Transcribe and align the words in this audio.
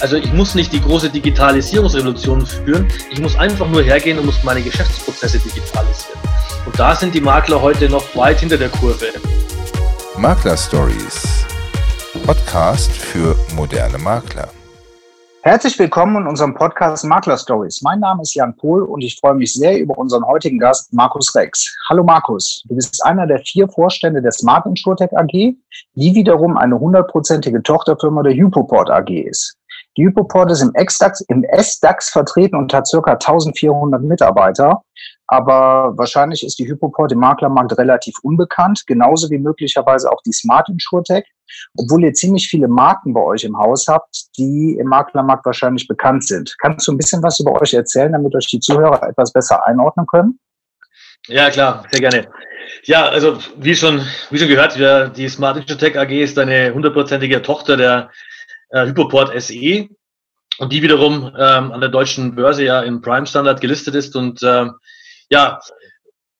Also 0.00 0.16
ich 0.16 0.32
muss 0.32 0.54
nicht 0.54 0.72
die 0.72 0.80
große 0.80 1.10
Digitalisierungsrevolution 1.10 2.46
führen, 2.46 2.88
ich 3.10 3.20
muss 3.20 3.36
einfach 3.36 3.68
nur 3.68 3.82
hergehen 3.82 4.18
und 4.18 4.24
muss 4.24 4.42
meine 4.42 4.62
Geschäftsprozesse 4.62 5.38
digitalisieren. 5.38 6.18
Und 6.64 6.78
da 6.78 6.94
sind 6.94 7.14
die 7.14 7.20
Makler 7.20 7.60
heute 7.60 7.86
noch 7.90 8.16
weit 8.16 8.40
hinter 8.40 8.56
der 8.56 8.70
Kurve. 8.70 9.08
Makler 10.16 10.56
Stories. 10.56 11.44
Podcast 12.24 12.90
für 12.90 13.36
moderne 13.54 13.98
Makler. 13.98 14.48
Herzlich 15.42 15.78
willkommen 15.78 16.22
in 16.22 16.26
unserem 16.26 16.54
Podcast 16.54 17.04
Makler 17.04 17.36
Stories. 17.36 17.82
Mein 17.82 18.00
Name 18.00 18.22
ist 18.22 18.34
Jan 18.34 18.56
Pohl 18.56 18.84
und 18.84 19.02
ich 19.02 19.18
freue 19.20 19.34
mich 19.34 19.52
sehr 19.52 19.78
über 19.78 19.98
unseren 19.98 20.24
heutigen 20.24 20.58
Gast 20.58 20.94
Markus 20.94 21.34
Rex. 21.34 21.74
Hallo 21.90 22.02
Markus, 22.02 22.62
du 22.66 22.74
bist 22.74 23.04
einer 23.04 23.26
der 23.26 23.40
vier 23.40 23.68
Vorstände 23.68 24.22
der 24.22 24.32
Smart 24.32 24.64
InsurTech 24.64 25.14
AG, 25.14 25.30
die 25.30 26.14
wiederum 26.14 26.56
eine 26.56 26.80
hundertprozentige 26.80 27.62
Tochterfirma 27.62 28.22
der 28.22 28.32
Hypoport 28.32 28.90
AG 28.90 29.10
ist. 29.10 29.59
Die 29.96 30.04
Hypoport 30.04 30.50
ist 30.52 30.62
im 30.62 30.72
S-DAX, 30.74 31.20
im 31.22 31.44
vertreten 32.10 32.56
und 32.56 32.72
hat 32.72 32.86
circa 32.86 33.12
1400 33.12 34.02
Mitarbeiter. 34.02 34.82
Aber 35.26 35.92
wahrscheinlich 35.96 36.44
ist 36.44 36.58
die 36.58 36.68
Hypoport 36.68 37.12
im 37.12 37.18
Maklermarkt 37.20 37.76
relativ 37.78 38.14
unbekannt, 38.22 38.84
genauso 38.86 39.30
wie 39.30 39.38
möglicherweise 39.38 40.10
auch 40.10 40.20
die 40.26 40.32
Smart 40.32 40.68
InsurTech, 40.68 41.24
obwohl 41.76 42.04
ihr 42.04 42.12
ziemlich 42.12 42.48
viele 42.48 42.66
Marken 42.66 43.14
bei 43.14 43.20
euch 43.20 43.44
im 43.44 43.56
Haus 43.56 43.86
habt, 43.88 44.36
die 44.36 44.76
im 44.80 44.88
Maklermarkt 44.88 45.46
wahrscheinlich 45.46 45.86
bekannt 45.86 46.26
sind. 46.26 46.56
Kannst 46.58 46.86
du 46.86 46.92
ein 46.92 46.96
bisschen 46.96 47.22
was 47.22 47.38
über 47.38 47.60
euch 47.60 47.74
erzählen, 47.74 48.12
damit 48.12 48.34
euch 48.34 48.46
die 48.46 48.60
Zuhörer 48.60 49.02
etwas 49.08 49.32
besser 49.32 49.64
einordnen 49.66 50.06
können? 50.06 50.38
Ja, 51.26 51.50
klar, 51.50 51.84
sehr 51.90 52.00
gerne. 52.00 52.28
Ja, 52.84 53.08
also 53.08 53.38
wie 53.56 53.74
schon, 53.76 54.04
wie 54.30 54.38
schon 54.38 54.48
gehört, 54.48 54.76
die 55.16 55.28
Smart 55.28 55.56
InsurTech 55.56 55.98
AG 55.98 56.10
ist 56.10 56.38
eine 56.38 56.72
hundertprozentige 56.72 57.42
Tochter 57.42 57.76
der 57.76 58.10
äh, 58.70 58.86
Hypoport 58.86 59.40
SE 59.42 59.88
und 60.58 60.72
die 60.72 60.82
wiederum 60.82 61.32
ähm, 61.38 61.72
an 61.72 61.80
der 61.80 61.90
deutschen 61.90 62.34
Börse 62.34 62.64
ja 62.64 62.80
im 62.80 63.00
Prime 63.00 63.26
Standard 63.26 63.60
gelistet 63.60 63.94
ist 63.94 64.16
und 64.16 64.42
äh, 64.42 64.66
ja, 65.30 65.60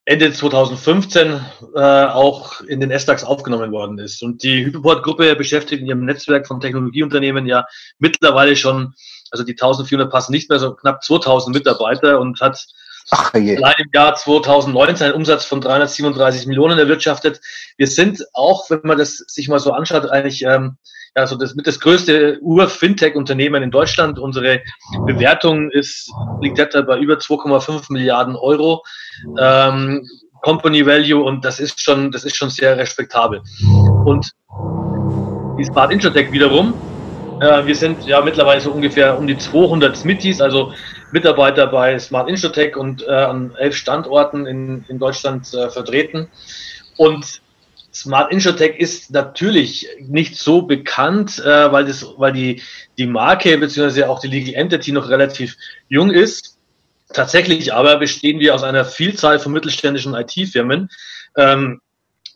Ende 0.05 0.33
2015 0.33 1.41
äh, 1.77 1.81
auch 1.81 2.61
in 2.63 2.81
den 2.81 2.91
S-DAX 2.91 3.23
aufgenommen 3.23 3.71
worden 3.71 3.99
ist. 3.99 4.23
Und 4.23 4.43
die 4.43 4.65
Hypoport-Gruppe 4.65 5.37
beschäftigt 5.37 5.83
in 5.83 5.87
ihrem 5.87 6.05
Netzwerk 6.05 6.47
von 6.49 6.61
Technologieunternehmen 6.61 7.47
ja 7.47 7.65
mittlerweile 7.99 8.57
schon, 8.57 8.95
also 9.31 9.45
die 9.45 9.53
1400 9.53 10.11
passen 10.11 10.33
nicht 10.33 10.51
mehr, 10.51 10.59
so 10.59 10.75
knapp 10.75 11.05
2000 11.05 11.55
Mitarbeiter 11.55 12.19
und 12.19 12.41
hat 12.41 12.67
Ach, 13.13 13.33
allein 13.35 13.75
im 13.79 13.91
Jahr 13.93 14.15
2019 14.15 15.07
einen 15.07 15.15
Umsatz 15.15 15.45
von 15.45 15.61
337 15.61 16.47
Millionen 16.47 16.79
erwirtschaftet. 16.79 17.41
Wir 17.77 17.87
sind 17.87 18.25
auch, 18.33 18.69
wenn 18.71 18.81
man 18.85 18.99
das 18.99 19.17
sich 19.17 19.49
mal 19.49 19.59
so 19.59 19.73
anschaut, 19.73 20.11
eigentlich 20.11 20.43
ähm, 20.43 20.77
ja, 21.17 21.27
so 21.27 21.37
das 21.37 21.55
mit 21.55 21.67
das 21.67 21.81
größte 21.81 22.39
Ur-Fintech-Unternehmen 22.41 23.63
in 23.63 23.71
Deutschland. 23.71 24.19
Unsere 24.19 24.61
Bewertung 25.07 25.71
ist, 25.71 26.11
liegt 26.41 26.59
derzeit 26.59 26.87
bei 26.87 26.99
über 26.99 27.15
2,5 27.15 27.93
Milliarden 27.93 28.37
Euro. 28.37 28.83
Ähm, 29.39 30.07
Company 30.43 30.87
Value 30.87 31.23
und 31.23 31.45
das 31.45 31.61
ist 31.61 31.81
schon, 31.81 32.11
das 32.13 32.25
ist 32.25 32.37
schon 32.37 32.51
sehr 32.51 32.77
respektabel. 32.77 33.43
Und 34.05 34.31
die 35.59 35.65
Smart 35.65 35.93
Intratech 35.93 36.33
wiederum, 36.33 36.75
äh, 37.41 37.67
wir 37.67 37.77
sind 37.77 38.07
ja 38.07 38.21
mittlerweile 38.23 38.61
so 38.61 38.71
ungefähr 38.71 39.19
um 39.19 39.27
die 39.27 39.37
200 39.37 39.97
Smithies, 39.97 40.41
also 40.41 40.73
Mitarbeiter 41.13 41.67
bei 41.67 41.99
Smart 41.99 42.29
Intratech 42.29 42.77
und 42.77 43.03
äh, 43.07 43.11
an 43.11 43.53
elf 43.59 43.77
Standorten 43.77 44.47
in, 44.47 44.85
in 44.89 44.99
Deutschland 44.99 45.53
äh, 45.53 45.69
vertreten. 45.71 46.29
Und 46.97 47.43
Smart 47.93 48.33
InsurTech 48.33 48.79
ist 48.79 49.11
natürlich 49.11 49.89
nicht 49.99 50.37
so 50.37 50.63
bekannt, 50.63 51.39
äh, 51.41 51.73
weil, 51.73 51.85
das, 51.85 52.07
weil 52.17 52.33
die, 52.33 52.63
die 52.99 53.07
Marke 53.07 53.59
bzw. 53.59 54.05
auch 54.05 54.21
die 54.21 54.29
Legal 54.29 54.55
Entity 54.55 54.93
noch 54.93 55.09
relativ 55.09 55.57
jung 55.89 56.11
ist. 56.11 56.57
Tatsächlich 57.13 57.73
aber 57.73 57.99
bestehen 57.99 58.39
wir 58.39 58.55
aus 58.55 58.63
einer 58.63 58.85
Vielzahl 58.85 59.41
von 59.41 59.53
mittelständischen 59.53 60.15
IT-Firmen, 60.15 60.89
ähm, 61.37 61.81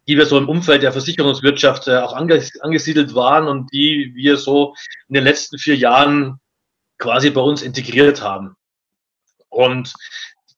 die 0.09 0.17
wir 0.17 0.27
so 0.27 0.37
im 0.37 0.49
Umfeld 0.49 0.83
der 0.83 0.93
Versicherungswirtschaft 0.93 1.87
äh, 1.87 1.99
auch 1.99 2.15
anges 2.15 2.61
angesiedelt 2.61 3.15
waren 3.15 3.47
und 3.47 3.73
die 3.73 4.13
wir 4.15 4.37
so 4.37 4.75
in 5.09 5.15
den 5.15 5.25
letzten 5.25 5.59
vier 5.59 5.77
Jahren 5.77 6.41
quasi 6.99 7.31
bei 7.31 7.41
uns 7.41 7.63
integriert 7.63 8.23
haben. 8.23 8.57
Und 9.49 9.95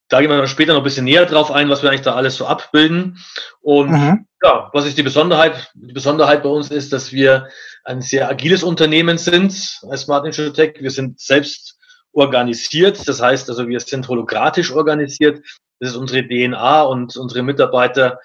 da 0.09 0.21
gehen 0.21 0.29
wir 0.29 0.37
dann 0.37 0.47
später 0.47 0.73
noch 0.73 0.81
ein 0.81 0.85
bisschen 0.85 1.05
näher 1.05 1.25
drauf 1.25 1.51
ein, 1.51 1.69
was 1.69 1.83
wir 1.83 1.89
eigentlich 1.89 2.01
da 2.01 2.15
alles 2.15 2.37
so 2.37 2.45
abbilden. 2.45 3.19
Und 3.61 3.91
mhm. 3.91 4.25
ja, 4.41 4.69
was 4.73 4.85
ist 4.85 4.97
die 4.97 5.03
Besonderheit? 5.03 5.71
Die 5.75 5.93
Besonderheit 5.93 6.43
bei 6.43 6.49
uns 6.49 6.71
ist, 6.71 6.93
dass 6.93 7.11
wir 7.11 7.49
ein 7.83 8.01
sehr 8.01 8.29
agiles 8.29 8.63
Unternehmen 8.63 9.17
sind 9.17 9.79
als 9.89 10.01
Smart 10.01 10.25
Insurtech. 10.25 10.75
Wir 10.79 10.91
sind 10.91 11.19
selbst 11.19 11.77
organisiert. 12.13 13.07
Das 13.07 13.21
heißt 13.21 13.49
also, 13.49 13.67
wir 13.67 13.79
sind 13.79 14.07
hologratisch 14.07 14.71
organisiert. 14.71 15.45
Das 15.79 15.91
ist 15.91 15.97
unsere 15.97 16.25
DNA 16.25 16.83
und 16.83 17.15
unsere 17.17 17.43
Mitarbeiter 17.43 18.19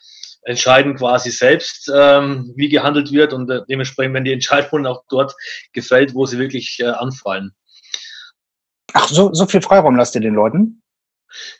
entscheiden 0.44 0.96
quasi 0.96 1.30
selbst, 1.30 1.90
ähm, 1.94 2.52
wie 2.56 2.68
gehandelt 2.68 3.12
wird 3.12 3.32
und 3.32 3.48
äh, 3.50 3.60
dementsprechend, 3.68 4.14
wenn 4.14 4.24
die 4.24 4.32
Entscheidungen 4.32 4.86
auch 4.86 5.04
dort 5.08 5.34
gefällt, 5.72 6.14
wo 6.14 6.26
sie 6.26 6.38
wirklich 6.38 6.78
äh, 6.80 6.86
anfallen. 6.86 7.52
Ach, 8.92 9.08
so, 9.08 9.32
so 9.32 9.46
viel 9.46 9.62
Freiraum 9.62 9.96
lasst 9.96 10.14
ihr 10.14 10.20
den 10.20 10.34
Leuten? 10.34 10.81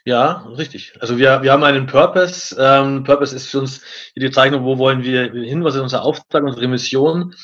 Ja, 0.05 0.47
richtig. 0.57 0.93
Also 0.99 1.17
wir, 1.17 1.41
wir 1.41 1.51
haben 1.51 1.63
einen 1.63 1.87
Purpose. 1.87 2.55
Ähm, 2.59 3.03
Purpose 3.03 3.35
ist 3.35 3.47
für 3.47 3.59
uns 3.59 3.81
die 4.15 4.21
Bezeichnung, 4.21 4.63
wo 4.63 4.77
wollen 4.77 5.03
wir 5.03 5.31
hin, 5.31 5.63
was 5.63 5.75
ist 5.75 5.81
unser 5.81 6.03
Auftrag, 6.03 6.43
unsere 6.43 6.67
Mission. 6.67 7.35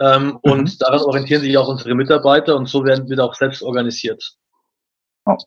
Ähm, 0.00 0.26
mhm. 0.26 0.36
Und 0.42 0.82
daran 0.82 1.00
orientieren 1.00 1.42
sich 1.42 1.56
auch 1.56 1.68
unsere 1.68 1.94
Mitarbeiter 1.94 2.56
und 2.56 2.66
so 2.68 2.84
werden 2.84 3.08
wir 3.08 3.22
auch 3.22 3.34
selbst 3.34 3.62
organisiert. 3.62 4.36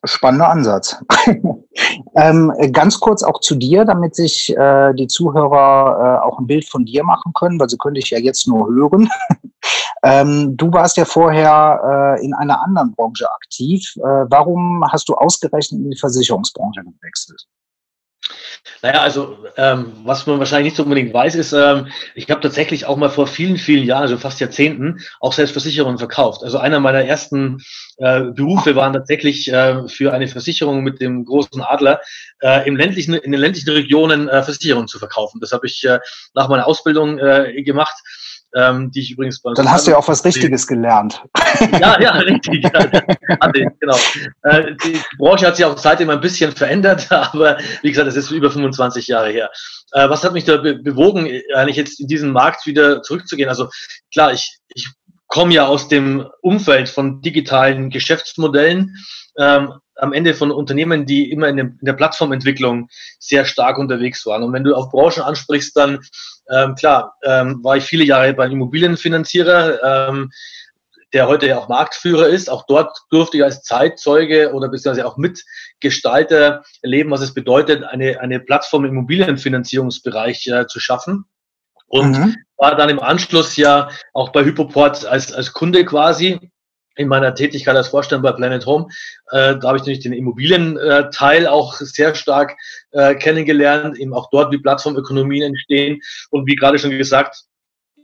Spannender 0.04 0.50
Ansatz. 0.50 1.02
ähm, 2.14 2.52
ganz 2.72 3.00
kurz 3.00 3.22
auch 3.22 3.40
zu 3.40 3.54
dir, 3.54 3.84
damit 3.84 4.14
sich 4.14 4.54
äh, 4.56 4.92
die 4.94 5.06
Zuhörer 5.06 6.20
äh, 6.22 6.26
auch 6.26 6.38
ein 6.38 6.46
Bild 6.46 6.68
von 6.68 6.84
dir 6.84 7.02
machen 7.04 7.32
können, 7.34 7.58
weil 7.58 7.68
sie 7.68 7.78
können 7.78 7.94
dich 7.94 8.10
ja 8.10 8.18
jetzt 8.18 8.46
nur 8.46 8.68
hören. 8.68 9.08
ähm, 10.02 10.56
du 10.56 10.72
warst 10.72 10.96
ja 10.96 11.04
vorher 11.04 12.16
äh, 12.18 12.24
in 12.24 12.34
einer 12.34 12.62
anderen 12.62 12.94
Branche 12.94 13.30
aktiv. 13.30 13.94
Äh, 13.96 14.26
warum 14.28 14.84
hast 14.90 15.08
du 15.08 15.14
ausgerechnet 15.14 15.80
in 15.80 15.90
die 15.90 15.98
Versicherungsbranche 15.98 16.82
gewechselt? 16.82 17.46
Naja, 18.82 19.02
also 19.02 19.36
ähm, 19.56 19.92
was 20.04 20.26
man 20.26 20.38
wahrscheinlich 20.38 20.72
nicht 20.72 20.76
so 20.76 20.84
unbedingt 20.84 21.12
weiß, 21.12 21.34
ist, 21.34 21.52
ähm, 21.52 21.88
ich 22.14 22.30
habe 22.30 22.40
tatsächlich 22.40 22.86
auch 22.86 22.96
mal 22.96 23.10
vor 23.10 23.26
vielen, 23.26 23.58
vielen 23.58 23.84
Jahren, 23.84 24.02
also 24.02 24.16
fast 24.16 24.40
Jahrzehnten, 24.40 25.00
auch 25.20 25.32
selbst 25.32 25.52
Versicherungen 25.52 25.98
verkauft. 25.98 26.42
Also 26.42 26.58
einer 26.58 26.80
meiner 26.80 27.04
ersten 27.04 27.58
äh, 27.98 28.20
Berufe 28.22 28.76
waren 28.76 28.92
tatsächlich 28.92 29.52
äh, 29.52 29.86
für 29.88 30.12
eine 30.12 30.28
Versicherung 30.28 30.82
mit 30.82 31.00
dem 31.00 31.24
großen 31.24 31.60
Adler 31.60 32.00
äh, 32.40 32.66
im 32.66 32.76
ländlichen, 32.76 33.14
in 33.14 33.32
den 33.32 33.40
ländlichen 33.40 33.70
Regionen 33.70 34.28
äh, 34.28 34.42
Versicherungen 34.42 34.88
zu 34.88 34.98
verkaufen. 34.98 35.40
Das 35.40 35.52
habe 35.52 35.66
ich 35.66 35.84
äh, 35.84 35.98
nach 36.34 36.48
meiner 36.48 36.66
Ausbildung 36.66 37.18
äh, 37.18 37.62
gemacht 37.62 37.96
ähm, 38.54 38.90
die 38.90 39.00
ich 39.00 39.12
übrigens 39.12 39.40
Dann 39.42 39.70
hast 39.70 39.86
du 39.86 39.92
ja 39.92 39.96
auch 39.96 40.08
was 40.08 40.24
Richtiges 40.24 40.66
gelernt. 40.66 41.22
Ja, 41.80 42.00
ja, 42.00 42.12
richtig. 42.12 42.64
Ja, 42.64 42.86
genau. 43.80 43.96
Äh, 44.42 44.74
die 44.84 45.00
Branche 45.18 45.46
hat 45.46 45.56
sich 45.56 45.64
auch 45.64 45.76
seitdem 45.78 46.10
ein 46.10 46.20
bisschen 46.20 46.52
verändert, 46.52 47.06
aber 47.10 47.58
wie 47.82 47.90
gesagt, 47.90 48.08
es 48.08 48.16
ist 48.16 48.30
über 48.30 48.50
25 48.50 49.06
Jahre 49.06 49.30
her. 49.30 49.50
Äh, 49.92 50.08
was 50.08 50.24
hat 50.24 50.32
mich 50.32 50.44
da 50.44 50.56
be 50.56 50.74
bewogen, 50.74 51.28
eigentlich 51.54 51.76
jetzt 51.76 52.00
in 52.00 52.06
diesen 52.06 52.32
Markt 52.32 52.66
wieder 52.66 53.02
zurückzugehen? 53.02 53.48
Also 53.48 53.68
klar, 54.12 54.32
ich, 54.32 54.58
ich 54.74 54.88
komme 55.30 55.54
ja 55.54 55.66
aus 55.66 55.88
dem 55.88 56.28
Umfeld 56.42 56.88
von 56.88 57.22
digitalen 57.22 57.88
Geschäftsmodellen. 57.88 58.96
Ähm, 59.38 59.72
am 59.94 60.12
Ende 60.12 60.34
von 60.34 60.50
Unternehmen, 60.50 61.06
die 61.06 61.30
immer 61.30 61.48
in, 61.48 61.56
dem, 61.56 61.78
in 61.80 61.86
der 61.86 61.92
Plattformentwicklung 61.92 62.88
sehr 63.18 63.44
stark 63.44 63.78
unterwegs 63.78 64.26
waren. 64.26 64.42
Und 64.42 64.52
wenn 64.52 64.64
du 64.64 64.74
auf 64.74 64.90
Branchen 64.90 65.22
ansprichst, 65.22 65.76
dann 65.76 66.00
ähm, 66.50 66.74
klar, 66.74 67.14
ähm, 67.22 67.62
war 67.62 67.76
ich 67.76 67.84
viele 67.84 68.04
Jahre 68.04 68.34
beim 68.34 68.50
Immobilienfinanzierer, 68.50 70.08
ähm, 70.08 70.30
der 71.12 71.28
heute 71.28 71.46
ja 71.46 71.58
auch 71.58 71.68
Marktführer 71.68 72.28
ist. 72.28 72.50
Auch 72.50 72.66
dort 72.66 72.96
durfte 73.10 73.36
ich 73.36 73.44
als 73.44 73.62
Zeitzeuge 73.62 74.52
oder 74.52 74.68
beziehungsweise 74.68 75.06
auch 75.06 75.16
Mitgestalter 75.16 76.64
erleben, 76.82 77.10
was 77.10 77.20
es 77.20 77.34
bedeutet, 77.34 77.84
eine, 77.84 78.20
eine 78.20 78.40
Plattform 78.40 78.84
im 78.84 78.92
Immobilienfinanzierungsbereich 78.92 80.46
äh, 80.48 80.66
zu 80.66 80.80
schaffen. 80.80 81.26
Und 81.90 82.12
mhm. 82.12 82.36
war 82.56 82.76
dann 82.76 82.88
im 82.88 83.00
Anschluss 83.00 83.56
ja 83.56 83.90
auch 84.14 84.30
bei 84.30 84.44
Hypoport 84.44 85.04
als, 85.04 85.32
als 85.32 85.52
Kunde 85.52 85.84
quasi 85.84 86.38
in 86.94 87.08
meiner 87.08 87.34
Tätigkeit 87.34 87.74
als 87.74 87.88
Vorstand 87.88 88.22
bei 88.22 88.32
Planet 88.32 88.64
Home, 88.66 88.88
äh, 89.30 89.56
da 89.58 89.68
habe 89.68 89.76
ich 89.76 89.82
natürlich 89.82 90.00
den 90.00 90.12
Immobilienteil 90.12 91.46
auch 91.46 91.74
sehr 91.74 92.14
stark 92.14 92.56
äh, 92.90 93.14
kennengelernt, 93.14 93.98
eben 93.98 94.12
auch 94.14 94.28
dort, 94.30 94.52
wie 94.52 94.58
Plattformökonomien 94.58 95.42
entstehen 95.42 96.00
und 96.30 96.46
wie 96.46 96.56
gerade 96.56 96.78
schon 96.78 96.90
gesagt, 96.90 97.44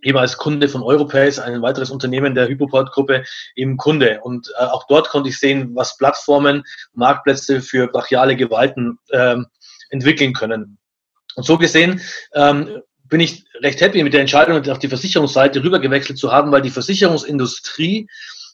eben 0.02 0.18
als 0.18 0.36
Kunde 0.36 0.68
von 0.68 0.82
Europace, 0.82 1.38
ein 1.38 1.62
weiteres 1.62 1.90
Unternehmen 1.90 2.34
der 2.34 2.48
Hypoport-Gruppe, 2.48 3.24
eben 3.54 3.76
Kunde. 3.76 4.20
Und 4.22 4.52
äh, 4.58 4.64
auch 4.64 4.86
dort 4.88 5.10
konnte 5.10 5.28
ich 5.28 5.38
sehen, 5.38 5.74
was 5.74 5.96
Plattformen, 5.96 6.64
Marktplätze 6.92 7.60
für 7.60 7.88
brachiale 7.88 8.36
Gewalten 8.36 8.98
ähm, 9.12 9.46
entwickeln 9.90 10.32
können. 10.32 10.78
Und 11.34 11.44
so 11.44 11.58
gesehen 11.58 12.00
ähm, 12.34 12.82
bin 13.08 13.20
ich 13.20 13.44
recht 13.62 13.80
happy 13.80 14.02
mit 14.02 14.12
der 14.12 14.20
Entscheidung, 14.20 14.68
auf 14.68 14.78
die 14.78 14.88
Versicherungsseite 14.88 15.62
rübergewechselt 15.62 16.18
zu 16.18 16.32
haben, 16.32 16.52
weil 16.52 16.62
die 16.62 16.70
Versicherungsindustrie 16.70 18.08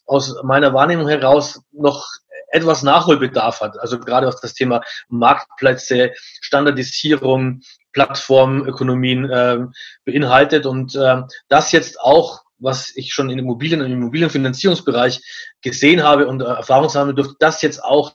aus 0.07 0.35
meiner 0.43 0.75
Wahrnehmung 0.75 1.09
heraus 1.09 1.61
noch 1.73 2.07
etwas 2.49 2.83
Nachholbedarf 2.83 3.61
hat. 3.61 3.79
Also 3.79 3.99
gerade 3.99 4.27
was 4.27 4.41
das 4.41 4.55
Thema 4.55 4.83
Marktplätze, 5.09 6.13
Standardisierung, 6.41 7.63
Plattformökonomien 7.93 9.31
äh, 9.31 9.59
beinhaltet 10.05 10.67
und 10.67 10.95
äh, 10.95 11.23
das 11.49 11.73
jetzt 11.73 12.01
auch 12.01 12.43
was 12.63 12.93
ich 12.95 13.13
schon 13.13 13.29
in 13.29 13.41
Immobilien 13.41 13.81
und 13.81 13.87
im 13.87 13.99
Immobilienfinanzierungsbereich 13.99 15.21
gesehen 15.63 16.03
habe 16.03 16.29
und 16.29 16.41
äh, 16.41 16.45
Erfahrung 16.45 16.89
sammeln 16.89 17.17
durfte, 17.17 17.35
das 17.41 17.61
jetzt 17.61 17.83
auch 17.83 18.15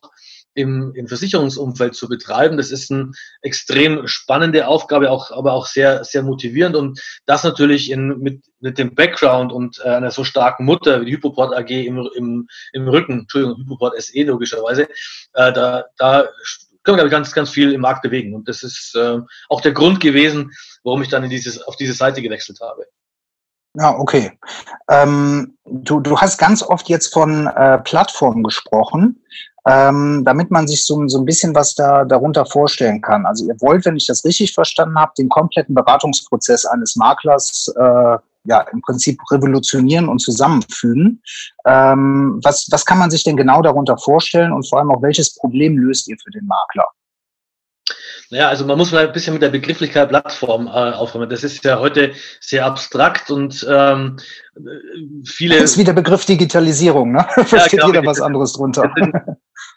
im, 0.57 0.91
im 0.95 1.07
Versicherungsumfeld 1.07 1.95
zu 1.95 2.09
betreiben. 2.09 2.57
Das 2.57 2.71
ist 2.71 2.91
eine 2.91 3.11
extrem 3.41 4.07
spannende 4.07 4.67
Aufgabe, 4.67 5.11
auch, 5.11 5.29
aber 5.29 5.53
auch 5.53 5.67
sehr, 5.67 6.03
sehr 6.03 6.23
motivierend 6.23 6.75
und 6.75 6.99
das 7.27 7.43
natürlich 7.43 7.91
in, 7.91 8.17
mit, 8.19 8.43
mit 8.59 8.79
dem 8.79 8.95
Background 8.95 9.53
und 9.53 9.79
äh, 9.85 9.89
einer 9.89 10.09
so 10.09 10.23
starken 10.23 10.65
Mutter 10.65 10.99
wie 10.99 11.05
die 11.05 11.13
Hypoport 11.13 11.55
AG 11.55 11.69
im, 11.69 12.09
im, 12.15 12.47
im 12.73 12.87
Rücken, 12.87 13.19
Entschuldigung, 13.19 13.57
Hypoport 13.59 14.01
SE 14.01 14.23
logischerweise, 14.23 14.89
äh, 15.33 15.53
da, 15.53 15.85
da 15.99 16.27
können 16.83 16.97
wir, 16.97 17.07
ganz, 17.09 17.33
ganz 17.33 17.51
viel 17.51 17.73
im 17.73 17.81
Markt 17.81 18.01
bewegen. 18.01 18.33
Und 18.33 18.49
das 18.49 18.63
ist 18.63 18.95
äh, 18.95 19.19
auch 19.49 19.61
der 19.61 19.73
Grund 19.73 19.99
gewesen, 19.99 20.51
warum 20.83 21.03
ich 21.03 21.09
dann 21.09 21.23
in 21.23 21.29
dieses, 21.29 21.61
auf 21.61 21.75
diese 21.75 21.93
Seite 21.93 22.21
gewechselt 22.21 22.59
habe. 22.61 22.87
Ja, 23.75 23.95
okay. 23.95 24.31
Ähm, 24.89 25.57
du, 25.65 25.99
du 25.99 26.17
hast 26.17 26.39
ganz 26.39 26.63
oft 26.63 26.89
jetzt 26.89 27.13
von 27.13 27.45
äh, 27.45 27.77
Plattformen 27.79 28.43
gesprochen, 28.43 29.21
ähm, 29.67 30.23
damit 30.23 30.49
man 30.49 30.67
sich 30.67 30.85
so, 30.85 31.07
so 31.07 31.19
ein 31.19 31.25
bisschen 31.25 31.53
was 31.53 31.75
da 31.75 32.05
darunter 32.05 32.45
vorstellen 32.45 33.01
kann. 33.01 33.25
Also 33.25 33.45
ihr 33.45 33.55
wollt, 33.59 33.85
wenn 33.85 33.97
ich 33.97 34.07
das 34.07 34.23
richtig 34.23 34.53
verstanden 34.53 34.97
habe, 34.97 35.11
den 35.17 35.27
kompletten 35.27 35.75
Beratungsprozess 35.75 36.65
eines 36.65 36.95
Maklers 36.95 37.73
äh, 37.77 38.17
ja 38.45 38.61
im 38.71 38.81
Prinzip 38.81 39.19
revolutionieren 39.29 40.07
und 40.07 40.19
zusammenfügen. 40.19 41.21
Ähm, 41.65 42.39
was, 42.43 42.67
was 42.71 42.85
kann 42.85 42.97
man 42.97 43.11
sich 43.11 43.25
denn 43.25 43.35
genau 43.35 43.61
darunter 43.61 43.97
vorstellen 43.97 44.53
und 44.53 44.67
vor 44.67 44.79
allem 44.79 44.91
auch 44.91 45.01
welches 45.01 45.35
Problem 45.35 45.77
löst 45.77 46.07
ihr 46.07 46.15
für 46.23 46.31
den 46.31 46.45
Makler? 46.45 46.87
Naja, 48.29 48.49
also 48.49 48.65
man 48.65 48.77
muss 48.77 48.91
mal 48.91 49.07
ein 49.07 49.13
bisschen 49.13 49.33
mit 49.33 49.41
der 49.41 49.49
Begrifflichkeit 49.49 50.09
Plattform 50.09 50.67
äh, 50.67 50.69
aufräumen. 50.69 51.29
Das 51.29 51.43
ist 51.43 51.63
ja 51.63 51.79
heute 51.79 52.11
sehr 52.41 52.65
abstrakt 52.65 53.31
und 53.31 53.65
ähm, 53.69 54.17
viele. 55.25 55.59
Das 55.59 55.71
ist 55.71 55.77
wie 55.77 55.85
der 55.85 55.93
Begriff 55.93 56.25
Digitalisierung, 56.25 57.13
ne? 57.13 57.25
Versteht 57.45 57.79
ja, 57.79 57.87
jeder 57.87 58.05
was 58.05 58.21
anderes 58.21 58.53
drunter. 58.53 58.91
Das 58.95 59.05
sind, 59.05 59.15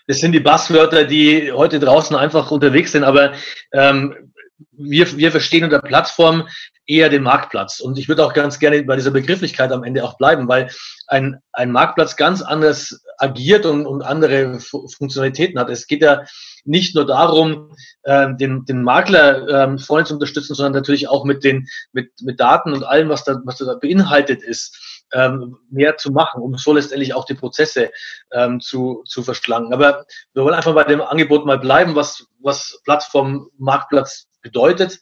das 0.08 0.18
sind, 0.18 0.32
die 0.32 0.40
Buzzwörter, 0.40 1.04
die 1.04 1.52
heute 1.52 1.78
draußen 1.78 2.16
einfach 2.16 2.50
unterwegs 2.50 2.92
sind, 2.92 3.04
aber 3.04 3.32
ähm, 3.72 4.32
wir, 4.72 5.16
wir 5.16 5.30
verstehen 5.30 5.64
unter 5.64 5.80
Plattform 5.80 6.48
eher 6.86 7.08
den 7.08 7.22
Marktplatz. 7.22 7.80
Und 7.80 7.98
ich 7.98 8.08
würde 8.08 8.24
auch 8.24 8.34
ganz 8.34 8.58
gerne 8.58 8.82
bei 8.82 8.96
dieser 8.96 9.12
Begrifflichkeit 9.12 9.70
am 9.70 9.84
Ende 9.84 10.02
auch 10.02 10.16
bleiben, 10.16 10.48
weil 10.48 10.70
ein, 11.06 11.38
ein 11.52 11.70
Marktplatz 11.70 12.16
ganz 12.16 12.42
anders 12.42 13.00
agiert 13.18 13.64
und, 13.64 13.86
und 13.86 14.02
andere 14.02 14.58
Funktionalitäten 14.58 15.60
hat. 15.60 15.70
Es 15.70 15.86
geht 15.86 16.02
ja 16.02 16.24
nicht 16.64 16.94
nur 16.94 17.06
darum, 17.06 17.74
äh, 18.02 18.34
den, 18.34 18.64
den 18.64 18.82
Makler 18.82 19.48
ähm, 19.48 19.78
vorne 19.78 20.04
zu 20.04 20.14
unterstützen, 20.14 20.54
sondern 20.54 20.72
natürlich 20.72 21.08
auch 21.08 21.24
mit 21.24 21.44
den 21.44 21.68
mit, 21.92 22.10
mit 22.22 22.40
Daten 22.40 22.72
und 22.72 22.82
allem, 22.82 23.08
was 23.08 23.24
da, 23.24 23.40
was 23.44 23.58
da 23.58 23.74
beinhaltet 23.74 24.42
ist, 24.42 25.04
ähm, 25.12 25.58
mehr 25.70 25.96
zu 25.96 26.10
machen, 26.12 26.42
um 26.42 26.56
so 26.56 26.72
letztendlich 26.72 27.14
auch 27.14 27.24
die 27.24 27.34
Prozesse 27.34 27.90
ähm, 28.32 28.60
zu, 28.60 29.02
zu 29.06 29.22
verschlanken. 29.22 29.72
Aber 29.72 30.06
wir 30.34 30.44
wollen 30.44 30.54
einfach 30.54 30.74
bei 30.74 30.84
dem 30.84 31.00
Angebot 31.00 31.46
mal 31.46 31.58
bleiben, 31.58 31.94
was, 31.94 32.26
was 32.40 32.80
Plattform, 32.84 33.48
Marktplatz 33.58 34.29
bedeutet. 34.42 35.00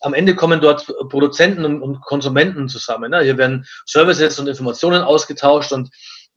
Am 0.00 0.14
Ende 0.14 0.34
kommen 0.34 0.60
dort 0.60 0.86
Produzenten 1.10 1.64
und, 1.64 1.82
und 1.82 2.00
Konsumenten 2.00 2.68
zusammen. 2.68 3.10
Ne? 3.10 3.22
Hier 3.22 3.36
werden 3.36 3.66
Services 3.86 4.38
und 4.38 4.48
Informationen 4.48 5.02
ausgetauscht 5.02 5.72
und 5.72 5.90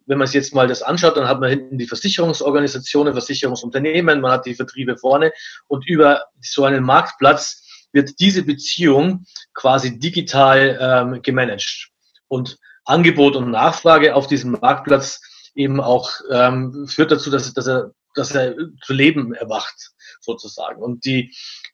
wenn 0.05 0.17
man 0.17 0.27
sich 0.27 0.35
jetzt 0.35 0.53
mal 0.53 0.67
das 0.67 0.81
anschaut, 0.81 1.15
dann 1.15 1.27
hat 1.27 1.39
man 1.39 1.49
hinten 1.49 1.77
die 1.77 1.87
Versicherungsorganisationen, 1.87 3.13
Versicherungsunternehmen, 3.13 4.19
man 4.19 4.31
hat 4.31 4.45
die 4.45 4.55
Vertriebe 4.55 4.97
vorne 4.97 5.31
und 5.67 5.87
über 5.87 6.25
so 6.41 6.65
einen 6.65 6.83
Marktplatz 6.83 7.63
wird 7.93 8.19
diese 8.19 8.43
Beziehung 8.43 9.25
quasi 9.53 9.97
digital 9.99 10.77
ähm, 10.81 11.21
gemanagt. 11.21 11.89
Und 12.27 12.57
Angebot 12.85 13.35
und 13.35 13.51
Nachfrage 13.51 14.15
auf 14.15 14.27
diesem 14.27 14.51
Marktplatz 14.59 15.21
eben 15.55 15.79
auch 15.79 16.11
ähm, 16.31 16.87
führt 16.87 17.11
dazu, 17.11 17.29
dass, 17.29 17.53
dass, 17.53 17.67
er, 17.67 17.91
dass 18.15 18.31
er 18.31 18.55
zu 18.83 18.93
Leben 18.93 19.33
erwacht, 19.33 19.91
sozusagen. 20.19 20.81
Und 20.81 21.05
die 21.05 21.33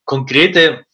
konkrete 0.09 0.85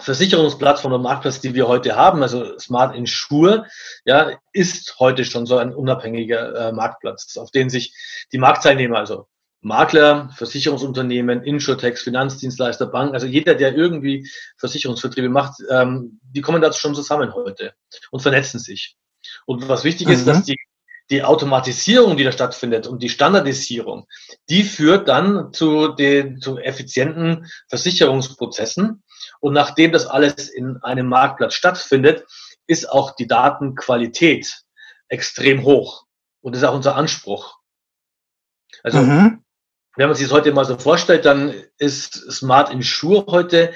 Versicherungsplattform 0.00 0.92
und 0.92 1.02
Marktplatz, 1.02 1.40
die 1.40 1.54
wir 1.54 1.68
heute 1.68 1.94
haben, 1.94 2.20
also 2.24 2.58
Smart 2.58 2.96
Insure, 2.96 3.66
ja, 4.04 4.32
ist 4.52 4.96
heute 4.98 5.24
schon 5.24 5.46
so 5.46 5.56
ein 5.56 5.72
unabhängiger 5.72 6.70
äh, 6.70 6.72
Marktplatz, 6.72 7.36
auf 7.36 7.52
den 7.52 7.70
sich 7.70 7.94
die 8.32 8.38
Marktteilnehmer, 8.38 8.98
also 8.98 9.28
Makler, 9.60 10.30
Versicherungsunternehmen, 10.34 11.44
Insurtechs, 11.44 12.02
Finanzdienstleister, 12.02 12.86
Banken, 12.86 13.14
also 13.14 13.28
jeder, 13.28 13.54
der 13.54 13.76
irgendwie 13.76 14.28
Versicherungsvertriebe 14.56 15.28
macht, 15.28 15.60
ähm, 15.70 16.18
die 16.22 16.40
kommen 16.40 16.60
dazu 16.60 16.80
schon 16.80 16.96
zusammen 16.96 17.34
heute 17.34 17.72
und 18.10 18.18
vernetzen 18.18 18.58
sich. 18.58 18.96
Und 19.44 19.68
was 19.68 19.84
wichtig 19.84 20.08
mhm. 20.08 20.12
ist, 20.12 20.26
dass 20.26 20.42
die 20.42 20.56
die 21.10 21.22
Automatisierung, 21.22 22.16
die 22.16 22.24
da 22.24 22.32
stattfindet 22.32 22.86
und 22.86 23.02
die 23.02 23.08
Standardisierung, 23.08 24.06
die 24.48 24.64
führt 24.64 25.08
dann 25.08 25.52
zu 25.52 25.88
den 25.88 26.40
zu 26.40 26.58
effizienten 26.58 27.46
Versicherungsprozessen. 27.68 29.02
Und 29.40 29.52
nachdem 29.52 29.92
das 29.92 30.06
alles 30.06 30.48
in 30.48 30.78
einem 30.82 31.08
Marktplatz 31.08 31.54
stattfindet, 31.54 32.24
ist 32.66 32.90
auch 32.90 33.14
die 33.14 33.26
Datenqualität 33.26 34.62
extrem 35.08 35.62
hoch. 35.64 36.04
Und 36.40 36.54
das 36.54 36.62
ist 36.62 36.68
auch 36.68 36.74
unser 36.74 36.96
Anspruch. 36.96 37.58
Also, 38.82 38.98
mhm. 38.98 39.44
wenn 39.96 40.08
man 40.08 40.16
sich 40.16 40.26
das 40.26 40.36
heute 40.36 40.52
mal 40.52 40.64
so 40.64 40.76
vorstellt, 40.78 41.24
dann 41.24 41.54
ist 41.78 42.14
Smart 42.32 42.70
Insure 42.70 43.26
heute 43.28 43.72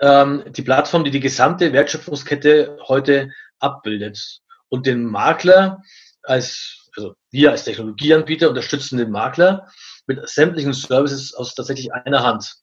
ähm, 0.00 0.44
die 0.48 0.62
Plattform, 0.62 1.04
die 1.04 1.10
die 1.10 1.20
gesamte 1.20 1.72
Wertschöpfungskette 1.72 2.78
heute 2.86 3.30
abbildet. 3.58 4.40
Und 4.68 4.86
den 4.86 5.04
Makler 5.04 5.82
als, 6.24 6.88
also 6.96 7.14
wir 7.30 7.50
als 7.50 7.64
Technologieanbieter 7.64 8.48
unterstützen 8.48 8.98
den 8.98 9.10
Makler 9.10 9.68
mit 10.06 10.28
sämtlichen 10.28 10.72
Services 10.72 11.34
aus 11.34 11.54
tatsächlich 11.54 11.92
einer 11.92 12.22
Hand. 12.22 12.54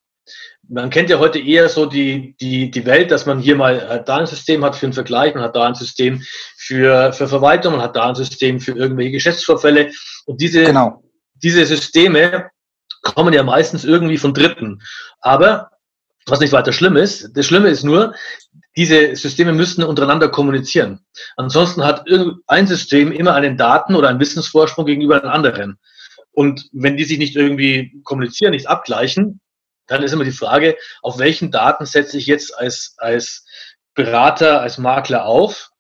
Man 0.68 0.90
kennt 0.92 1.10
ja 1.10 1.18
heute 1.18 1.40
eher 1.40 1.68
so 1.68 1.86
die, 1.86 2.36
die, 2.40 2.70
die 2.70 2.86
Welt, 2.86 3.10
dass 3.12 3.26
man 3.26 3.40
hier 3.40 3.56
mal 3.56 4.04
da 4.06 4.18
ein 4.18 4.28
System 4.28 4.64
hat 4.64 4.76
für 4.76 4.86
einen 4.86 4.94
Vergleich, 4.94 5.34
man 5.34 5.44
hat 5.44 5.56
da 5.56 5.68
ein 5.68 5.76
System 5.76 6.22
für, 6.58 7.12
für 7.12 7.28
Verwaltung, 7.28 7.74
man 7.74 7.82
hat 7.82 7.96
da 7.96 8.10
ein 8.10 8.16
System 8.16 8.60
für 8.60 8.74
irgendwelche 8.74 9.12
Geschäftsvorfälle. 9.12 9.92
Und 10.26 10.40
diese, 10.40 10.64
genau. 10.64 11.04
diese 11.36 11.66
Systeme 11.66 12.52
kommen 13.02 13.34
ja 13.34 13.44
meistens 13.44 13.84
irgendwie 13.84 14.18
von 14.18 14.34
Dritten. 14.34 14.82
Aber 15.20 15.72
was 16.28 16.40
nicht 16.40 16.54
weiter 16.54 16.72
schlimm 16.72 16.96
ist, 16.96 17.30
das 17.34 17.48
Schlimme 17.48 17.70
ist 17.70 17.84
nur, 17.84 18.14
diese 18.78 19.16
Systeme 19.16 19.54
müssen 19.54 19.84
untereinander 19.84 20.30
kommunizieren. 20.30 21.06
Ansonsten 21.36 21.84
hat 21.84 22.06
ein 22.48 22.68
System 22.68 23.12
immer 23.12 23.34
einen 23.34 23.58
Daten- 23.58 23.96
oder 23.96 24.10
einen 24.10 24.20
Wissensvorsprung 24.20 24.86
gegenüber 24.86 25.22
einem 25.22 25.32
anderen. 25.32 25.80
Und 26.32 26.70
wenn 26.72 26.96
die 26.96 27.04
sich 27.04 27.18
nicht 27.18 27.36
irgendwie 27.36 28.02
kommunizieren, 28.04 28.52
nicht 28.52 28.68
abgleichen, 28.68 29.42
dann 29.88 30.04
ist 30.04 30.14
immer 30.14 30.24
die 30.24 30.32
Frage, 30.32 30.78
auf 31.02 31.20
welchen 31.20 31.52
Daten 31.52 31.86
setze 31.86 32.18
ich 32.18 32.26
jetzt 32.28 32.58
als, 32.58 32.96
als 32.98 33.46
Berater, 33.94 34.62
als 34.62 34.78
Makler 34.78 35.26
auf? 35.26 35.72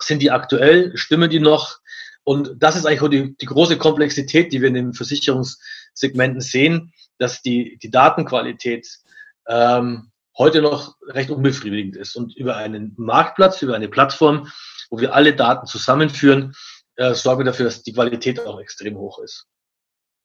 Sind 0.00 0.22
die 0.22 0.30
aktuell? 0.30 0.96
Stimmen 0.96 1.28
die 1.28 1.40
noch? 1.40 1.78
Und 2.24 2.54
das 2.58 2.76
ist 2.76 2.86
eigentlich 2.86 3.10
die, 3.10 3.36
die 3.36 3.46
große 3.46 3.76
Komplexität, 3.76 4.52
die 4.52 4.62
wir 4.62 4.68
in 4.68 4.74
den 4.74 4.94
Versicherungssegmenten 4.94 6.40
sehen, 6.40 6.92
dass 7.18 7.42
die, 7.42 7.78
die 7.82 7.90
Datenqualität 7.90 8.86
ähm, 9.46 10.10
heute 10.40 10.62
noch 10.62 10.96
recht 11.02 11.30
unbefriedigend 11.30 11.96
ist. 11.96 12.16
Und 12.16 12.34
über 12.34 12.56
einen 12.56 12.94
Marktplatz, 12.96 13.60
über 13.60 13.74
eine 13.74 13.88
Plattform, 13.88 14.48
wo 14.90 14.98
wir 14.98 15.14
alle 15.14 15.36
Daten 15.36 15.66
zusammenführen, 15.66 16.54
äh, 16.96 17.14
sorgen 17.14 17.40
wir 17.40 17.44
dafür, 17.44 17.66
dass 17.66 17.82
die 17.82 17.92
Qualität 17.92 18.44
auch 18.44 18.58
extrem 18.58 18.96
hoch 18.96 19.20
ist. 19.20 19.46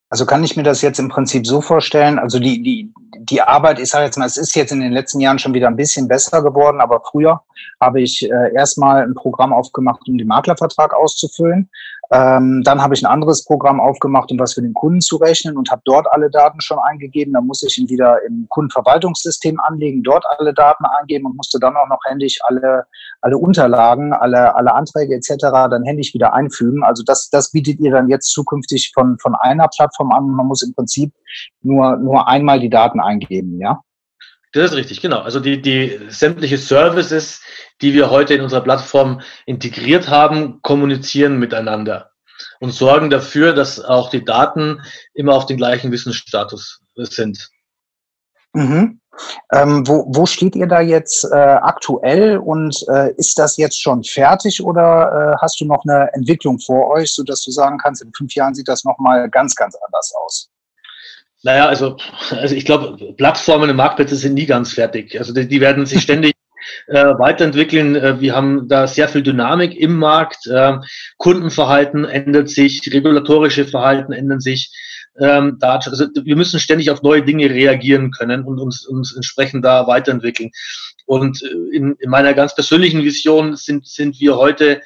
Also 0.09 0.25
kann 0.25 0.43
ich 0.43 0.55
mir 0.55 0.63
das 0.63 0.81
jetzt 0.81 0.99
im 0.99 1.09
Prinzip 1.09 1.45
so 1.45 1.61
vorstellen, 1.61 2.19
also 2.19 2.39
die, 2.39 2.61
die, 2.61 2.93
die 3.19 3.41
Arbeit, 3.41 3.79
ich 3.79 3.89
sage 3.89 4.05
jetzt 4.05 4.17
mal, 4.17 4.25
es 4.25 4.37
ist 4.37 4.55
jetzt 4.55 4.71
in 4.71 4.79
den 4.79 4.93
letzten 4.93 5.19
Jahren 5.19 5.39
schon 5.39 5.53
wieder 5.53 5.67
ein 5.67 5.75
bisschen 5.75 6.07
besser 6.07 6.43
geworden, 6.43 6.79
aber 6.79 7.01
früher 7.11 7.41
habe 7.81 8.01
ich 8.01 8.23
äh, 8.23 8.53
erstmal 8.53 9.03
ein 9.03 9.15
Programm 9.15 9.51
aufgemacht, 9.51 10.01
um 10.07 10.17
den 10.17 10.27
Maklervertrag 10.27 10.93
auszufüllen. 10.93 11.69
Ähm, 12.11 12.61
dann 12.63 12.81
habe 12.81 12.93
ich 12.93 13.03
ein 13.03 13.11
anderes 13.11 13.43
Programm 13.43 13.79
aufgemacht, 13.79 14.31
um 14.31 14.39
was 14.39 14.53
für 14.53 14.61
den 14.61 14.73
Kunden 14.73 15.01
zu 15.01 15.17
rechnen 15.17 15.57
und 15.57 15.71
habe 15.71 15.81
dort 15.85 16.07
alle 16.11 16.29
Daten 16.29 16.61
schon 16.61 16.77
eingegeben. 16.79 17.33
Dann 17.33 17.47
muss 17.47 17.63
ich 17.63 17.77
ihn 17.77 17.89
wieder 17.89 18.23
im 18.27 18.45
Kundenverwaltungssystem 18.49 19.59
anlegen, 19.59 20.03
dort 20.03 20.25
alle 20.37 20.53
Daten 20.53 20.85
eingeben 20.85 21.25
und 21.25 21.35
musste 21.35 21.59
dann 21.59 21.75
auch 21.75 21.87
noch 21.87 21.99
händisch 22.05 22.39
alle, 22.43 22.85
alle 23.21 23.37
Unterlagen, 23.37 24.13
alle, 24.13 24.55
alle 24.55 24.73
Anträge 24.73 25.15
etc. 25.15 25.35
dann 25.41 25.83
händisch 25.83 26.13
wieder 26.13 26.33
einfügen. 26.33 26.83
Also 26.83 27.03
das, 27.03 27.29
das 27.29 27.51
bietet 27.51 27.79
ihr 27.79 27.91
dann 27.91 28.07
jetzt 28.07 28.31
zukünftig 28.31 28.91
von, 28.93 29.17
von 29.19 29.35
einer 29.35 29.67
Plattform 29.67 30.11
an. 30.11 30.27
Man 30.27 30.47
muss 30.47 30.61
im 30.61 30.73
Prinzip 30.75 31.11
nur, 31.61 31.97
nur 31.97 32.27
einmal 32.27 32.59
die 32.59 32.69
Daten 32.69 32.99
eingeben, 32.99 33.59
ja? 33.59 33.81
Das 34.55 34.71
ist 34.71 34.77
richtig, 34.77 35.01
genau. 35.01 35.19
Also 35.19 35.41
die, 35.41 35.61
die 35.61 35.99
sämtliche 36.07 36.57
Services, 36.57 37.41
die 37.81 37.93
wir 37.93 38.09
heute 38.09 38.35
in 38.35 38.41
unserer 38.41 38.61
Plattform 38.61 39.19
integriert 39.45 40.07
haben, 40.07 40.61
kommunizieren 40.61 41.39
miteinander. 41.39 42.11
und 42.61 42.71
sorgen 42.71 43.09
dafür, 43.09 43.53
dass 43.53 43.83
auch 43.83 44.09
die 44.09 44.23
Daten 44.23 44.81
immer 45.13 45.33
auf 45.33 45.45
den 45.45 45.57
gleichen 45.57 45.91
Wissensstatus 45.91 46.81
sind. 46.95 47.49
Mhm. 48.53 49.01
Ähm, 49.51 49.85
wo, 49.87 50.05
wo 50.07 50.25
steht 50.25 50.55
ihr 50.55 50.67
da 50.67 50.79
jetzt 50.79 51.25
äh, 51.25 51.35
aktuell 51.35 52.37
und 52.37 52.77
äh, 52.89 53.13
ist 53.15 53.37
das 53.37 53.57
jetzt 53.57 53.81
schon 53.81 54.03
fertig 54.03 54.63
oder 54.63 55.33
äh, 55.33 55.37
hast 55.41 55.59
du 55.59 55.65
noch 55.65 55.83
eine 55.85 56.13
Entwicklung 56.13 56.59
vor 56.59 56.89
euch, 56.91 57.13
sodass 57.13 57.43
du 57.43 57.51
sagen 57.51 57.77
kannst, 57.77 58.01
in 58.01 58.13
fünf 58.13 58.33
Jahren 58.35 58.55
sieht 58.55 58.69
das 58.69 58.85
nochmal 58.85 59.29
ganz, 59.29 59.55
ganz 59.55 59.75
anders 59.85 60.13
aus? 60.25 60.49
Naja, 61.45 61.67
also, 61.67 61.95
also 62.31 62.55
ich 62.55 62.65
glaube, 62.65 63.13
Plattformen 63.17 63.69
und 63.69 63.75
Marktplätze 63.75 64.15
sind 64.15 64.33
nie 64.33 64.47
ganz 64.47 64.73
fertig. 64.73 65.15
Also 65.19 65.31
die, 65.31 65.47
die 65.47 65.61
werden 65.61 65.85
sich 65.85 66.01
ständig 66.01 66.33
äh, 66.87 67.05
weiterentwickeln. 67.19 67.95
Äh, 67.95 68.19
wir 68.19 68.35
haben 68.35 68.67
da 68.67 68.87
sehr 68.87 69.07
viel 69.07 69.21
Dynamik 69.21 69.75
im 69.75 69.95
Markt. 69.95 70.47
Äh, 70.47 70.77
Kundenverhalten 71.17 72.03
ändert 72.03 72.49
sich, 72.49 72.81
regulatorische 72.91 73.65
Verhalten 73.65 74.11
ändern 74.11 74.39
sich. 74.39 74.71
Ähm, 75.19 75.57
da, 75.59 75.75
also 75.75 76.07
wir 76.23 76.35
müssen 76.35 76.59
ständig 76.59 76.89
auf 76.89 77.03
neue 77.03 77.21
Dinge 77.21 77.47
reagieren 77.47 78.09
können 78.09 78.43
und 78.43 78.57
uns, 78.57 78.83
uns 78.87 79.15
entsprechend 79.15 79.63
da 79.63 79.85
weiterentwickeln. 79.85 80.49
Und 81.05 81.43
äh, 81.43 81.75
in, 81.77 81.95
in 81.99 82.09
meiner 82.09 82.33
ganz 82.33 82.55
persönlichen 82.55 83.03
Vision 83.03 83.55
sind, 83.55 83.85
sind 83.85 84.19
wir 84.19 84.35
heute 84.35 84.81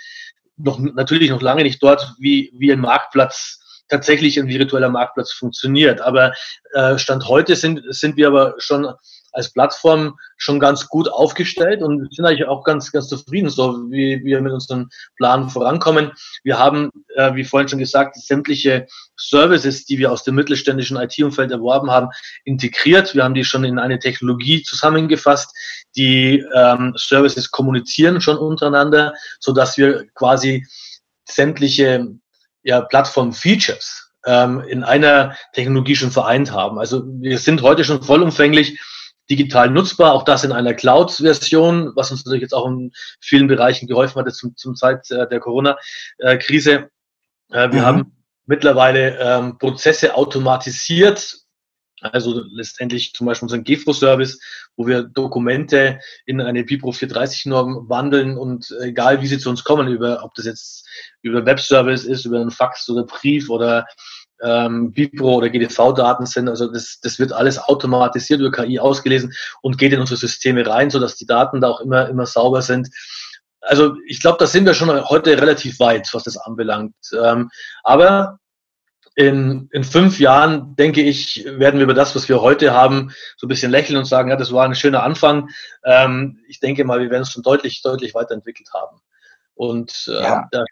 noch 0.57 0.77
natürlich 0.77 1.29
noch 1.29 1.41
lange 1.41 1.63
nicht 1.63 1.81
dort, 1.81 2.15
wie, 2.19 2.51
wie 2.57 2.73
ein 2.73 2.81
Marktplatz 2.81 3.59
tatsächlich 3.89 4.39
ein 4.39 4.47
virtueller 4.47 4.89
Marktplatz 4.89 5.31
funktioniert. 5.31 6.01
Aber 6.01 6.33
äh, 6.73 6.97
Stand 6.97 7.27
heute 7.27 7.55
sind, 7.55 7.81
sind 7.89 8.15
wir 8.17 8.27
aber 8.27 8.55
schon 8.57 8.93
als 9.31 9.51
Plattform 9.51 10.17
schon 10.37 10.59
ganz 10.59 10.87
gut 10.87 11.07
aufgestellt 11.11 11.81
und 11.81 12.13
sind 12.13 12.25
eigentlich 12.25 12.47
auch 12.47 12.63
ganz, 12.63 12.91
ganz 12.91 13.07
zufrieden, 13.07 13.49
so 13.49 13.91
wie 13.91 14.23
wir 14.23 14.41
mit 14.41 14.53
unserem 14.53 14.89
Plan 15.17 15.49
vorankommen. 15.49 16.11
Wir 16.43 16.57
haben, 16.57 16.89
äh, 17.15 17.33
wie 17.35 17.43
vorhin 17.43 17.69
schon 17.69 17.79
gesagt, 17.79 18.15
sämtliche 18.15 18.87
Services, 19.17 19.85
die 19.85 19.97
wir 19.97 20.11
aus 20.11 20.23
dem 20.23 20.35
mittelständischen 20.35 20.97
IT-Umfeld 20.97 21.51
erworben 21.51 21.91
haben, 21.91 22.09
integriert. 22.43 23.13
Wir 23.13 23.23
haben 23.23 23.33
die 23.33 23.43
schon 23.43 23.63
in 23.63 23.79
eine 23.79 23.99
Technologie 23.99 24.63
zusammengefasst. 24.63 25.55
Die 25.95 26.45
ähm, 26.55 26.93
Services 26.97 27.51
kommunizieren 27.51 28.21
schon 28.21 28.37
untereinander, 28.37 29.13
so 29.39 29.51
dass 29.51 29.77
wir 29.77 30.07
quasi 30.13 30.65
sämtliche 31.25 32.07
ja, 32.63 32.81
Plattform-Features 32.81 34.11
ähm, 34.25 34.61
in 34.61 34.83
einer 34.83 35.35
Technologie 35.53 35.95
schon 35.95 36.11
vereint 36.11 36.51
haben. 36.51 36.79
Also 36.79 37.03
wir 37.05 37.39
sind 37.39 37.61
heute 37.61 37.83
schon 37.83 38.03
vollumfänglich 38.03 38.79
digital 39.29 39.69
nutzbar, 39.69 40.13
auch 40.13 40.23
das 40.23 40.43
in 40.43 40.51
einer 40.51 40.73
Cloud-Version, 40.73 41.91
was 41.95 42.11
uns 42.11 42.25
natürlich 42.25 42.41
jetzt 42.41 42.53
auch 42.53 42.67
in 42.67 42.91
vielen 43.21 43.47
Bereichen 43.47 43.87
geholfen 43.87 44.19
hat 44.19 44.33
zum, 44.33 44.55
zum 44.55 44.75
Zeit 44.75 45.09
äh, 45.11 45.27
der 45.27 45.39
Corona-Krise. 45.39 46.89
Äh, 47.51 47.71
wir 47.71 47.81
mhm. 47.81 47.85
haben 47.85 48.23
mittlerweile 48.45 49.19
ähm, 49.19 49.57
Prozesse 49.59 50.15
automatisiert, 50.15 51.37
also 52.01 52.43
letztendlich 52.51 53.13
zum 53.13 53.27
Beispiel 53.27 53.45
unseren 53.45 53.63
GEFRO-Service, 53.63 54.39
wo 54.75 54.87
wir 54.87 55.03
Dokumente 55.03 55.99
in 56.25 56.41
eine 56.41 56.63
BIPRO 56.63 56.91
430-Norm 56.91 57.89
wandeln 57.89 58.37
und 58.37 58.73
egal 58.81 59.21
wie 59.21 59.27
sie 59.27 59.39
zu 59.39 59.49
uns 59.49 59.63
kommen, 59.63 59.87
über, 59.87 60.23
ob 60.23 60.33
das 60.35 60.45
jetzt 60.45 60.87
über 61.21 61.45
Webservice 61.45 62.05
ist, 62.05 62.25
über 62.25 62.39
einen 62.39 62.51
Fax 62.51 62.89
oder 62.89 63.03
Brief 63.03 63.49
oder 63.49 63.85
ähm, 64.41 64.93
BIPRO 64.93 65.35
oder 65.35 65.49
GDV-Daten 65.49 66.25
sind, 66.25 66.47
also 66.47 66.71
das, 66.71 66.99
das 67.01 67.19
wird 67.19 67.33
alles 67.33 67.59
automatisiert 67.59 68.39
über 68.39 68.51
KI 68.51 68.79
ausgelesen 68.79 69.33
und 69.61 69.77
geht 69.77 69.91
in 69.91 69.99
unsere 69.99 70.17
Systeme 70.17 70.65
rein, 70.65 70.89
sodass 70.89 71.17
die 71.17 71.25
Daten 71.25 71.59
da 71.59 71.67
auch 71.67 71.81
immer, 71.81 72.07
immer 72.07 72.25
sauber 72.25 72.61
sind. 72.61 72.89
Also 73.61 73.95
ich 74.07 74.21
glaube, 74.21 74.37
da 74.39 74.47
sind 74.47 74.65
wir 74.65 74.73
schon 74.73 74.89
heute 75.09 75.39
relativ 75.41 75.79
weit, 75.79 76.09
was 76.13 76.23
das 76.23 76.37
anbelangt. 76.37 76.95
Ähm, 77.21 77.49
aber 77.83 78.39
in, 79.15 79.69
in 79.71 79.83
fünf 79.83 80.19
Jahren, 80.19 80.75
denke 80.75 81.01
ich, 81.01 81.45
werden 81.45 81.77
wir 81.79 81.83
über 81.83 81.93
das, 81.93 82.15
was 82.15 82.29
wir 82.29 82.41
heute 82.41 82.73
haben, 82.73 83.11
so 83.37 83.45
ein 83.45 83.49
bisschen 83.49 83.71
lächeln 83.71 83.97
und 83.97 84.05
sagen, 84.05 84.29
ja, 84.29 84.35
das 84.35 84.51
war 84.51 84.65
ein 84.65 84.75
schöner 84.75 85.03
Anfang. 85.03 85.49
Ähm, 85.83 86.39
ich 86.47 86.59
denke 86.59 86.83
mal, 86.83 86.99
wir 86.99 87.09
werden 87.09 87.23
es 87.23 87.31
schon 87.31 87.43
deutlich, 87.43 87.81
deutlich 87.81 88.13
weiterentwickelt 88.13 88.69
haben. 88.73 89.01
Und 89.55 90.05
äh, 90.07 90.21
ja. 90.21 90.47
da, 90.51 90.63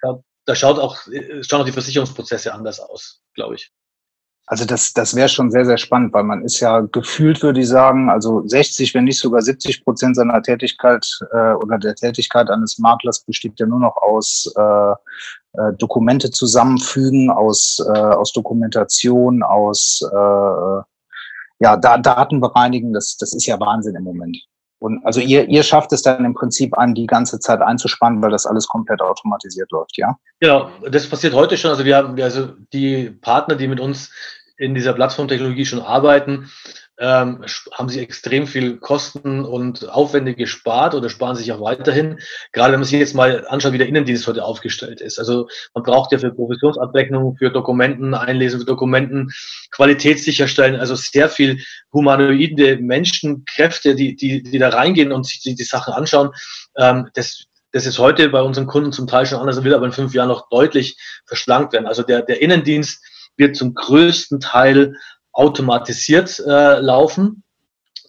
da 0.46 0.56
schaut 0.56 0.80
auch, 0.80 0.98
schauen 1.42 1.62
auch 1.62 1.66
die 1.66 1.72
Versicherungsprozesse 1.72 2.54
anders 2.54 2.80
aus, 2.80 3.22
glaube 3.34 3.56
ich. 3.56 3.72
Also 4.50 4.64
das, 4.64 4.94
das 4.94 5.14
wäre 5.14 5.28
schon 5.28 5.52
sehr, 5.52 5.66
sehr 5.66 5.78
spannend, 5.78 6.14
weil 6.14 6.24
man 6.24 6.42
ist 6.46 6.62
ja 6.62 6.80
gefühlt, 6.80 7.44
würde 7.44 7.60
ich 7.60 7.68
sagen, 7.68 8.10
also 8.10 8.48
60, 8.48 8.94
wenn 8.94 9.04
nicht 9.04 9.20
sogar 9.20 9.42
70 9.42 9.84
Prozent 9.84 10.16
seiner 10.16 10.42
Tätigkeit 10.42 11.06
äh, 11.34 11.52
oder 11.52 11.78
der 11.78 11.96
Tätigkeit 11.96 12.50
eines 12.50 12.80
Maklers 12.80 13.20
besteht 13.20 13.60
ja 13.60 13.66
nur 13.66 13.82
noch 13.82 13.98
aus 13.98 14.50
äh, 14.56 14.92
äh, 14.92 15.74
Dokumente 15.78 16.32
zusammenfügen, 16.32 17.30
aus, 17.30 17.86
äh, 17.94 18.00
aus 18.00 18.32
Dokumentation, 18.32 19.44
aus 19.44 20.02
äh, 20.02 20.82
ja, 21.60 21.76
da, 21.76 21.98
Daten 21.98 22.40
bereinigen. 22.40 22.94
Das, 22.94 23.18
das 23.18 23.34
ist 23.34 23.48
ja 23.48 23.60
Wahnsinn 23.60 23.96
im 23.96 24.04
Moment. 24.06 24.38
Und 24.80 25.04
also 25.06 25.20
ihr, 25.20 25.48
ihr 25.50 25.64
schafft 25.64 25.92
es 25.92 26.02
dann 26.02 26.24
im 26.24 26.34
Prinzip 26.34 26.78
an, 26.78 26.94
die 26.94 27.08
ganze 27.08 27.40
Zeit 27.40 27.62
einzuspannen, 27.62 28.22
weil 28.22 28.30
das 28.30 28.46
alles 28.46 28.68
komplett 28.68 29.02
automatisiert 29.02 29.72
läuft, 29.72 29.98
ja? 29.98 30.18
Genau, 30.40 30.70
das 30.90 31.08
passiert 31.08 31.34
heute 31.34 31.58
schon. 31.58 31.72
Also 31.72 31.84
wir 31.84 31.98
haben 31.98 32.20
also 32.22 32.50
die 32.74 33.10
Partner, 33.10 33.56
die 33.56 33.68
mit 33.68 33.80
uns 33.80 34.12
in 34.58 34.76
dieser 34.76 34.94
Plattformtechnologie 34.94 35.66
schon 35.66 35.82
arbeiten, 35.82 36.50
ähm, 37.00 37.44
haben 37.74 37.90
sie 37.90 38.00
extrem 38.00 38.48
viel 38.48 38.78
Kosten 38.78 39.46
und 39.46 39.88
Aufwände 39.90 40.34
gespart 40.34 40.96
oder 40.96 41.10
sparen 41.10 41.36
sich 41.36 41.52
auch 41.52 41.62
weiterhin. 41.62 42.20
Gerade 42.54 42.74
wenn 42.74 42.80
man 42.80 42.88
sich 42.88 43.00
jetzt 43.00 43.14
mal 43.14 43.46
anschaut, 43.48 43.74
wie 43.74 43.78
der 43.78 43.88
Innendienst 43.88 44.28
heute 44.28 44.44
aufgestellt 44.44 45.00
ist. 45.02 45.20
Also 45.20 45.48
man 45.74 45.84
braucht 45.84 46.12
ja 46.12 46.18
für 46.18 46.34
Provisionsabrechnungen, 46.34 47.38
für 47.38 47.52
Dokumenten, 47.52 48.16
Einlesen 48.16 48.60
für 48.60 48.66
Dokumenten, 48.66 49.32
Qualität 49.72 50.20
sicherstellen, 50.20 50.80
also 50.80 50.96
sehr 50.96 51.30
viel 51.30 51.60
humanoide 51.94 52.78
Menschenkräfte, 52.78 53.94
die, 53.96 54.16
die, 54.16 54.42
die 54.42 54.58
da 54.58 54.70
reingehen 54.70 55.12
und 55.12 55.26
sich 55.26 55.42
die, 55.42 55.56
die 55.56 55.64
Sachen 55.64 55.94
anschauen. 55.94 56.32
Ähm, 56.78 57.10
das, 57.14 57.46
das 57.72 57.86
ist 57.86 58.00
heute 58.00 58.30
bei 58.30 58.42
unseren 58.42 58.66
Kunden 58.66 58.92
zum 58.92 59.06
Teil 59.06 59.28
schon 59.28 59.40
anders, 59.40 59.64
wird 59.64 59.76
aber 59.76 59.86
in 59.86 59.92
fünf 59.92 60.16
Jahren 60.16 60.30
noch 60.30 60.50
deutlich 60.50 60.98
verschlankt 61.26 61.74
werden. 61.74 61.86
Also 61.86 62.02
der, 62.02 62.24
der 62.24 62.42
Innendienst 62.42 63.04
wird 63.36 63.56
zum 63.56 63.76
größten 63.76 64.40
Teil 64.40 64.96
automatisiert 65.38 66.40
äh, 66.40 66.80
laufen. 66.80 67.44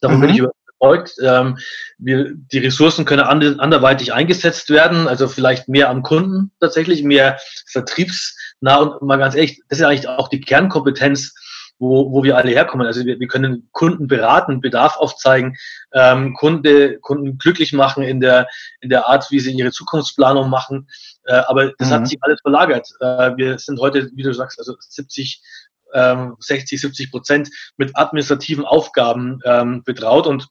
Davon 0.01 0.17
mhm. 0.17 0.21
bin 0.23 0.31
ich 0.31 0.39
überzeugt. 0.39 1.15
Ähm, 1.23 1.59
wir, 1.99 2.33
die 2.35 2.59
Ressourcen 2.59 3.05
können 3.05 3.23
and, 3.23 3.61
anderweitig 3.61 4.13
eingesetzt 4.13 4.71
werden, 4.71 5.07
also 5.07 5.29
vielleicht 5.29 5.69
mehr 5.69 5.91
am 5.91 6.03
Kunden 6.03 6.53
tatsächlich, 6.59 7.03
mehr 7.03 7.39
vertriebsnah 7.67 8.77
und 8.77 9.03
mal 9.03 9.19
ganz 9.19 9.35
ehrlich, 9.35 9.61
das 9.69 9.79
ist 9.79 9.85
eigentlich 9.85 10.09
auch 10.09 10.29
die 10.29 10.41
Kernkompetenz, 10.41 11.35
wo, 11.79 12.11
wo 12.13 12.25
wir 12.25 12.37
alle 12.37 12.51
herkommen. 12.51 12.87
Also 12.87 13.05
wir, 13.05 13.21
wir 13.21 13.29
können 13.29 13.69
Kunden 13.73 14.07
beraten, 14.07 14.61
Bedarf 14.61 14.97
aufzeigen, 14.97 15.57
ähm, 15.93 16.35
Kunde, 16.35 16.99
Kunden 16.99 17.39
glücklich 17.39 17.73
machen 17.73 18.03
in 18.03 18.21
der, 18.21 18.49
in 18.81 18.89
der 18.89 19.07
Art, 19.07 19.31
wie 19.31 19.41
sie 19.41 19.53
ihre 19.53 19.71
Zukunftsplanung 19.71 20.49
machen. 20.49 20.89
Äh, 21.25 21.35
aber 21.47 21.73
das 21.79 21.91
mhm. 21.91 21.93
hat 21.93 22.09
sich 22.09 22.19
alles 22.23 22.41
verlagert. 22.41 22.89
Äh, 23.01 23.37
wir 23.37 23.59
sind 23.59 23.81
heute, 23.81 24.11
wie 24.15 24.23
du 24.23 24.33
sagst, 24.33 24.59
also 24.59 24.77
70 24.79 25.43
ähm, 25.95 26.37
60, 26.39 26.81
70 26.81 27.11
Prozent 27.11 27.51
mit 27.77 27.97
administrativen 27.97 28.65
Aufgaben 28.65 29.41
ähm, 29.45 29.83
betraut 29.85 30.27
und 30.27 30.49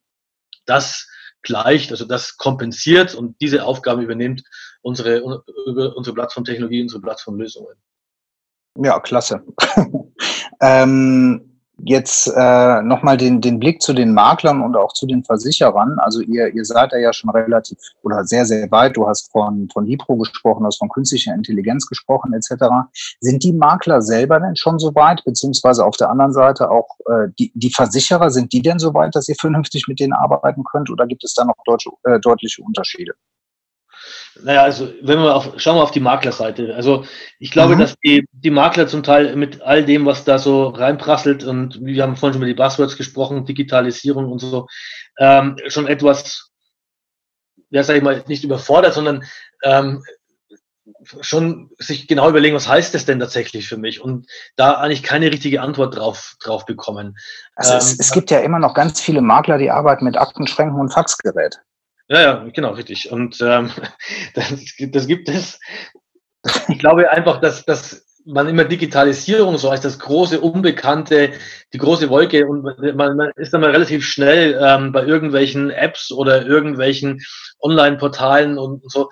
das 0.66 1.08
gleicht, 1.42 1.92
also 1.92 2.06
das 2.06 2.38
kompensiert 2.38 3.16
und 3.16 3.40
diese 3.42 3.64
Aufgaben 3.64 4.02
übernimmt 4.02 4.44
unsere, 4.82 5.24
unsere 5.24 6.14
Plattformtechnologie, 6.14 6.82
unsere 6.82 7.02
Plattformlösungen. 7.02 7.76
Ja, 8.78 9.00
klasse. 9.00 9.44
ähm, 10.62 11.57
Jetzt 11.84 12.28
äh, 12.36 12.82
nochmal 12.82 13.18
den, 13.18 13.40
den 13.40 13.60
Blick 13.60 13.84
zu 13.84 13.94
den 13.94 14.14
Maklern 14.14 14.64
und 14.64 14.76
auch 14.76 14.94
zu 14.94 15.06
den 15.06 15.24
Versicherern. 15.24 16.00
Also 16.00 16.22
ihr, 16.22 16.54
ihr 16.54 16.66
seid 16.66 16.92
ja, 16.94 17.14
schon 17.14 17.30
relativ 17.30 17.78
oder 18.02 18.26
sehr, 18.26 18.46
sehr 18.46 18.70
weit. 18.72 18.98
Du 18.98 19.08
hast 19.08 19.32
von, 19.32 19.70
von 19.72 19.86
Libro 19.86 20.18
gesprochen, 20.18 20.66
hast 20.66 20.80
von 20.80 20.90
künstlicher 20.90 21.36
Intelligenz 21.36 21.86
gesprochen 21.86 22.34
etc. 22.34 22.66
Sind 23.20 23.44
die 23.44 23.54
Makler 23.54 24.02
selber 24.02 24.40
denn 24.40 24.56
schon 24.56 24.80
so 24.80 24.96
weit, 24.96 25.24
beziehungsweise 25.24 25.86
auf 25.86 25.98
der 25.98 26.10
anderen 26.10 26.34
Seite 26.34 26.72
auch 26.72 26.98
äh, 27.06 27.28
die, 27.38 27.52
die 27.54 27.70
Versicherer, 27.70 28.32
sind 28.32 28.54
die 28.54 28.64
denn 28.64 28.80
so 28.80 28.96
weit, 28.96 29.16
dass 29.16 29.30
ihr 29.30 29.36
vernünftig 29.40 29.88
mit 29.88 30.00
denen 30.00 30.14
arbeiten 30.14 30.64
könnt 30.64 30.90
oder 30.90 31.06
gibt 31.06 31.24
es 31.24 31.36
da 31.36 31.46
noch 31.46 31.56
deutsche, 31.66 31.92
äh, 32.06 32.20
deutliche 32.20 32.64
Unterschiede? 32.64 33.14
Naja, 34.44 34.64
also 34.64 34.94
wenn 35.02 35.20
wir 35.20 35.36
auf, 35.36 35.54
schauen 35.58 35.78
wir 35.78 35.84
auf 35.84 35.92
die 35.92 36.00
Maklerseite. 36.00 36.76
Also 36.76 37.06
ich 37.40 37.52
glaube, 37.52 37.76
mhm. 37.76 37.80
dass 37.80 37.96
die, 38.04 38.26
die 38.32 38.50
Makler 38.50 38.88
zum 38.88 39.04
Teil 39.04 39.36
mit 39.36 39.62
all 39.62 39.86
dem, 39.86 40.06
was 40.06 40.24
da 40.24 40.40
so 40.40 40.68
reinprasselt 40.68 41.44
und 41.44 41.84
wir 41.84 42.04
haben 42.04 42.16
vorhin 42.16 42.34
schon 42.34 42.42
über 42.42 42.48
die 42.48 42.54
Buzzwords 42.54 42.98
gesprochen, 42.98 43.46
Digitalisierung 43.46 44.32
und 44.32 44.40
so, 44.40 44.68
ähm, 45.20 45.58
schon 45.68 45.88
etwas, 45.88 46.52
ja 47.70 47.84
sag 47.84 47.98
ich 47.98 48.04
mal, 48.04 48.24
nicht 48.28 48.44
überfordert, 48.44 48.94
sondern 48.94 49.24
ähm, 49.64 50.04
schon 51.22 51.70
sich 51.78 52.08
genau 52.08 52.30
überlegen, 52.30 52.56
was 52.56 52.68
heißt 52.68 52.94
das 52.94 53.06
denn 53.06 53.20
tatsächlich 53.20 53.68
für 53.68 53.78
mich 53.78 54.02
und 54.02 54.28
da 54.56 54.74
eigentlich 54.74 55.04
keine 55.04 55.32
richtige 55.32 55.62
Antwort 55.62 55.98
drauf, 55.98 56.36
drauf 56.40 56.66
bekommen. 56.66 57.18
Also 57.56 57.74
ähm, 57.74 57.78
es, 57.78 58.00
es 58.00 58.12
gibt 58.12 58.32
ja 58.32 58.40
immer 58.40 58.60
noch 58.60 58.74
ganz 58.74 59.02
viele 59.02 59.22
Makler, 59.22 59.58
die 59.58 59.72
arbeiten 59.72 60.06
mit 60.06 60.18
Aktenschränken 60.18 60.80
und 60.80 60.94
Faxgerät. 60.94 61.60
Ja, 62.10 62.22
ja, 62.22 62.50
genau, 62.54 62.72
richtig. 62.72 63.12
Und 63.12 63.40
ähm, 63.42 63.72
das, 64.34 64.54
das 64.80 65.08
gibt 65.08 65.30
es. 65.30 65.60
Ich 66.70 66.80
glaube 66.80 67.10
einfach, 67.10 67.42
dass, 67.42 67.66
dass 67.66 68.07
man 68.28 68.50
immer 68.50 68.66
Digitalisierung 68.66 69.58
so 69.58 69.70
als 69.70 69.82
das 69.82 70.00
große 70.00 70.42
Unbekannte, 70.42 71.32
die 71.74 71.78
große 71.78 72.10
Wolke 72.10 72.46
und 72.46 72.62
man, 72.62 73.18
man 73.18 73.32
ist 73.38 73.54
dann 73.54 73.62
mal 73.62 73.72
relativ 73.72 74.06
schnell 74.06 74.60
ähm, 74.62 74.92
bei 74.92 75.04
irgendwelchen 75.04 75.72
Apps 75.72 76.12
oder 76.12 76.46
irgendwelchen 76.46 77.22
Online-Portalen 77.60 78.58
und 78.58 78.84
so. 78.92 79.10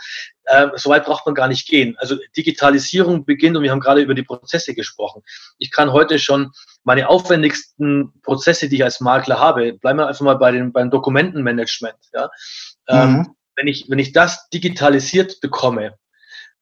Ähm, 0.47 0.71
so 0.75 0.89
weit 0.89 1.05
braucht 1.05 1.25
man 1.25 1.33
gar 1.33 1.47
nicht 1.47 1.67
gehen. 1.67 1.95
Also 1.97 2.17
Digitalisierung 2.35 3.25
beginnt 3.25 3.55
und 3.55 3.63
wir 3.63 3.71
haben 3.71 3.79
gerade 3.79 4.01
über 4.01 4.13
die 4.13 4.23
Prozesse 4.23 4.75
gesprochen. 4.75 5.23
Ich 5.57 5.71
kann 5.71 5.93
heute 5.93 6.19
schon 6.19 6.51
meine 6.83 7.07
aufwendigsten 7.07 8.11
Prozesse, 8.21 8.67
die 8.67 8.75
ich 8.75 8.83
als 8.83 8.99
Makler 8.99 9.39
habe, 9.39 9.73
bleiben 9.73 9.99
wir 9.99 10.07
einfach 10.07 10.25
mal 10.25 10.37
bei 10.37 10.51
den, 10.51 10.73
beim 10.73 10.91
Dokumentenmanagement. 10.91 11.97
Ja? 12.13 12.29
Ähm, 12.87 13.11
mhm. 13.11 13.35
wenn, 13.55 13.67
ich, 13.67 13.85
wenn 13.89 13.99
ich 13.99 14.11
das 14.11 14.49
digitalisiert 14.49 15.39
bekomme, 15.39 15.97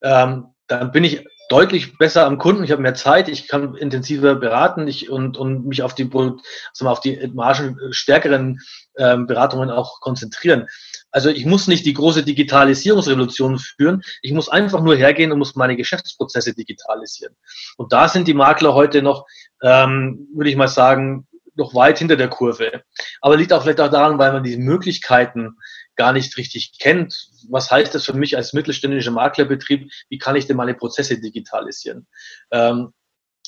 ähm, 0.02 0.54
dann 0.68 0.92
bin 0.92 1.04
ich 1.04 1.26
deutlich 1.54 2.00
besser 2.00 2.26
am 2.26 2.40
Kunden, 2.40 2.64
ich 2.64 2.72
habe 2.72 2.82
mehr 2.82 2.96
Zeit, 2.96 3.30
ich 3.30 3.48
kann 3.48 3.76
intensiver 3.76 4.34
beraten 4.34 4.88
ich, 4.88 5.12
und, 5.12 5.38
und 5.38 5.68
mich 5.68 5.84
auf 5.84 5.94
die, 5.94 6.10
also 6.12 6.88
auf 6.88 7.00
die 7.00 7.30
margenstärkeren 7.32 8.60
ähm, 8.98 9.28
Beratungen 9.28 9.70
auch 9.70 10.00
konzentrieren. 10.00 10.66
Also 11.12 11.30
ich 11.30 11.46
muss 11.46 11.68
nicht 11.68 11.86
die 11.86 11.94
große 11.94 12.24
Digitalisierungsrevolution 12.24 13.60
führen, 13.60 14.02
ich 14.24 14.32
muss 14.32 14.50
einfach 14.50 14.82
nur 14.82 14.96
hergehen 14.96 15.32
und 15.32 15.38
muss 15.38 15.56
meine 15.56 15.78
Geschäftsprozesse 15.78 16.56
digitalisieren. 16.56 17.36
Und 17.78 17.94
da 17.94 18.10
sind 18.10 18.28
die 18.28 18.34
Makler 18.34 18.74
heute 18.74 19.04
noch, 19.04 19.28
ähm, 19.62 20.28
würde 20.34 20.50
ich 20.50 20.56
mal 20.56 20.68
sagen, 20.68 21.28
noch 21.56 21.76
weit 21.76 22.00
hinter 22.00 22.16
der 22.16 22.30
Kurve. 22.30 22.82
Aber 23.22 23.38
liegt 23.38 23.54
auch 23.54 23.62
vielleicht 23.62 23.80
auch 23.80 23.92
daran, 23.92 24.18
weil 24.18 24.34
man 24.34 24.44
die 24.44 24.58
Möglichkeiten 24.58 25.58
gar 25.96 26.14
nicht 26.14 26.38
richtig 26.38 26.74
kennt. 26.80 27.30
Was 27.50 27.70
heißt 27.70 27.94
das 27.94 28.06
für 28.06 28.14
mich 28.14 28.36
als 28.38 28.54
mittelständischer 28.54 29.12
Maklerbetrieb? 29.12 29.92
Wie 30.10 30.18
kann 30.18 30.36
ich 30.36 30.48
denn 30.48 30.58
meine 30.58 30.74
Prozesse 30.74 31.20
digitalisieren? 31.20 32.08
Ähm, 32.52 32.94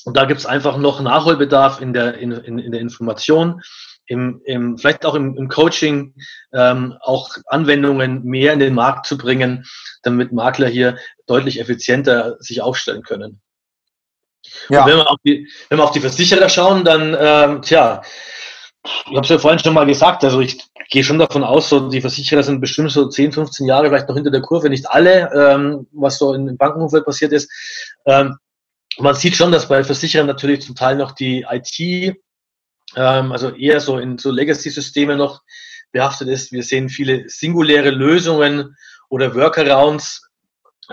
und 0.04 0.16
da 0.16 0.24
gibt 0.24 0.38
es 0.38 0.46
einfach 0.46 0.76
noch 0.76 1.00
Nachholbedarf 1.00 1.80
in 1.80 1.92
der, 1.92 2.14
in, 2.18 2.30
in, 2.30 2.58
in 2.60 2.70
der 2.70 2.80
Information, 2.80 3.62
im, 4.06 4.40
im, 4.44 4.78
vielleicht 4.78 5.04
auch 5.04 5.14
im, 5.16 5.36
im 5.36 5.48
Coaching, 5.48 6.14
ähm, 6.52 6.96
auch 7.00 7.30
Anwendungen 7.46 8.22
mehr 8.22 8.52
in 8.52 8.60
den 8.60 8.74
Markt 8.74 9.06
zu 9.06 9.18
bringen, 9.18 9.66
damit 10.02 10.32
Makler 10.32 10.68
hier 10.68 10.96
deutlich 11.26 11.58
effizienter 11.58 12.36
sich 12.38 12.62
aufstellen 12.62 13.02
können. 13.02 13.40
Ja. 14.68 14.86
wenn, 14.86 14.96
wir 14.96 15.10
auf 15.10 15.18
die, 15.24 15.50
wenn 15.68 15.78
wir 15.78 15.84
auf 15.84 15.90
die 15.90 16.00
Versicherer 16.00 16.48
schauen, 16.48 16.84
dann, 16.84 17.16
ähm, 17.18 17.62
tja, 17.62 18.02
ich 19.10 19.16
habe 19.16 19.20
es 19.20 19.28
ja 19.28 19.38
vorhin 19.38 19.58
schon 19.58 19.74
mal 19.74 19.86
gesagt, 19.86 20.24
also 20.24 20.40
ich 20.40 20.58
gehe 20.90 21.04
schon 21.04 21.18
davon 21.18 21.44
aus, 21.44 21.68
so 21.68 21.88
die 21.88 22.00
Versicherer 22.00 22.42
sind 22.42 22.60
bestimmt 22.60 22.90
so 22.90 23.08
10, 23.08 23.32
15 23.32 23.66
Jahre 23.66 23.88
vielleicht 23.88 24.08
noch 24.08 24.14
hinter 24.14 24.30
der 24.30 24.40
Kurve, 24.40 24.70
nicht 24.70 24.88
alle, 24.88 25.30
ähm, 25.34 25.86
was 25.92 26.18
so 26.18 26.34
im 26.34 26.56
Bankenumfeld 26.56 27.04
passiert 27.04 27.32
ist. 27.32 27.50
Ähm, 28.06 28.36
man 28.98 29.14
sieht 29.14 29.36
schon, 29.36 29.52
dass 29.52 29.68
bei 29.68 29.84
Versicherern 29.84 30.26
natürlich 30.26 30.62
zum 30.62 30.74
Teil 30.74 30.96
noch 30.96 31.12
die 31.12 31.44
IT, 31.48 32.16
ähm, 32.94 33.32
also 33.32 33.50
eher 33.50 33.80
so 33.80 33.98
in 33.98 34.18
so 34.18 34.30
Legacy-Systeme 34.30 35.16
noch 35.16 35.42
behaftet 35.92 36.28
ist. 36.28 36.52
Wir 36.52 36.62
sehen 36.62 36.88
viele 36.88 37.28
singuläre 37.28 37.90
Lösungen 37.90 38.76
oder 39.08 39.34
Workarounds, 39.34 40.28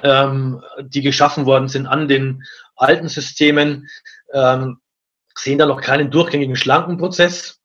ähm, 0.01 0.61
die 0.81 1.01
geschaffen 1.01 1.45
worden 1.45 1.67
sind 1.67 1.87
an 1.87 2.07
den 2.07 2.43
alten 2.75 3.07
Systemen, 3.07 3.87
ähm, 4.33 4.79
sehen 5.35 5.57
da 5.57 5.65
noch 5.65 5.81
keinen 5.81 6.11
durchgängigen 6.11 6.55
schlanken 6.55 6.97
Prozess. 6.97 7.59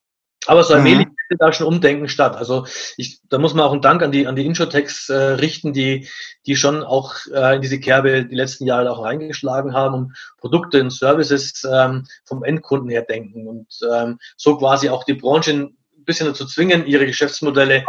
Aber 0.48 0.64
so 0.64 0.72
allmählich 0.72 1.06
mhm. 1.06 1.14
findet 1.28 1.42
da 1.42 1.52
schon 1.52 1.66
Umdenken 1.66 2.08
statt. 2.08 2.34
Also 2.34 2.66
ich, 2.96 3.20
da 3.28 3.36
muss 3.36 3.52
man 3.52 3.66
auch 3.66 3.72
einen 3.72 3.82
Dank 3.82 4.02
an 4.02 4.12
die, 4.12 4.26
an 4.26 4.34
die 4.34 4.46
Introtex 4.46 5.10
äh, 5.10 5.14
richten, 5.14 5.74
die, 5.74 6.08
die 6.46 6.56
schon 6.56 6.82
auch 6.82 7.14
äh, 7.34 7.56
in 7.56 7.60
diese 7.60 7.78
Kerbe 7.78 8.24
die 8.24 8.34
letzten 8.34 8.64
Jahre 8.64 8.90
auch 8.90 9.04
reingeschlagen 9.04 9.74
haben 9.74 9.94
und 9.94 10.16
Produkte 10.38 10.80
und 10.80 10.90
Services 10.90 11.68
ähm, 11.70 12.06
vom 12.24 12.42
Endkunden 12.44 12.88
her 12.88 13.02
denken 13.02 13.46
und 13.46 13.66
ähm, 13.92 14.18
so 14.38 14.56
quasi 14.56 14.88
auch 14.88 15.04
die 15.04 15.14
Branche 15.14 15.52
ein 15.52 15.76
bisschen 16.06 16.26
dazu 16.26 16.46
zwingen, 16.46 16.86
ihre 16.86 17.04
Geschäftsmodelle 17.04 17.84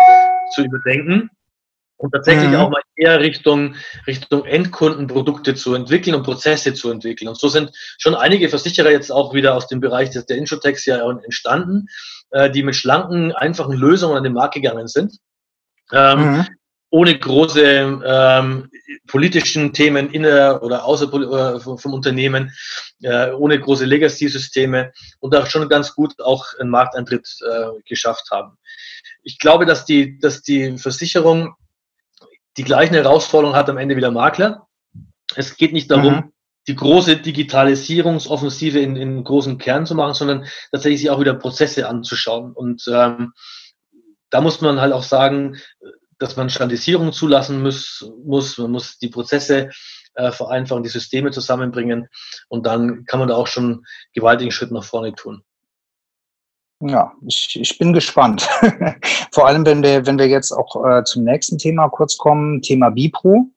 zu 0.54 0.64
überdenken 0.64 1.30
und 2.00 2.12
tatsächlich 2.12 2.50
mhm. 2.50 2.56
auch 2.56 2.70
mal 2.70 2.82
eher 2.96 3.20
Richtung, 3.20 3.76
Richtung 4.08 4.46
Endkundenprodukte 4.46 5.54
zu 5.54 5.76
entwickeln 5.76 6.16
und 6.16 6.24
Prozesse 6.24 6.74
zu 6.74 6.90
entwickeln. 6.92 7.28
Und 7.28 7.38
so 7.38 7.50
sind 7.50 7.72
schon 7.98 8.16
einige 8.16 8.48
Versicherer 8.48 8.90
jetzt 8.90 9.12
auch 9.12 9.34
wieder 9.34 9.54
aus 9.54 9.68
dem 9.68 9.82
Bereich 9.82 10.10
des, 10.10 10.26
der 10.26 10.38
Introtex 10.38 10.86
ja 10.86 10.98
entstanden, 11.24 11.88
äh, 12.32 12.50
die 12.50 12.64
mit 12.64 12.78
schlanken, 12.78 13.34
einfachen 13.34 13.74
Lösungen 13.74 14.16
an 14.16 14.24
den 14.24 14.34
Markt 14.34 14.56
gegangen 14.56 14.88
sind. 14.88 15.18
Ähm, 15.92 16.38
mhm. 16.38 16.48
Ohne 16.90 17.20
große 17.20 18.02
ähm, 18.04 18.70
politischen 19.06 19.74
Themen 19.74 20.10
inner 20.10 20.64
oder 20.64 20.86
außer 20.86 21.06
äh, 21.14 21.60
vom 21.60 21.94
Unternehmen, 21.94 22.52
äh, 23.04 23.32
ohne 23.32 23.60
große 23.60 23.86
Legacy-Systeme 23.86 24.94
und 25.20 25.36
auch 25.36 25.48
schon 25.48 25.68
ganz 25.68 25.94
gut 25.94 26.20
auch 26.22 26.46
einen 26.60 26.70
Markteintritt 26.70 27.28
äh, 27.42 27.82
geschafft 27.86 28.32
haben. 28.32 28.58
Ich 29.22 29.38
glaube, 29.38 29.66
dass 29.66 29.86
die, 29.86 30.18
dass 30.18 30.42
die 30.42 30.78
Versicherung 30.78 31.56
die 32.58 32.64
gleichen 32.64 32.94
Herausforderungen 32.94 33.58
hat 33.58 33.70
am 33.70 33.78
Ende 33.78 33.96
wie 33.96 34.02
der 34.02 34.12
Makler. 34.12 34.68
Es 35.36 35.58
geht 35.58 35.74
nicht 35.74 35.92
darum, 35.92 36.14
mhm. 36.14 36.34
die 36.68 36.76
große 36.76 37.18
Digitalisierungsoffensive 37.18 38.80
in, 38.80 38.96
in 38.96 39.24
großen 39.24 39.58
Kern 39.58 39.86
zu 39.86 39.96
machen, 39.96 40.14
sondern 40.14 40.46
tatsächlich 40.72 41.02
sich 41.02 41.10
auch 41.10 41.20
wieder 41.20 41.36
Prozesse 41.36 41.88
anzuschauen. 41.88 42.54
Und 42.54 42.84
ähm, 42.92 43.34
da 44.30 44.42
muss 44.42 44.62
man 44.62 44.82
halt 44.82 44.94
auch 44.94 45.04
sagen, 45.04 45.58
dass 46.18 46.36
man 46.36 46.50
Standardisierung 46.50 47.14
zulassen 47.14 47.62
muss, 47.62 48.12
muss. 48.24 48.58
Man 48.58 48.72
muss 48.72 48.98
die 48.98 49.08
Prozesse 49.08 49.70
äh, 50.16 50.32
vereinfachen, 50.32 50.84
die 50.84 50.90
Systeme 50.90 51.32
zusammenbringen 51.32 52.10
und 52.50 52.66
dann 52.66 53.06
kann 53.06 53.20
man 53.20 53.30
da 53.30 53.36
auch 53.36 53.48
schon 53.48 53.86
gewaltigen 54.14 54.52
Schritt 54.52 54.72
nach 54.72 54.84
vorne 54.84 55.16
tun. 55.16 55.44
Ja, 56.82 57.12
ich, 57.28 57.60
ich 57.60 57.78
bin 57.78 57.92
gespannt. 57.92 58.48
Vor 59.34 59.48
allem, 59.48 59.66
wenn 59.66 59.84
wir, 59.84 60.06
wenn 60.06 60.18
wir 60.18 60.28
jetzt 60.28 60.54
auch 60.54 60.86
äh, 60.86 61.04
zum 61.04 61.26
nächsten 61.26 61.58
Thema 61.58 61.90
kurz 61.90 62.18
kommen, 62.18 62.62
Thema 62.62 62.90
Bipro. 62.90 63.48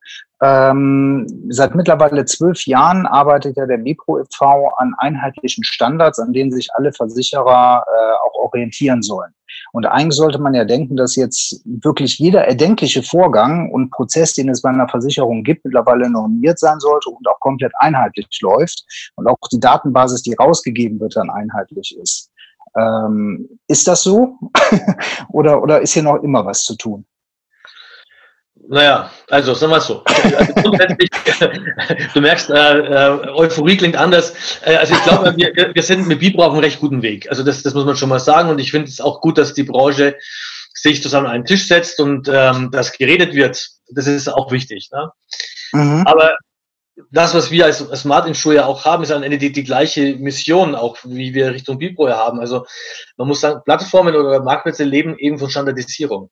Ähm, 0.43 1.29
seit 1.49 1.77
mittlerweile 1.77 2.25
zwölf 2.25 2.67
Jahren 2.67 3.07
arbeitet 3.07 3.57
ja 3.57 3.65
der 3.65 3.77
Bipro 3.77 4.19
e.V. 4.19 4.73
an 4.77 4.93
einheitlichen 4.99 5.63
Standards, 5.63 6.19
an 6.19 6.33
denen 6.33 6.51
sich 6.51 6.69
alle 6.75 6.93
Versicherer 6.93 7.85
äh, 7.87 8.13
auch 8.27 8.35
orientieren 8.47 9.03
sollen. 9.03 9.33
Und 9.71 9.87
eigentlich 9.87 10.17
sollte 10.17 10.41
man 10.41 10.55
ja 10.55 10.65
denken, 10.65 10.97
dass 10.97 11.15
jetzt 11.15 11.63
wirklich 11.65 12.19
jeder 12.19 12.45
erdenkliche 12.49 13.05
Vorgang 13.05 13.71
und 13.71 13.91
Prozess, 13.91 14.35
den 14.35 14.49
es 14.49 14.63
bei 14.63 14.71
einer 14.71 14.89
Versicherung 14.89 15.45
gibt, 15.45 15.65
mittlerweile 15.65 16.11
normiert 16.11 16.59
sein 16.59 16.81
sollte 16.81 17.11
und 17.11 17.29
auch 17.29 17.39
komplett 17.39 17.73
einheitlich 17.77 18.27
läuft 18.41 18.85
und 19.15 19.29
auch 19.29 19.37
die 19.53 19.61
Datenbasis, 19.61 20.23
die 20.23 20.35
rausgegeben 20.35 20.99
wird, 20.99 21.15
dann 21.15 21.31
einheitlich 21.31 21.97
ist. 22.01 22.32
Ähm, 22.77 23.59
ist 23.69 23.87
das 23.87 24.03
so? 24.03 24.39
oder, 25.31 25.63
oder 25.63 25.81
ist 25.81 25.93
hier 25.93 26.03
noch 26.03 26.23
immer 26.23 26.45
was 26.45 26.63
zu 26.63 26.77
tun? 26.77 27.05
Naja, 28.69 29.11
also 29.29 29.55
sagen 29.55 29.73
wir 29.73 29.79
es 29.79 29.87
so. 29.87 30.05
Also 30.05 30.53
du 32.15 32.21
merkst, 32.21 32.49
äh, 32.51 32.79
äh, 32.79 33.29
Euphorie 33.35 33.77
klingt 33.77 33.97
anders. 33.97 34.35
Äh, 34.65 34.77
also 34.77 34.95
ich 34.95 35.03
glaube, 35.03 35.37
wir, 35.37 35.75
wir 35.75 35.83
sind 35.83 36.07
mit 36.07 36.21
Bibro 36.21 36.45
auf 36.45 36.53
einem 36.53 36.61
recht 36.61 36.81
guten 36.81 37.03
Weg. 37.03 37.29
Also 37.29 37.43
das, 37.43 37.63
das 37.63 37.75
muss 37.75 37.85
man 37.85 37.97
schon 37.97 38.09
mal 38.09 38.21
sagen. 38.21 38.49
Und 38.51 38.61
ich 38.61 38.71
finde 38.71 38.89
es 38.89 39.01
auch 39.01 39.21
gut, 39.21 39.37
dass 39.37 39.55
die 39.55 39.65
Branche 39.65 40.17
sich 40.75 41.03
zusammen 41.03 41.27
an 41.27 41.33
einen 41.33 41.45
Tisch 41.45 41.67
setzt 41.67 42.01
und 42.01 42.31
ähm, 42.33 42.71
dass 42.71 42.93
geredet 42.93 43.35
wird. 43.35 43.69
Das 43.91 44.07
ist 44.07 44.29
auch 44.29 44.53
wichtig. 44.53 44.89
Ne? 44.93 45.11
Mhm. 45.73 46.07
Aber 46.07 46.37
das, 47.11 47.35
was 47.35 47.50
wir 47.50 47.64
als, 47.64 47.88
als 47.88 48.02
Smart 48.02 48.26
Insure 48.26 48.57
ja 48.57 48.66
auch 48.66 48.85
haben, 48.85 49.02
ist 49.02 49.12
am 49.12 49.22
Ende 49.22 49.38
die, 49.38 49.52
die 49.52 49.64
gleiche 49.64 50.16
Mission, 50.16 50.74
auch 50.74 50.98
wie 51.05 51.35
wir 51.35 51.52
Richtung 51.52 51.78
Bipro 51.78 52.09
ja 52.09 52.16
haben. 52.16 52.40
Also 52.40 52.66
man 53.16 53.28
muss 53.28 53.40
sagen, 53.40 53.61
Plattformen 53.64 54.14
oder 54.14 54.42
Marktplätze 54.42 54.85
leben 54.85 55.16
eben 55.18 55.38
von 55.38 55.50
Standardisierung. 55.50 56.31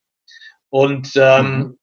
Und 0.69 1.13
ähm, 1.17 1.47
mhm. 1.47 1.79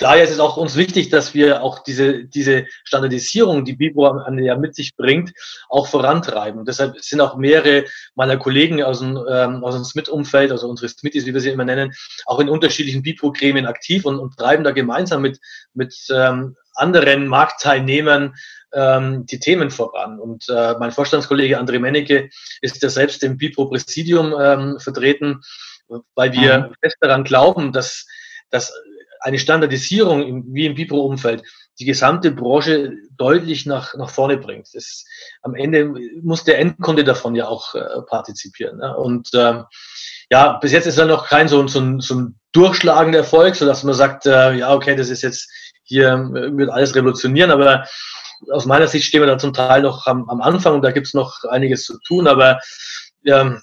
daher 0.00 0.24
ist 0.24 0.32
es 0.32 0.40
auch 0.40 0.56
uns 0.56 0.76
wichtig, 0.76 1.08
dass 1.08 1.34
wir 1.34 1.62
auch 1.62 1.84
diese, 1.84 2.24
diese 2.24 2.66
Standardisierung, 2.82 3.64
die 3.64 3.74
Bipro 3.74 4.20
ja 4.40 4.56
mit 4.56 4.74
sich 4.74 4.96
bringt, 4.96 5.32
auch 5.68 5.86
vorantreiben. 5.86 6.58
Und 6.58 6.68
deshalb 6.68 7.00
sind 7.00 7.20
auch 7.20 7.36
mehrere 7.36 7.84
meiner 8.16 8.36
Kollegen 8.36 8.82
aus 8.82 8.98
dem, 8.98 9.18
ähm, 9.30 9.64
aus 9.64 9.76
dem 9.76 9.84
Smith-Umfeld, 9.84 10.50
also 10.50 10.68
unsere 10.68 10.88
Smithies, 10.88 11.26
wie 11.26 11.32
wir 11.32 11.40
sie 11.40 11.50
immer 11.50 11.64
nennen, 11.64 11.94
auch 12.26 12.40
in 12.40 12.48
unterschiedlichen 12.48 13.02
Bipro-Gremien 13.02 13.66
aktiv 13.66 14.04
und, 14.04 14.18
und 14.18 14.36
treiben 14.36 14.64
da 14.64 14.72
gemeinsam 14.72 15.22
mit, 15.22 15.38
mit 15.72 15.94
ähm, 16.10 16.56
anderen 16.74 17.26
Marktteilnehmern 17.26 18.34
ähm, 18.74 19.26
die 19.26 19.38
Themen 19.38 19.70
voran. 19.70 20.18
Und 20.18 20.48
äh, 20.48 20.74
mein 20.78 20.90
Vorstandskollege 20.90 21.58
André 21.58 21.78
Mennecke 21.78 22.30
ist 22.60 22.82
ja 22.82 22.88
selbst 22.88 23.22
im 23.22 23.36
Bipro 23.36 23.66
Präsidium 23.66 24.34
ähm, 24.38 24.78
vertreten, 24.80 25.40
weil 26.14 26.32
wir 26.32 26.58
mhm. 26.58 26.74
fest 26.82 26.96
daran 27.00 27.24
glauben, 27.24 27.72
dass, 27.72 28.06
dass 28.50 28.72
eine 29.20 29.38
Standardisierung 29.38 30.22
im, 30.22 30.44
wie 30.54 30.66
im 30.66 30.74
Bipro-Umfeld 30.74 31.42
die 31.78 31.84
gesamte 31.84 32.30
Branche 32.30 32.92
deutlich 33.16 33.66
nach, 33.66 33.94
nach 33.94 34.10
vorne 34.10 34.36
bringt. 34.36 34.68
Das, 34.74 35.04
am 35.42 35.54
Ende 35.54 35.92
muss 36.22 36.44
der 36.44 36.58
Endkunde 36.58 37.04
davon 37.04 37.34
ja 37.34 37.48
auch 37.48 37.74
äh, 37.74 38.02
partizipieren. 38.08 38.78
Ne? 38.78 38.96
Und 38.96 39.30
ähm, 39.34 39.64
ja, 40.30 40.52
bis 40.54 40.72
jetzt 40.72 40.86
ist 40.86 40.98
da 40.98 41.04
noch 41.04 41.26
kein 41.26 41.48
so, 41.48 41.66
so, 41.66 42.00
so 42.00 42.14
ein 42.14 42.38
durchschlagender 42.52 43.20
Erfolg, 43.20 43.56
so 43.56 43.66
dass 43.66 43.82
man 43.82 43.94
sagt, 43.94 44.26
äh, 44.26 44.54
ja, 44.54 44.72
okay, 44.72 44.94
das 44.94 45.08
ist 45.08 45.22
jetzt 45.22 45.50
hier 45.84 46.12
äh, 46.12 46.56
wird 46.56 46.70
alles 46.70 46.94
revolutionieren, 46.94 47.50
aber 47.50 47.86
aus 48.50 48.66
meiner 48.66 48.88
Sicht 48.88 49.06
stehen 49.06 49.20
wir 49.20 49.26
da 49.26 49.38
zum 49.38 49.52
Teil 49.52 49.82
noch 49.82 50.06
am, 50.06 50.28
am 50.28 50.40
Anfang 50.40 50.74
und 50.74 50.82
da 50.82 50.90
gibt 50.90 51.06
es 51.06 51.14
noch 51.14 51.44
einiges 51.44 51.84
zu 51.84 51.98
tun, 52.00 52.26
aber 52.26 52.60
ähm, 53.24 53.62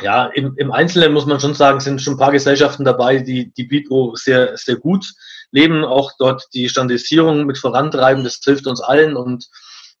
ja, 0.00 0.26
im, 0.26 0.54
im 0.56 0.72
Einzelnen 0.72 1.12
muss 1.12 1.26
man 1.26 1.40
schon 1.40 1.54
sagen, 1.54 1.80
sind 1.80 2.02
schon 2.02 2.14
ein 2.14 2.18
paar 2.18 2.32
Gesellschaften 2.32 2.84
dabei, 2.84 3.18
die 3.18 3.52
die 3.52 3.64
Bipro 3.64 4.14
sehr, 4.14 4.56
sehr 4.56 4.76
gut 4.76 5.12
leben, 5.52 5.84
auch 5.84 6.12
dort 6.18 6.44
die 6.54 6.68
Standardisierung 6.68 7.46
mit 7.46 7.58
vorantreiben, 7.58 8.24
das 8.24 8.40
hilft 8.42 8.66
uns 8.66 8.80
allen 8.80 9.16
und 9.16 9.46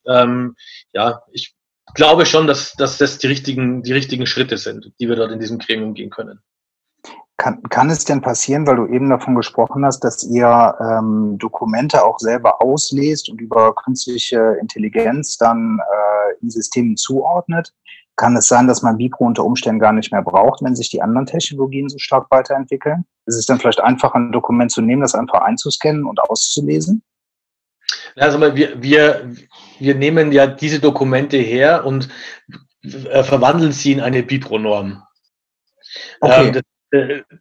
ähm, 0.06 0.56
ja, 0.92 1.22
ich 1.32 1.54
glaube 1.94 2.26
schon, 2.26 2.46
dass, 2.46 2.72
dass 2.72 2.98
das 2.98 3.18
die 3.18 3.26
richtigen, 3.26 3.82
die 3.82 3.92
richtigen 3.92 4.26
Schritte 4.26 4.58
sind, 4.58 4.92
die 5.00 5.08
wir 5.08 5.16
dort 5.16 5.32
in 5.32 5.40
diesem 5.40 5.58
Gremium 5.58 5.94
gehen 5.94 6.10
können. 6.10 6.40
Kann, 7.46 7.62
kann 7.70 7.90
es 7.90 8.04
denn 8.04 8.22
passieren, 8.22 8.66
weil 8.66 8.74
du 8.74 8.86
eben 8.88 9.08
davon 9.08 9.36
gesprochen 9.36 9.86
hast, 9.86 10.00
dass 10.00 10.24
ihr 10.24 10.74
ähm, 10.80 11.38
Dokumente 11.38 12.04
auch 12.04 12.18
selber 12.18 12.60
auslest 12.60 13.30
und 13.30 13.40
über 13.40 13.72
künstliche 13.72 14.56
Intelligenz 14.60 15.38
dann 15.38 15.78
äh, 15.78 16.42
in 16.42 16.50
Systemen 16.50 16.96
zuordnet? 16.96 17.72
Kann 18.16 18.34
es 18.34 18.48
sein, 18.48 18.66
dass 18.66 18.82
man 18.82 18.98
Bipro 18.98 19.26
unter 19.26 19.44
Umständen 19.44 19.78
gar 19.78 19.92
nicht 19.92 20.10
mehr 20.10 20.22
braucht, 20.22 20.60
wenn 20.64 20.74
sich 20.74 20.90
die 20.90 21.00
anderen 21.00 21.26
Technologien 21.26 21.88
so 21.88 21.98
stark 21.98 22.28
weiterentwickeln? 22.32 23.04
Ist 23.26 23.36
es 23.36 23.46
dann 23.46 23.60
vielleicht 23.60 23.80
einfacher, 23.80 24.16
ein 24.16 24.32
Dokument 24.32 24.72
zu 24.72 24.82
nehmen, 24.82 25.02
das 25.02 25.14
einfach 25.14 25.42
einzuscannen 25.42 26.04
und 26.04 26.18
auszulesen? 26.18 27.04
Also 28.16 28.40
wir, 28.40 28.82
wir, 28.82 29.30
wir 29.78 29.94
nehmen 29.94 30.32
ja 30.32 30.48
diese 30.48 30.80
Dokumente 30.80 31.36
her 31.36 31.86
und 31.86 32.08
äh, 32.82 33.22
verwandeln 33.22 33.70
sie 33.70 33.92
in 33.92 34.00
eine 34.00 34.24
Bipro-Norm. 34.24 35.04
Okay. 36.20 36.48
Ähm, 36.48 36.62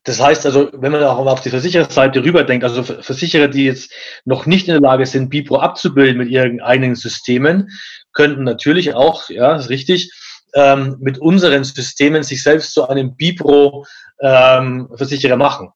das, 0.04 0.20
heißt 0.20 0.46
also, 0.46 0.70
wenn 0.74 0.92
man 0.92 1.04
auch 1.04 1.26
auf 1.26 1.42
die 1.42 1.52
Versichererseite 1.52 2.24
rüberdenkt, 2.24 2.64
also 2.64 2.84
Versicherer, 2.84 3.48
die 3.48 3.66
jetzt 3.66 3.92
noch 4.26 4.48
nicht 4.48 4.68
in 4.68 4.74
der 4.74 4.82
Lage 4.82 5.06
sind, 5.06 5.30
Bipro 5.30 5.58
abzubilden 5.58 6.18
mit 6.18 6.30
ihren 6.30 6.62
eigenen 6.62 6.96
Systemen, 6.96 7.70
könnten 8.14 8.44
natürlich 8.44 8.96
auch, 8.96 9.30
ja, 9.30 9.56
ist 9.56 9.70
richtig, 9.70 10.12
ähm, 10.56 10.98
mit 11.00 11.20
unseren 11.20 11.64
Systemen 11.64 12.24
sich 12.24 12.42
selbst 12.42 12.74
zu 12.74 12.88
einem 12.88 13.16
Bipro-Versicherer 13.16 15.34
ähm, 15.34 15.40
machen. 15.40 15.70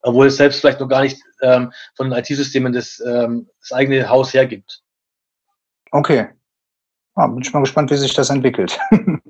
Obwohl 0.00 0.28
es 0.28 0.36
selbst 0.36 0.60
vielleicht 0.60 0.80
noch 0.80 0.88
gar 0.88 1.02
nicht 1.02 1.20
ähm, 1.42 1.72
von 1.94 2.08
den 2.08 2.18
IT-Systemen 2.18 2.72
das, 2.72 3.02
ähm, 3.06 3.50
das 3.60 3.72
eigene 3.72 4.08
Haus 4.08 4.32
hergibt. 4.32 4.80
Okay. 5.90 6.28
Ja, 7.16 7.26
bin 7.26 7.42
ich 7.42 7.52
mal 7.52 7.60
gespannt, 7.60 7.90
wie 7.90 7.96
sich 7.96 8.14
das 8.14 8.30
entwickelt. 8.30 8.78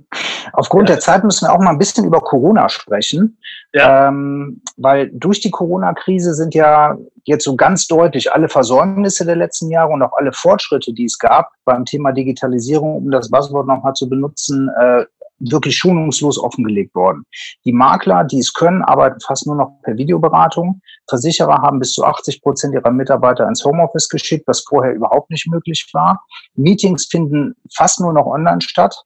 Aufgrund 0.53 0.89
ja. 0.89 0.95
der 0.95 1.01
Zeit 1.01 1.25
müssen 1.25 1.47
wir 1.47 1.53
auch 1.53 1.59
mal 1.59 1.71
ein 1.71 1.79
bisschen 1.79 2.05
über 2.05 2.21
Corona 2.21 2.69
sprechen. 2.69 3.39
Ja. 3.73 4.09
Ähm, 4.09 4.63
weil 4.77 5.11
durch 5.13 5.41
die 5.41 5.51
Corona-Krise 5.51 6.35
sind 6.35 6.55
ja 6.55 6.97
jetzt 7.25 7.45
so 7.45 7.57
ganz 7.57 7.87
deutlich 7.87 8.33
alle 8.33 8.49
Versäumnisse 8.49 9.27
der 9.27 9.37
letzten 9.37 9.71
Jahre 9.71 9.93
und 9.93 10.03
auch 10.03 10.17
alle 10.17 10.33
Fortschritte, 10.33 10.93
die 10.93 11.05
es 11.05 11.19
gab 11.19 11.53
beim 11.65 11.85
Thema 11.85 12.13
Digitalisierung, 12.13 12.97
um 12.97 13.11
das 13.11 13.31
Buzzword 13.31 13.67
nochmal 13.67 13.93
zu 13.93 14.09
benutzen, 14.09 14.71
äh, 14.81 15.05
wirklich 15.41 15.77
schonungslos 15.77 16.39
offengelegt 16.39 16.95
worden. 16.95 17.25
Die 17.65 17.73
Makler, 17.73 18.25
die 18.25 18.39
es 18.39 18.53
können, 18.53 18.83
arbeiten 18.83 19.21
fast 19.21 19.47
nur 19.47 19.57
noch 19.57 19.81
per 19.83 19.97
Videoberatung. 19.97 20.81
Versicherer 21.09 21.63
haben 21.63 21.79
bis 21.79 21.93
zu 21.93 22.05
80 22.05 22.43
Prozent 22.43 22.75
ihrer 22.75 22.91
Mitarbeiter 22.91 23.47
ins 23.47 23.65
Homeoffice 23.65 24.09
geschickt, 24.09 24.47
was 24.47 24.65
vorher 24.67 24.95
überhaupt 24.95 25.31
nicht 25.31 25.47
möglich 25.49 25.89
war. 25.93 26.25
Meetings 26.55 27.07
finden 27.07 27.55
fast 27.75 28.01
nur 28.01 28.13
noch 28.13 28.27
online 28.27 28.61
statt. 28.61 28.97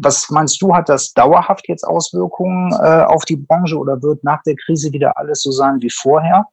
Was 0.00 0.30
meinst 0.30 0.60
du, 0.62 0.74
hat 0.74 0.88
das 0.88 1.12
dauerhaft 1.12 1.68
jetzt 1.68 1.84
Auswirkungen 1.84 2.72
äh, 2.72 3.02
auf 3.02 3.24
die 3.24 3.36
Branche 3.36 3.76
oder 3.76 4.02
wird 4.02 4.22
nach 4.24 4.42
der 4.42 4.56
Krise 4.56 4.92
wieder 4.92 5.16
alles 5.16 5.42
so 5.42 5.50
sein 5.50 5.80
wie 5.80 5.90
vorher? 5.90 6.46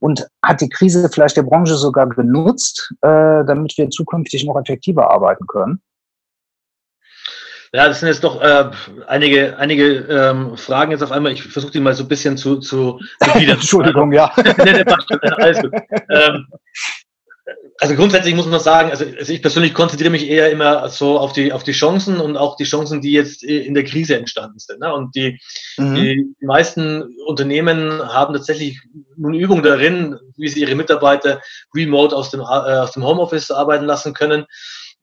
Und 0.00 0.26
hat 0.42 0.60
die 0.60 0.68
Krise 0.68 1.08
vielleicht 1.08 1.36
der 1.36 1.44
Branche 1.44 1.76
sogar 1.76 2.08
genutzt, 2.08 2.92
äh, 3.02 3.44
damit 3.44 3.76
wir 3.78 3.88
zukünftig 3.90 4.44
noch 4.44 4.56
effektiver 4.56 5.10
arbeiten 5.10 5.46
können? 5.46 5.80
Ja, 7.74 7.88
das 7.88 8.00
sind 8.00 8.08
jetzt 8.08 8.22
doch 8.22 8.42
äh, 8.42 8.70
einige, 9.06 9.56
einige 9.56 9.84
ähm, 10.10 10.58
Fragen 10.58 10.90
jetzt 10.90 11.02
auf 11.02 11.10
einmal. 11.10 11.32
Ich 11.32 11.42
versuche 11.42 11.72
die 11.72 11.80
mal 11.80 11.94
so 11.94 12.02
ein 12.02 12.08
bisschen 12.08 12.36
zu, 12.36 12.58
zu, 12.58 12.98
zu 12.98 13.30
Entschuldigung, 13.38 14.12
ja. 14.12 14.30
nee, 14.36 14.72
nee, 14.72 14.84
alles 15.36 15.62
gut. 15.62 15.72
Ähm, 16.10 16.46
also 17.82 17.96
grundsätzlich 17.96 18.36
muss 18.36 18.46
man 18.46 18.60
sagen, 18.60 18.90
also, 18.90 19.04
also 19.04 19.32
ich 19.32 19.42
persönlich 19.42 19.74
konzentriere 19.74 20.12
mich 20.12 20.28
eher 20.28 20.52
immer 20.52 20.88
so 20.88 21.18
auf 21.18 21.32
die, 21.32 21.52
auf 21.52 21.64
die 21.64 21.72
Chancen 21.72 22.20
und 22.20 22.36
auch 22.36 22.54
die 22.54 22.62
Chancen, 22.62 23.00
die 23.00 23.10
jetzt 23.10 23.42
in 23.42 23.74
der 23.74 23.82
Krise 23.82 24.16
entstanden 24.16 24.60
sind. 24.60 24.78
Ne? 24.78 24.94
Und 24.94 25.16
die, 25.16 25.40
mhm. 25.78 26.36
die 26.40 26.46
meisten 26.46 27.02
Unternehmen 27.26 28.00
haben 28.00 28.34
tatsächlich 28.34 28.80
nun 29.16 29.34
Übung 29.34 29.64
darin, 29.64 30.16
wie 30.36 30.46
sie 30.46 30.60
ihre 30.60 30.76
Mitarbeiter 30.76 31.42
remote 31.74 32.14
aus 32.14 32.30
dem, 32.30 32.38
äh, 32.38 32.44
aus 32.44 32.92
dem 32.92 33.04
Homeoffice 33.04 33.50
arbeiten 33.50 33.84
lassen 33.84 34.14
können. 34.14 34.44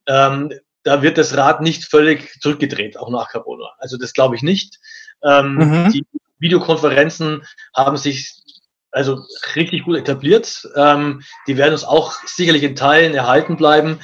Ähm, 0.07 0.53
da 0.83 1.01
wird 1.01 1.17
das 1.17 1.35
Rad 1.35 1.59
nicht 1.59 1.83
völlig 1.83 2.39
zurückgedreht, 2.39 2.97
auch 2.97 3.09
nach 3.09 3.27
Corona. 3.27 3.71
Also 3.79 3.97
das 3.97 4.13
glaube 4.13 4.37
ich 4.37 4.41
nicht. 4.41 4.79
Ähm, 5.21 5.55
mhm. 5.55 5.91
Die 5.91 6.05
Videokonferenzen 6.39 7.43
haben 7.75 7.97
sich 7.97 8.31
also 8.91 9.23
richtig 9.55 9.83
gut 9.83 9.97
etabliert. 9.97 10.67
Ähm, 10.75 11.21
die 11.47 11.57
werden 11.57 11.73
uns 11.73 11.83
auch 11.83 12.13
sicherlich 12.25 12.63
in 12.63 12.75
Teilen 12.75 13.13
erhalten 13.13 13.57
bleiben. 13.57 13.99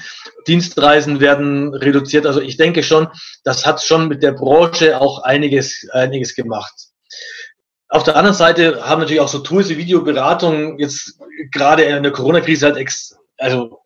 Dienstreisen 0.47 1.19
werden 1.19 1.73
reduziert. 1.73 2.25
Also 2.25 2.41
ich 2.41 2.57
denke 2.57 2.83
schon, 2.83 3.07
das 3.43 3.65
hat 3.65 3.81
schon 3.81 4.07
mit 4.07 4.23
der 4.23 4.33
Branche 4.33 4.99
auch 4.99 5.23
einiges, 5.23 5.87
einiges 5.91 6.35
gemacht. 6.35 6.73
Auf 7.89 8.03
der 8.03 8.15
anderen 8.15 8.35
Seite 8.35 8.85
haben 8.85 8.99
natürlich 8.99 9.21
auch 9.21 9.27
so 9.27 9.39
Tools 9.39 9.69
wie 9.69 9.77
Videoberatung 9.77 10.79
jetzt 10.79 11.19
gerade 11.51 11.83
in 11.83 12.03
der 12.03 12.11
Corona-Krise 12.11 12.65
halt 12.67 12.77
ex, 12.77 13.15
also 13.37 13.79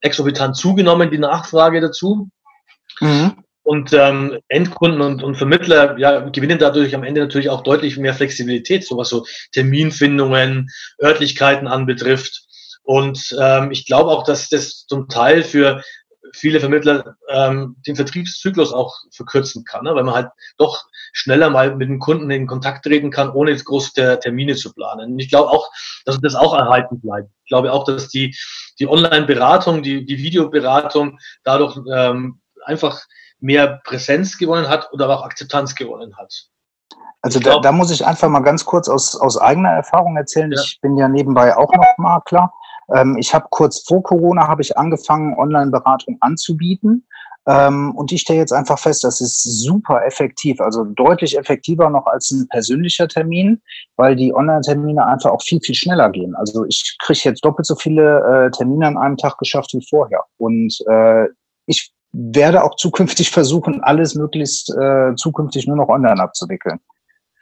exorbitant 0.00 0.56
zugenommen, 0.56 1.10
die 1.10 1.18
Nachfrage 1.18 1.80
dazu. 1.80 2.28
Mhm. 3.00 3.43
Und 3.64 3.94
ähm, 3.94 4.38
Endkunden 4.48 5.00
und, 5.00 5.22
und 5.22 5.36
Vermittler 5.36 5.98
ja, 5.98 6.20
gewinnen 6.28 6.58
dadurch 6.58 6.94
am 6.94 7.02
Ende 7.02 7.22
natürlich 7.22 7.48
auch 7.48 7.62
deutlich 7.62 7.96
mehr 7.96 8.14
Flexibilität, 8.14 8.86
so 8.86 8.98
was 8.98 9.08
so 9.08 9.24
Terminfindungen, 9.52 10.68
Örtlichkeiten 11.02 11.66
anbetrifft. 11.66 12.42
Und 12.82 13.34
ähm, 13.40 13.70
ich 13.70 13.86
glaube 13.86 14.10
auch, 14.10 14.24
dass 14.24 14.50
das 14.50 14.86
zum 14.86 15.08
Teil 15.08 15.42
für 15.42 15.82
viele 16.34 16.60
Vermittler 16.60 17.16
ähm, 17.28 17.76
den 17.86 17.96
Vertriebszyklus 17.96 18.72
auch 18.72 18.94
verkürzen 19.10 19.64
kann, 19.64 19.84
ne? 19.84 19.94
weil 19.94 20.04
man 20.04 20.14
halt 20.14 20.28
doch 20.58 20.84
schneller 21.12 21.48
mal 21.48 21.74
mit 21.76 21.88
dem 21.88 22.00
Kunden 22.00 22.30
in 22.30 22.46
Kontakt 22.46 22.84
treten 22.84 23.10
kann, 23.10 23.30
ohne 23.30 23.52
jetzt 23.52 23.64
groß 23.64 23.92
der 23.92 24.20
Termine 24.20 24.56
zu 24.56 24.72
planen. 24.74 25.12
Und 25.12 25.18
ich 25.18 25.30
glaube 25.30 25.50
auch, 25.50 25.70
dass 26.04 26.20
das 26.20 26.34
auch 26.34 26.54
erhalten 26.54 27.00
bleibt. 27.00 27.30
Ich 27.44 27.48
glaube 27.48 27.72
auch, 27.72 27.84
dass 27.84 28.08
die, 28.08 28.36
die 28.78 28.88
Online-Beratung, 28.88 29.82
die, 29.82 30.04
die 30.04 30.18
Videoberatung 30.18 31.18
dadurch 31.44 31.78
ähm, 31.92 32.40
einfach 32.64 33.02
mehr 33.44 33.82
Präsenz 33.84 34.38
gewonnen 34.38 34.68
hat 34.68 34.90
oder 34.92 35.08
auch 35.10 35.22
Akzeptanz 35.22 35.74
gewonnen 35.74 36.16
hat. 36.16 36.32
Also 37.20 37.40
da, 37.40 37.58
da, 37.60 37.72
muss 37.72 37.90
ich 37.90 38.04
einfach 38.04 38.28
mal 38.28 38.40
ganz 38.40 38.64
kurz 38.64 38.88
aus, 38.88 39.16
aus 39.16 39.38
eigener 39.38 39.70
Erfahrung 39.70 40.16
erzählen. 40.16 40.52
Ja. 40.52 40.60
Ich 40.60 40.80
bin 40.80 40.96
ja 40.96 41.08
nebenbei 41.08 41.56
auch 41.56 41.72
noch 41.72 41.86
Makler. 41.98 42.52
Ähm, 42.94 43.16
ich 43.18 43.32
habe 43.34 43.46
kurz 43.50 43.82
vor 43.86 44.02
Corona 44.02 44.46
habe 44.48 44.62
ich 44.62 44.76
angefangen, 44.76 45.34
Online-Beratung 45.38 46.16
anzubieten. 46.20 47.06
Ähm, 47.46 47.94
und 47.94 48.12
ich 48.12 48.22
stelle 48.22 48.38
jetzt 48.38 48.52
einfach 48.52 48.78
fest, 48.78 49.04
das 49.04 49.20
ist 49.20 49.42
super 49.42 50.04
effektiv, 50.06 50.60
also 50.60 50.84
deutlich 50.84 51.36
effektiver 51.36 51.90
noch 51.90 52.06
als 52.06 52.30
ein 52.30 52.48
persönlicher 52.48 53.08
Termin, 53.08 53.60
weil 53.96 54.16
die 54.16 54.34
Online-Termine 54.34 55.06
einfach 55.06 55.30
auch 55.30 55.42
viel, 55.42 55.60
viel 55.60 55.74
schneller 55.74 56.08
gehen. 56.10 56.34
Also 56.34 56.64
ich 56.64 56.96
kriege 57.00 57.20
jetzt 57.24 57.44
doppelt 57.44 57.66
so 57.66 57.74
viele 57.74 58.46
äh, 58.46 58.50
Termine 58.50 58.86
an 58.86 58.96
einem 58.96 59.16
Tag 59.18 59.36
geschafft 59.38 59.74
wie 59.74 59.86
vorher. 59.86 60.24
Und 60.38 60.74
äh, 60.88 61.26
ich 61.66 61.93
werde 62.14 62.62
auch 62.62 62.76
zukünftig 62.76 63.30
versuchen, 63.30 63.82
alles 63.82 64.14
möglichst 64.14 64.70
äh, 64.70 65.14
zukünftig 65.16 65.66
nur 65.66 65.76
noch 65.76 65.88
online 65.88 66.20
abzuwickeln. 66.22 66.80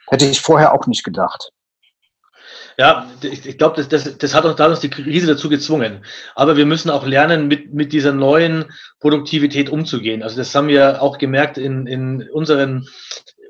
Hätte 0.07 0.25
ich 0.25 0.41
vorher 0.41 0.73
auch 0.73 0.87
nicht 0.87 1.03
gedacht. 1.03 1.51
Ja, 2.77 3.07
ich, 3.21 3.45
ich 3.45 3.57
glaube, 3.57 3.75
das, 3.75 3.87
das, 3.87 4.17
das 4.17 4.33
hat 4.33 4.45
uns 4.45 4.55
damals 4.55 4.79
die 4.79 4.89
Krise 4.89 5.27
dazu 5.27 5.47
gezwungen. 5.47 6.03
Aber 6.35 6.57
wir 6.57 6.65
müssen 6.65 6.89
auch 6.89 7.05
lernen, 7.05 7.47
mit, 7.47 7.73
mit 7.73 7.93
dieser 7.93 8.11
neuen 8.13 8.65
Produktivität 8.99 9.69
umzugehen. 9.69 10.23
Also 10.23 10.37
das 10.37 10.53
haben 10.55 10.67
wir 10.67 11.01
auch 11.01 11.19
gemerkt 11.19 11.57
in, 11.57 11.85
in 11.85 12.27
unserem 12.31 12.87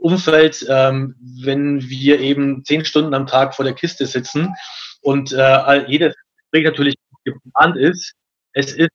Umfeld, 0.01 0.65
ähm, 0.67 1.15
wenn 1.41 1.81
wir 1.81 2.19
eben 2.19 2.65
zehn 2.65 2.83
Stunden 2.83 3.13
am 3.13 3.25
Tag 3.25 3.55
vor 3.55 3.63
der 3.63 3.73
Kiste 3.73 4.05
sitzen 4.05 4.53
und 5.01 5.31
äh, 5.31 5.85
jedes 5.87 6.13
Gespräch 6.51 6.65
natürlich 6.65 6.95
geplant 7.23 7.77
ist. 7.77 8.13
Es 8.51 8.73
ist 8.73 8.91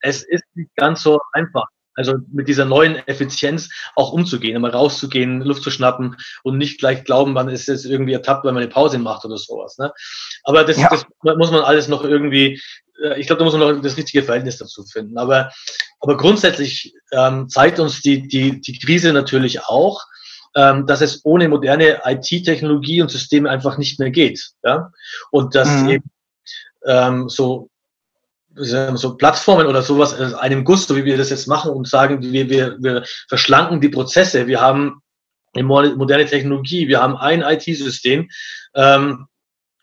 es 0.00 0.22
ist 0.22 0.44
nicht 0.54 0.74
ganz 0.76 1.02
so 1.02 1.20
einfach. 1.32 1.66
Also 1.96 2.16
mit 2.30 2.46
dieser 2.46 2.66
neuen 2.66 2.96
Effizienz 3.08 3.70
auch 3.94 4.12
umzugehen, 4.12 4.60
mal 4.60 4.70
rauszugehen, 4.70 5.40
Luft 5.40 5.62
zu 5.62 5.70
schnappen 5.70 6.16
und 6.42 6.58
nicht 6.58 6.78
gleich 6.78 7.04
glauben, 7.04 7.32
man 7.32 7.48
ist 7.48 7.68
jetzt 7.68 7.86
irgendwie 7.86 8.12
ertappt, 8.12 8.44
weil 8.44 8.52
man 8.52 8.62
eine 8.62 8.70
Pause 8.70 8.98
macht 8.98 9.24
oder 9.24 9.38
sowas. 9.38 9.78
Ne? 9.78 9.90
Aber 10.44 10.64
das, 10.64 10.76
ja. 10.76 10.90
das 10.90 11.06
muss 11.22 11.50
man 11.50 11.62
alles 11.62 11.88
noch 11.88 12.04
irgendwie, 12.04 12.60
äh, 13.02 13.18
ich 13.18 13.26
glaube, 13.26 13.38
da 13.38 13.44
muss 13.44 13.56
man 13.56 13.76
noch 13.76 13.82
das 13.82 13.96
richtige 13.96 14.22
Verhältnis 14.22 14.58
dazu 14.58 14.84
finden. 14.84 15.16
Aber, 15.16 15.50
aber 16.00 16.18
grundsätzlich 16.18 16.92
ähm, 17.12 17.48
zeigt 17.48 17.80
uns 17.80 18.02
die, 18.02 18.28
die, 18.28 18.60
die 18.60 18.78
Krise 18.78 19.14
natürlich 19.14 19.64
auch, 19.64 20.04
ähm, 20.54 20.86
dass 20.86 21.00
es 21.00 21.24
ohne 21.24 21.48
moderne 21.48 22.02
IT-Technologie 22.04 23.00
und 23.00 23.10
Systeme 23.10 23.48
einfach 23.48 23.78
nicht 23.78 23.98
mehr 23.98 24.10
geht. 24.10 24.50
Ja? 24.62 24.92
Und 25.30 25.54
dass 25.54 25.68
mhm. 25.68 25.88
eben 25.88 26.10
ähm, 26.84 27.28
so 27.30 27.70
so 28.56 29.16
Plattformen 29.16 29.66
oder 29.66 29.82
sowas 29.82 30.14
einem 30.34 30.64
Guss, 30.64 30.86
so 30.86 30.96
wie 30.96 31.04
wir 31.04 31.16
das 31.16 31.30
jetzt 31.30 31.46
machen 31.46 31.70
und 31.72 31.88
sagen, 31.88 32.22
wir, 32.22 32.48
wir, 32.48 32.76
wir 32.80 33.04
verschlanken 33.28 33.80
die 33.80 33.88
Prozesse. 33.88 34.46
Wir 34.46 34.60
haben 34.60 35.00
moderne 35.54 36.26
Technologie, 36.26 36.88
wir 36.88 37.02
haben 37.02 37.16
ein 37.16 37.42
IT-System 37.42 38.28
ähm, 38.74 39.26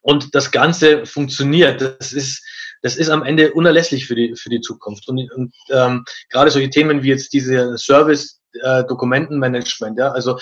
und 0.02 0.36
das 0.36 0.52
Ganze 0.52 1.06
funktioniert. 1.06 1.82
Das 1.82 2.14
ist, 2.14 2.46
das 2.82 2.98
ist 2.98 3.10
am 3.10 3.24
Ende 3.24 3.54
unerlässlich 3.54 4.06
für 4.06 4.16
die, 4.16 4.36
für 4.36 4.50
die 4.50 4.62
Zukunft. 4.62 5.08
Und, 5.08 5.32
und 5.32 5.54
ähm, 5.70 6.04
gerade 6.30 6.52
solche 6.52 6.70
Themen 6.70 7.02
wie 7.02 7.10
jetzt 7.10 7.34
diese 7.34 7.78
Service-Dokumentenmanagement, 7.78 9.98
äh, 9.98 10.02
ja, 10.02 10.12
also 10.12 10.38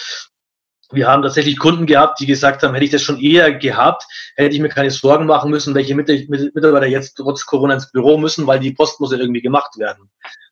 wir 0.91 1.07
haben 1.07 1.23
tatsächlich 1.23 1.57
Kunden 1.57 1.85
gehabt, 1.85 2.19
die 2.19 2.25
gesagt 2.25 2.63
haben, 2.63 2.73
hätte 2.73 2.85
ich 2.85 2.91
das 2.91 3.01
schon 3.01 3.19
eher 3.19 3.53
gehabt, 3.53 4.03
hätte 4.35 4.55
ich 4.55 4.61
mir 4.61 4.69
keine 4.69 4.91
Sorgen 4.91 5.25
machen 5.25 5.49
müssen, 5.49 5.75
welche 5.75 5.95
Mitarbeiter 5.95 6.87
jetzt 6.87 7.15
trotz 7.15 7.45
Corona 7.45 7.75
ins 7.75 7.91
Büro 7.91 8.17
müssen, 8.17 8.47
weil 8.47 8.59
die 8.59 8.73
Post 8.73 8.99
muss 8.99 9.11
ja 9.11 9.17
irgendwie 9.17 9.41
gemacht 9.41 9.77
werden. 9.77 10.09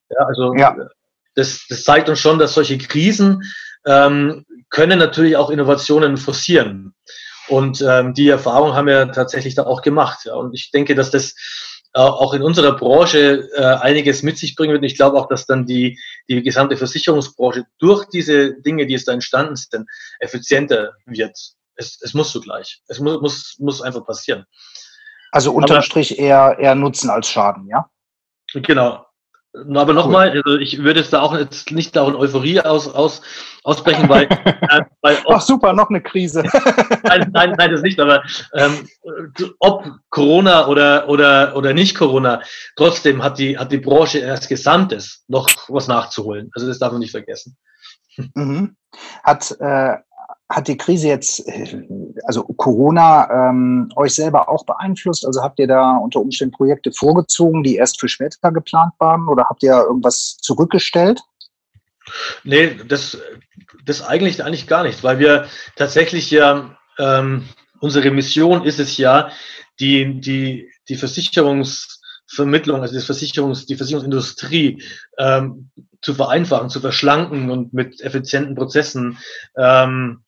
Ja, 0.10 0.26
also 0.26 0.54
ja. 0.56 0.76
Das, 1.36 1.66
das 1.70 1.84
zeigt 1.84 2.10
uns 2.10 2.20
schon, 2.20 2.40
dass 2.40 2.54
solche 2.54 2.78
Krisen 2.78 3.44
ähm, 3.86 4.46
können 4.70 5.00
natürlich 5.00 5.36
auch 5.36 5.50
Innovationen 5.50 6.18
forcieren. 6.18 6.94
Und 7.48 7.82
ähm, 7.82 8.14
die 8.14 8.30
Erfahrung 8.30 8.74
haben 8.74 8.88
wir 8.88 9.12
tatsächlich 9.12 9.56
da 9.56 9.64
auch 9.64 9.82
gemacht. 9.82 10.20
Ja. 10.26 10.36
Und 10.36 10.54
ich 10.54 10.70
denke, 10.72 10.96
dass 10.96 11.10
das 11.10 11.36
auch 11.94 12.34
in 12.34 12.42
unserer 12.42 12.76
Branche 12.76 13.50
äh, 13.56 13.64
einiges 13.64 14.22
mit 14.24 14.38
sich 14.38 14.56
bringen 14.56 14.74
wird. 14.74 14.82
Und 14.82 14.88
ich 14.88 14.96
glaube 14.96 15.18
auch, 15.18 15.28
dass 15.28 15.46
dann 15.46 15.66
die, 15.66 16.00
die 16.28 16.42
gesamte 16.44 16.78
Versicherungsbranche 16.78 17.66
durch 17.80 18.06
diese 18.10 18.60
Dinge, 18.62 18.86
die 18.86 18.94
es 18.94 19.06
da 19.06 19.14
entstanden 19.14 19.56
sind, 19.56 19.88
effizienter 20.20 20.94
wird. 21.06 21.38
Es, 21.76 22.00
es 22.02 22.14
muss 22.14 22.32
zugleich. 22.32 22.82
Es 22.88 23.00
muss, 23.00 23.22
muss, 23.22 23.56
muss 23.60 23.82
einfach 23.82 24.06
passieren. 24.06 24.46
Also 25.32 25.52
unterm 25.52 25.82
Strich 25.82 26.20
eher, 26.20 26.58
eher 26.60 26.76
Nutzen 26.76 27.10
als 27.10 27.28
Schaden, 27.28 27.68
ja? 27.68 27.90
Genau. 28.54 29.06
Aber 29.54 29.94
nochmal, 29.94 30.30
also 30.30 30.58
ich 30.58 30.84
würde 30.84 31.00
es 31.00 31.10
da 31.10 31.22
auch 31.22 31.36
jetzt 31.36 31.72
nicht 31.72 31.96
da 31.96 32.08
in 32.08 32.16
Euphorie 32.16 32.62
aus, 32.62 32.88
aus, 32.88 33.22
ausbrechen, 33.64 34.08
weil, 34.08 34.24
äh, 34.46 34.82
weil 35.02 35.18
ob, 35.26 35.38
Ach 35.38 35.42
super, 35.42 35.74
noch 35.74 35.90
eine 35.90 36.02
Krise. 36.02 36.44
nein, 37.04 37.32
nein, 37.34 37.56
nein, 37.58 37.72
das 37.72 37.82
nicht, 37.82 38.00
aber 38.00 38.22
ähm, 38.54 38.88
ob 39.60 39.88
Corona 40.10 40.68
oder, 40.68 41.10
oder, 41.10 41.56
oder 41.56 41.74
nicht 41.74 41.98
Corona, 41.98 42.42
trotzdem 42.76 43.24
hat 43.24 43.40
die, 43.40 43.58
hat 43.58 43.72
die 43.72 43.80
Branche 43.80 44.30
als 44.32 44.48
Gesamtes 44.48 45.24
noch 45.28 45.50
was 45.68 45.88
nachzuholen. 45.88 46.52
Also 46.54 46.68
das 46.68 46.78
darf 46.78 46.92
man 46.92 47.00
nicht 47.00 47.12
vergessen. 47.12 47.58
Mhm. 48.36 48.76
Hat, 49.24 49.56
äh, 49.60 49.96
hat 50.50 50.68
die 50.68 50.78
Krise 50.78 51.08
jetzt, 51.08 51.44
also 52.24 52.44
Corona, 52.44 53.50
ähm, 53.50 53.92
euch 53.96 54.16
selber 54.16 54.50
auch 54.50 54.66
beeinflusst? 54.66 55.26
Also 55.26 55.44
habt 55.44 55.60
ihr 55.60 55.68
da 55.68 55.98
unter 55.98 56.20
Umständen 56.20 56.56
Projekte 56.56 56.92
vorgezogen, 56.92 57.62
die 57.62 57.76
erst 57.76 58.00
für 58.00 58.10
später 58.10 58.52
geplant 58.52 58.94
waren 58.98 59.28
oder 59.28 59.46
habt 59.46 59.62
ihr 59.62 59.74
irgendwas 59.74 60.38
zurückgestellt? 60.42 61.22
Nee, 62.44 62.80
das, 62.88 63.20
das 63.86 64.02
eigentlich, 64.02 64.44
eigentlich 64.44 64.66
gar 64.66 64.84
nicht, 64.84 65.04
weil 65.04 65.20
wir 65.20 65.46
tatsächlich 65.76 66.32
ja, 66.32 66.76
ähm, 66.98 67.48
unsere 67.80 68.10
Mission 68.10 68.64
ist 68.64 68.80
es 68.80 68.98
ja, 68.98 69.30
die, 69.80 70.20
die, 70.20 70.72
die 70.90 70.96
Versicherungsvermittlung, 70.96 72.82
also 72.82 72.96
die, 72.96 73.06
Versicherungs, 73.06 73.68
die 73.68 73.76
Versicherungsindustrie 73.76 74.84
ähm, 75.20 75.70
zu 76.02 76.16
vereinfachen, 76.16 76.70
zu 76.70 76.80
verschlanken 76.80 77.52
und 77.52 77.72
mit 77.72 78.02
effizienten 78.02 78.56
Prozessen 78.56 79.20
ähm, 79.56 80.24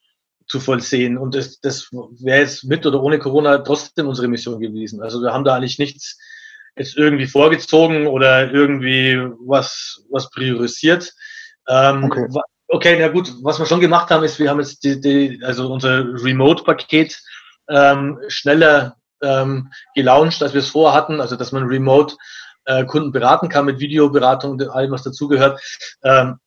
zu 0.52 0.60
vollsehen. 0.60 1.18
Und 1.18 1.34
das, 1.34 1.62
das 1.62 1.88
wäre 1.92 2.42
jetzt 2.42 2.66
mit 2.66 2.86
oder 2.86 3.02
ohne 3.02 3.20
Corona 3.20 3.60
trotzdem 3.60 4.08
unsere 4.08 4.28
Mission 4.28 4.60
gewesen. 4.60 5.02
Also 5.02 5.22
wir 5.22 5.32
haben 5.32 5.46
da 5.46 5.56
eigentlich 5.56 5.80
nichts 5.80 6.20
jetzt 6.76 6.98
irgendwie 6.98 7.28
vorgezogen 7.28 8.06
oder 8.06 8.52
irgendwie 8.52 9.18
was, 9.46 10.04
was 10.10 10.30
priorisiert. 10.30 11.14
Ähm, 11.70 12.04
okay. 12.04 12.28
okay, 12.68 12.98
na 13.00 13.08
gut, 13.08 13.34
was 13.44 13.60
wir 13.60 13.66
schon 13.66 13.80
gemacht 13.80 14.10
haben, 14.10 14.26
ist, 14.26 14.40
wir 14.40 14.50
haben 14.50 14.60
jetzt 14.60 14.84
die, 14.84 15.00
die 15.00 15.42
also 15.42 15.72
unser 15.72 16.04
Remote-Paket 16.22 17.18
ähm, 17.70 18.20
schneller 18.28 18.98
ähm, 19.22 19.72
gelauncht, 19.96 20.44
als 20.44 20.54
wir 20.54 20.60
es 20.60 20.70
vorher 20.70 20.98
hatten, 20.98 21.22
also 21.22 21.38
dass 21.38 21.54
man 21.54 21.64
remote 21.64 22.18
äh, 22.66 22.84
Kunden 22.84 23.14
beraten 23.14 23.48
kann 23.48 23.66
mit 23.66 23.80
Videoberatung 23.80 24.52
und 24.52 24.68
allem, 24.68 24.92
was 24.92 25.04
dazugehört. 25.04 25.62
Ähm, 26.04 26.40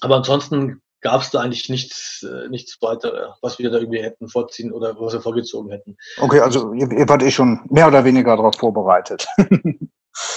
aber 0.00 0.16
ansonsten 0.16 0.82
gab 1.04 1.20
es 1.20 1.30
da 1.30 1.40
eigentlich 1.40 1.68
nichts, 1.68 2.24
äh, 2.24 2.48
nichts 2.48 2.80
weiter, 2.80 3.36
was 3.42 3.58
wir 3.58 3.70
da 3.70 3.78
irgendwie 3.78 4.02
hätten 4.02 4.28
vorziehen 4.28 4.72
oder 4.72 4.98
was 4.98 5.12
wir 5.12 5.20
vorgezogen 5.20 5.70
hätten. 5.70 5.96
Okay, 6.18 6.40
also 6.40 6.72
ihr, 6.72 6.90
ihr 6.90 7.08
wart 7.08 7.22
eh 7.22 7.30
schon 7.30 7.60
mehr 7.68 7.86
oder 7.86 8.04
weniger 8.04 8.36
darauf 8.36 8.56
vorbereitet. 8.56 9.26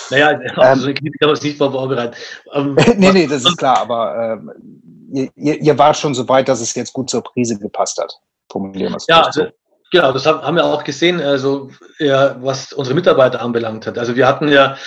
Naja, 0.09 0.29
also 0.55 0.89
ähm, 0.89 0.95
kann 0.95 1.13
man 1.21 1.33
es 1.33 1.43
nicht 1.43 1.59
vorbereitet. 1.59 2.17
Ähm, 2.51 2.75
nee, 2.97 3.11
nee, 3.11 3.27
das 3.27 3.45
ist 3.45 3.57
klar, 3.57 3.77
aber 3.77 4.39
ähm, 4.41 5.31
ihr, 5.35 5.61
ihr, 5.61 5.77
wart 5.77 5.97
schon 5.97 6.15
so 6.15 6.27
weit, 6.27 6.49
dass 6.49 6.61
es 6.61 6.73
jetzt 6.73 6.93
gut 6.93 7.11
zur 7.11 7.23
Krise 7.23 7.59
gepasst 7.59 7.99
hat. 8.01 8.11
Formulieren 8.51 8.93
wir 8.93 8.97
es 8.97 9.05
ja, 9.05 9.21
also, 9.21 9.45
genau, 9.91 10.11
das 10.11 10.25
haben, 10.25 10.55
wir 10.55 10.65
auch 10.65 10.83
gesehen, 10.83 11.21
also 11.21 11.71
ja, 11.99 12.35
was 12.41 12.73
unsere 12.73 12.95
Mitarbeiter 12.95 13.41
anbelangt 13.41 13.87
hat. 13.87 13.97
Also 13.97 14.15
wir 14.15 14.27
hatten 14.27 14.47
ja 14.47 14.77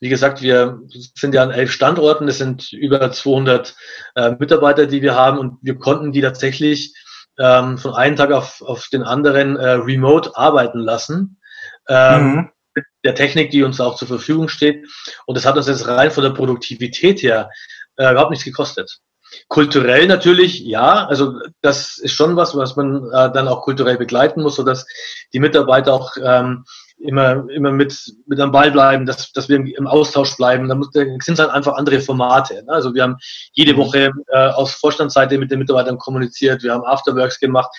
wie 0.00 0.08
gesagt, 0.08 0.40
wir 0.40 0.80
sind 1.14 1.34
ja 1.34 1.42
an 1.42 1.50
elf 1.50 1.70
Standorten, 1.70 2.26
das 2.26 2.38
sind 2.38 2.72
über 2.72 3.12
200 3.12 3.76
äh, 4.14 4.30
Mitarbeiter, 4.38 4.86
die 4.86 5.02
wir 5.02 5.14
haben 5.14 5.38
und 5.38 5.58
wir 5.60 5.78
konnten 5.78 6.12
die 6.12 6.22
tatsächlich 6.22 6.94
ähm, 7.38 7.76
von 7.76 7.94
einem 7.94 8.16
Tag 8.16 8.32
auf, 8.32 8.62
auf 8.62 8.88
den 8.88 9.02
anderen 9.02 9.56
äh, 9.56 9.72
remote 9.72 10.34
arbeiten 10.36 10.78
lassen. 10.78 11.38
Ähm, 11.86 12.24
mhm. 12.24 12.50
Mit 12.74 12.84
der 13.04 13.14
Technik, 13.14 13.50
die 13.50 13.62
uns 13.62 13.80
auch 13.80 13.96
zur 13.96 14.08
Verfügung 14.08 14.48
steht. 14.48 14.88
Und 15.26 15.36
das 15.36 15.44
hat 15.44 15.56
uns 15.56 15.66
jetzt 15.66 15.86
rein 15.86 16.10
von 16.10 16.24
der 16.24 16.30
Produktivität 16.30 17.22
her 17.22 17.50
äh, 17.96 18.10
überhaupt 18.10 18.30
nichts 18.30 18.44
gekostet. 18.44 19.00
Kulturell 19.48 20.06
natürlich, 20.06 20.60
ja, 20.60 21.06
also 21.06 21.40
das 21.60 21.98
ist 21.98 22.12
schon 22.12 22.36
was, 22.36 22.56
was 22.56 22.76
man 22.76 23.04
äh, 23.12 23.32
dann 23.32 23.48
auch 23.48 23.62
kulturell 23.62 23.96
begleiten 23.96 24.42
muss, 24.42 24.56
sodass 24.56 24.86
die 25.32 25.40
Mitarbeiter 25.40 25.92
auch 25.92 26.12
ähm, 26.22 26.64
immer, 26.98 27.48
immer 27.50 27.72
mit, 27.72 28.12
mit 28.26 28.40
am 28.40 28.52
Ball 28.52 28.70
bleiben, 28.70 29.06
dass, 29.06 29.32
dass 29.32 29.48
wir 29.48 29.56
im 29.56 29.86
Austausch 29.86 30.36
bleiben. 30.36 30.68
Da, 30.68 30.74
muss, 30.74 30.90
da 30.90 31.00
sind 31.00 31.30
es 31.34 31.38
halt 31.38 31.50
einfach 31.50 31.74
andere 31.74 32.00
Formate. 32.00 32.62
Ne? 32.64 32.72
Also 32.72 32.94
wir 32.94 33.02
haben 33.02 33.16
jede 33.52 33.74
mhm. 33.74 33.78
Woche 33.78 34.12
äh, 34.28 34.48
aus 34.48 34.74
Vorstandsseite 34.74 35.38
mit 35.38 35.50
den 35.50 35.58
Mitarbeitern 35.58 35.98
kommuniziert, 35.98 36.62
wir 36.62 36.72
haben 36.72 36.84
Afterworks 36.84 37.40
gemacht, 37.40 37.70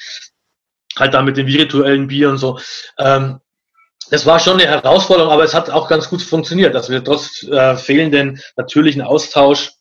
halt 0.98 1.14
da 1.14 1.22
mit 1.22 1.38
dem 1.38 1.48
virtuellen 1.48 2.08
Bier 2.08 2.30
und 2.30 2.38
so. 2.38 2.60
Ähm, 2.98 3.40
das 4.10 4.26
war 4.26 4.40
schon 4.40 4.60
eine 4.60 4.70
Herausforderung, 4.70 5.32
aber 5.32 5.44
es 5.44 5.54
hat 5.54 5.70
auch 5.70 5.88
ganz 5.88 6.10
gut 6.10 6.22
funktioniert, 6.22 6.76
dass 6.76 6.90
wir 6.90 7.04
trotz 7.04 7.44
äh, 7.44 7.78
fehlenden 7.78 8.42
natürlichen 8.58 9.02
Austausch 9.02 9.72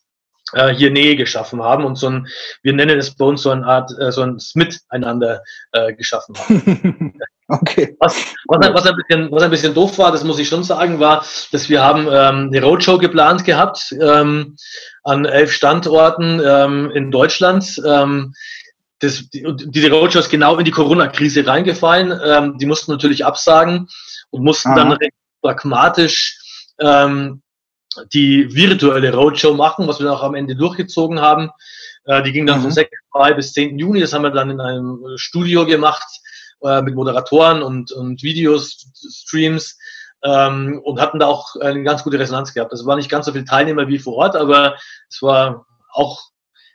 äh, 0.53 0.75
hier 0.75 0.91
Nähe 0.91 1.17
geschaffen 1.17 1.63
haben 1.63 1.85
und 1.85 1.97
so 1.97 2.09
ein, 2.09 2.29
wir 2.63 2.73
nennen 2.73 2.99
es 2.99 3.15
bei 3.15 3.25
uns 3.25 3.43
so 3.43 3.51
eine 3.51 3.67
Art, 3.67 3.91
äh, 3.99 4.13
so 4.13 4.23
ein 4.23 4.39
Miteinander 4.55 5.43
äh, 5.73 5.93
geschaffen 5.95 6.37
haben. 6.39 7.15
okay. 7.49 7.97
Was, 8.01 8.17
was, 8.47 8.75
was, 8.75 8.87
ein 8.87 8.97
bisschen, 8.97 9.31
was 9.31 9.43
ein 9.43 9.51
bisschen 9.51 9.75
doof 9.75 9.99
war, 9.99 10.13
das 10.13 10.25
muss 10.25 10.39
ich 10.39 10.49
schon 10.49 10.65
sagen, 10.65 11.01
war, 11.01 11.25
dass 11.53 11.69
wir 11.69 11.83
haben 11.83 12.07
ähm, 12.07 12.51
eine 12.53 12.63
Roadshow 12.63 12.99
geplant 12.99 13.45
gehabt 13.45 13.95
ähm, 14.01 14.57
an 15.05 15.25
elf 15.25 15.53
Standorten 15.53 16.41
ähm, 16.45 16.91
in 16.95 17.11
Deutschland. 17.11 17.81
Ähm, 17.87 18.35
das, 19.01 19.29
die, 19.31 19.45
diese 19.57 19.91
Roadshow 19.91 20.19
ist 20.19 20.31
genau 20.31 20.57
in 20.59 20.65
die 20.65 20.71
Corona-Krise 20.71 21.47
reingefallen. 21.47 22.19
Ähm, 22.25 22.59
die 22.59 22.67
mussten 22.67 22.93
natürlich 22.93 23.25
absagen 23.25 23.89
und 24.31 24.45
mussten 24.45 24.71
Aha. 24.71 24.77
dann 24.77 24.93
recht 24.93 25.15
pragmatisch 25.41 26.39
ähm, 26.79 27.43
die 28.13 28.55
virtuelle 28.55 29.13
Roadshow 29.13 29.55
machen, 29.55 29.89
was 29.89 29.99
wir 29.99 30.07
dann 30.07 30.15
auch 30.15 30.23
am 30.23 30.35
Ende 30.35 30.57
durchgezogen 30.57 31.21
haben. 31.21 31.51
Äh, 32.05 32.23
die 32.23 32.33
ging 32.33 32.47
dann 32.47 32.59
mhm. 32.59 32.65
von 32.65 32.71
6. 32.73 32.91
Mai 33.13 33.35
bis 33.35 33.53
10. 33.53 33.79
Juni. 33.79 34.01
Das 34.01 34.13
haben 34.13 34.23
wir 34.23 34.31
dann 34.31 34.51
in 34.51 34.61
einem 34.61 35.05
Studio 35.17 35.67
gemacht 35.67 36.07
äh, 36.63 36.83
mit 36.83 36.95
Moderatoren 36.95 37.63
und, 37.63 37.93
und 37.93 38.23
Videos, 38.23 38.87
Streams 38.95 39.79
ähm, 40.23 40.81
und 40.85 41.01
hatten 41.01 41.19
da 41.19 41.27
auch 41.27 41.57
eine 41.57 41.83
ganz 41.83 42.05
gute 42.05 42.19
Resonanz 42.19 42.55
gehabt. 42.55 42.73
Es 42.73 42.87
waren 42.87 42.99
nicht 42.99 43.11
ganz 43.11 43.27
so 43.27 43.33
viele 43.33 43.45
Teilnehmer 43.45 43.89
wie 43.89 43.99
vor 43.99 44.15
Ort, 44.15 44.37
aber 44.37 44.77
es 45.09 45.23
war 45.23 45.67
auch 45.93 46.21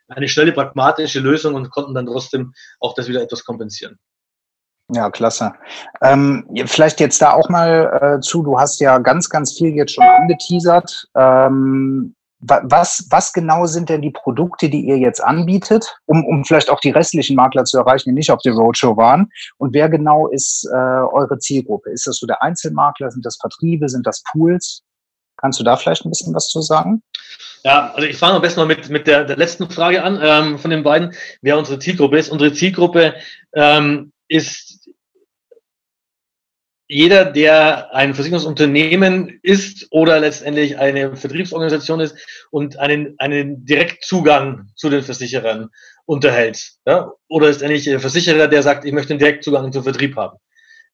eine 0.07 0.27
schnelle, 0.27 0.51
pragmatische 0.51 1.19
Lösung 1.19 1.55
und 1.55 1.69
konnten 1.69 1.93
dann 1.93 2.05
trotzdem 2.05 2.53
auch 2.79 2.93
das 2.93 3.07
wieder 3.07 3.21
etwas 3.21 3.43
kompensieren. 3.43 3.97
Ja, 4.93 5.09
klasse. 5.09 5.53
Ähm, 6.01 6.47
vielleicht 6.65 6.99
jetzt 6.99 7.21
da 7.21 7.33
auch 7.33 7.49
mal 7.49 8.17
äh, 8.17 8.19
zu, 8.21 8.43
du 8.43 8.59
hast 8.59 8.79
ja 8.79 8.99
ganz, 8.99 9.29
ganz 9.29 9.53
viel 9.57 9.75
jetzt 9.75 9.93
schon 9.93 10.03
angeteasert. 10.03 11.07
Ähm, 11.15 12.13
was, 12.39 13.07
was 13.09 13.33
genau 13.33 13.65
sind 13.65 13.89
denn 13.89 14.01
die 14.01 14.11
Produkte, 14.11 14.69
die 14.69 14.81
ihr 14.81 14.97
jetzt 14.97 15.23
anbietet, 15.23 15.97
um, 16.05 16.23
um 16.25 16.45
vielleicht 16.45 16.69
auch 16.69 16.79
die 16.79 16.91
restlichen 16.91 17.35
Makler 17.35 17.65
zu 17.65 17.79
erreichen, 17.79 18.09
die 18.09 18.15
nicht 18.15 18.29
auf 18.29 18.41
der 18.41 18.53
Roadshow 18.53 18.95
waren? 18.95 19.29
Und 19.57 19.73
wer 19.73 19.89
genau 19.89 20.27
ist 20.27 20.67
äh, 20.71 20.75
eure 20.75 21.39
Zielgruppe? 21.39 21.89
Ist 21.89 22.05
das 22.05 22.17
so 22.17 22.27
der 22.27 22.43
Einzelmakler? 22.43 23.09
Sind 23.09 23.25
das 23.25 23.37
Vertriebe? 23.37 23.89
Sind 23.89 24.05
das 24.05 24.23
Pools? 24.31 24.83
Kannst 25.37 25.59
du 25.59 25.63
da 25.63 25.75
vielleicht 25.75 26.05
ein 26.05 26.09
bisschen 26.09 26.33
was 26.35 26.47
zu 26.47 26.61
sagen? 26.61 27.01
Ja, 27.63 27.91
also 27.95 28.07
ich 28.07 28.17
fange 28.17 28.35
am 28.35 28.41
besten 28.41 28.59
mal 28.59 28.67
mit, 28.67 28.89
mit 28.89 29.07
der, 29.07 29.25
der 29.25 29.37
letzten 29.37 29.69
Frage 29.69 30.03
an 30.03 30.19
ähm, 30.21 30.59
von 30.59 30.69
den 30.69 30.83
beiden, 30.83 31.13
wer 31.41 31.57
unsere 31.57 31.79
Zielgruppe 31.79 32.19
ist. 32.19 32.29
Unsere 32.29 32.53
Zielgruppe 32.53 33.15
ähm, 33.53 34.11
ist 34.27 34.74
jeder, 36.87 37.25
der 37.25 37.93
ein 37.95 38.13
Versicherungsunternehmen 38.13 39.39
ist 39.41 39.87
oder 39.91 40.19
letztendlich 40.19 40.77
eine 40.77 41.15
Vertriebsorganisation 41.15 41.99
ist 41.99 42.15
und 42.51 42.77
einen, 42.79 43.15
einen 43.17 43.65
Direktzugang 43.65 44.69
zu 44.75 44.89
den 44.89 45.01
Versicherern 45.01 45.69
unterhält. 46.05 46.73
Ja? 46.85 47.11
Oder 47.27 47.49
ist 47.49 47.63
eigentlich 47.63 47.89
ein 47.89 47.99
Versicherer, 47.99 48.47
der 48.47 48.61
sagt, 48.61 48.85
ich 48.85 48.93
möchte 48.93 49.13
einen 49.13 49.19
Direktzugang 49.19 49.71
zum 49.71 49.83
Vertrieb 49.83 50.15
haben. 50.15 50.37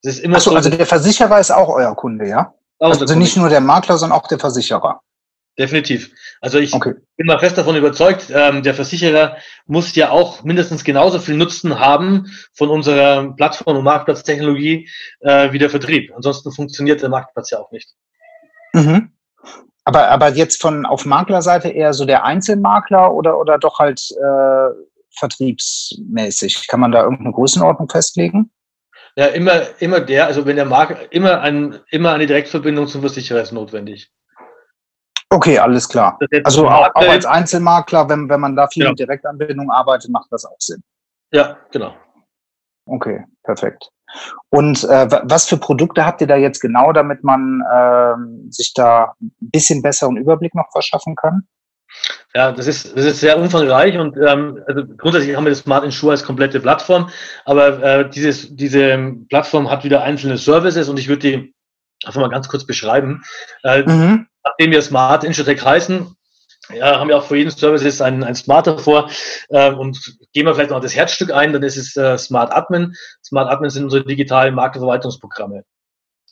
Das 0.03 0.15
ist 0.15 0.23
immer 0.23 0.37
Achso, 0.37 0.51
so, 0.51 0.55
also 0.55 0.69
der 0.69 0.85
Versicherer 0.85 1.39
ist 1.39 1.51
auch 1.51 1.69
euer 1.69 1.95
Kunde, 1.95 2.27
ja? 2.27 2.53
Also 2.79 3.13
nicht 3.13 3.37
nur 3.37 3.49
der 3.49 3.61
Makler, 3.61 3.97
sondern 3.97 4.17
auch 4.17 4.27
der 4.27 4.39
Versicherer. 4.39 5.01
Definitiv. 5.61 6.11
Also 6.41 6.57
ich 6.57 6.73
okay. 6.73 6.95
bin 7.17 7.27
mal 7.27 7.37
fest 7.37 7.55
davon 7.55 7.75
überzeugt, 7.75 8.31
ähm, 8.33 8.63
der 8.63 8.73
Versicherer 8.73 9.37
muss 9.67 9.93
ja 9.93 10.09
auch 10.09 10.43
mindestens 10.43 10.83
genauso 10.83 11.19
viel 11.19 11.35
Nutzen 11.35 11.79
haben 11.79 12.31
von 12.55 12.69
unserer 12.69 13.31
Plattform 13.35 13.77
und 13.77 13.83
Marktplatztechnologie 13.83 14.89
äh, 15.19 15.51
wie 15.51 15.59
der 15.59 15.69
Vertrieb. 15.69 16.11
Ansonsten 16.15 16.51
funktioniert 16.51 17.03
der 17.03 17.09
Marktplatz 17.09 17.51
ja 17.51 17.59
auch 17.59 17.71
nicht. 17.71 17.91
Mhm. 18.73 19.11
Aber, 19.83 20.07
aber 20.07 20.29
jetzt 20.29 20.59
von 20.59 20.87
auf 20.87 21.05
Maklerseite 21.05 21.69
eher 21.69 21.93
so 21.93 22.05
der 22.05 22.25
Einzelmakler 22.25 23.13
oder, 23.13 23.37
oder 23.37 23.59
doch 23.59 23.77
halt 23.77 24.01
äh, 24.19 24.73
vertriebsmäßig? 25.15 26.67
Kann 26.69 26.79
man 26.79 26.91
da 26.91 27.03
irgendeine 27.03 27.33
Größenordnung 27.33 27.87
festlegen? 27.87 28.49
Ja, 29.15 29.27
immer, 29.27 29.79
immer 29.79 29.99
der, 29.99 30.25
also 30.25 30.43
wenn 30.47 30.55
der 30.55 30.65
Makler, 30.65 31.11
immer, 31.11 31.41
ein, 31.41 31.77
immer 31.91 32.13
eine 32.13 32.25
Direktverbindung 32.25 32.87
zum 32.87 33.01
Versicherer 33.01 33.43
ist 33.43 33.51
notwendig. 33.51 34.09
Okay, 35.33 35.57
alles 35.57 35.87
klar. 35.87 36.19
Also 36.43 36.67
auch, 36.67 36.89
auch, 36.93 37.07
als 37.07 37.25
Einzelmakler, 37.25 38.09
wenn, 38.09 38.29
wenn 38.29 38.41
man 38.41 38.55
da 38.55 38.67
viel 38.67 38.81
genau. 38.81 38.91
mit 38.91 38.99
Direktanbindung 38.99 39.71
arbeitet, 39.71 40.11
macht 40.11 40.27
das 40.29 40.45
auch 40.45 40.59
Sinn. 40.59 40.83
Ja, 41.31 41.57
genau. 41.71 41.95
Okay, 42.85 43.23
perfekt. 43.43 43.89
Und 44.49 44.83
äh, 44.83 45.07
was 45.23 45.47
für 45.47 45.55
Produkte 45.55 46.05
habt 46.05 46.19
ihr 46.19 46.27
da 46.27 46.35
jetzt 46.35 46.59
genau, 46.59 46.91
damit 46.91 47.23
man 47.23 47.63
äh, 47.71 48.51
sich 48.51 48.73
da 48.73 49.13
ein 49.21 49.31
bisschen 49.39 49.81
besseren 49.81 50.17
Überblick 50.17 50.53
noch 50.53 50.69
verschaffen 50.73 51.15
kann? 51.15 51.47
Ja, 52.33 52.51
das 52.51 52.67
ist, 52.67 52.97
das 52.97 53.05
ist 53.05 53.19
sehr 53.21 53.37
umfangreich 53.37 53.97
und 53.97 54.17
ähm, 54.17 54.61
also 54.67 54.83
grundsätzlich 54.97 55.35
haben 55.35 55.45
wir 55.45 55.51
das 55.51 55.59
Smart 55.59 55.85
Insure 55.85 56.11
als 56.11 56.23
komplette 56.23 56.59
Plattform, 56.59 57.09
aber 57.45 57.81
äh, 57.83 58.09
dieses, 58.09 58.53
diese 58.55 59.15
Plattform 59.29 59.69
hat 59.69 59.83
wieder 59.85 60.01
einzelne 60.01 60.37
Services 60.37 60.89
und 60.89 60.99
ich 60.99 61.07
würde 61.07 61.29
die 61.29 61.53
einfach 62.05 62.21
mal 62.21 62.29
ganz 62.29 62.47
kurz 62.47 62.65
beschreiben. 62.65 63.23
Äh, 63.63 63.83
mhm 63.83 64.27
nachdem 64.43 64.71
wir 64.71 64.81
Smart 64.81 65.23
Insurtech 65.23 65.63
heißen, 65.63 66.15
ja, 66.73 66.99
haben 66.99 67.09
wir 67.09 67.17
auch 67.17 67.25
für 67.25 67.37
jeden 67.37 67.51
Service 67.51 68.01
ein, 68.01 68.23
ein 68.23 68.35
Smart 68.35 68.67
davor. 68.67 69.09
Ähm, 69.49 69.77
und 69.77 70.17
gehen 70.33 70.45
wir 70.45 70.53
vielleicht 70.53 70.69
noch 70.69 70.79
das 70.79 70.95
Herzstück 70.95 71.31
ein, 71.31 71.53
dann 71.53 71.63
ist 71.63 71.77
es 71.77 71.95
äh, 71.97 72.17
Smart 72.17 72.53
Admin. 72.53 72.93
Smart 73.23 73.49
Admin 73.49 73.69
sind 73.69 73.83
unsere 73.85 74.05
digitalen 74.05 74.55
Marktverwaltungsprogramme. 74.55 75.65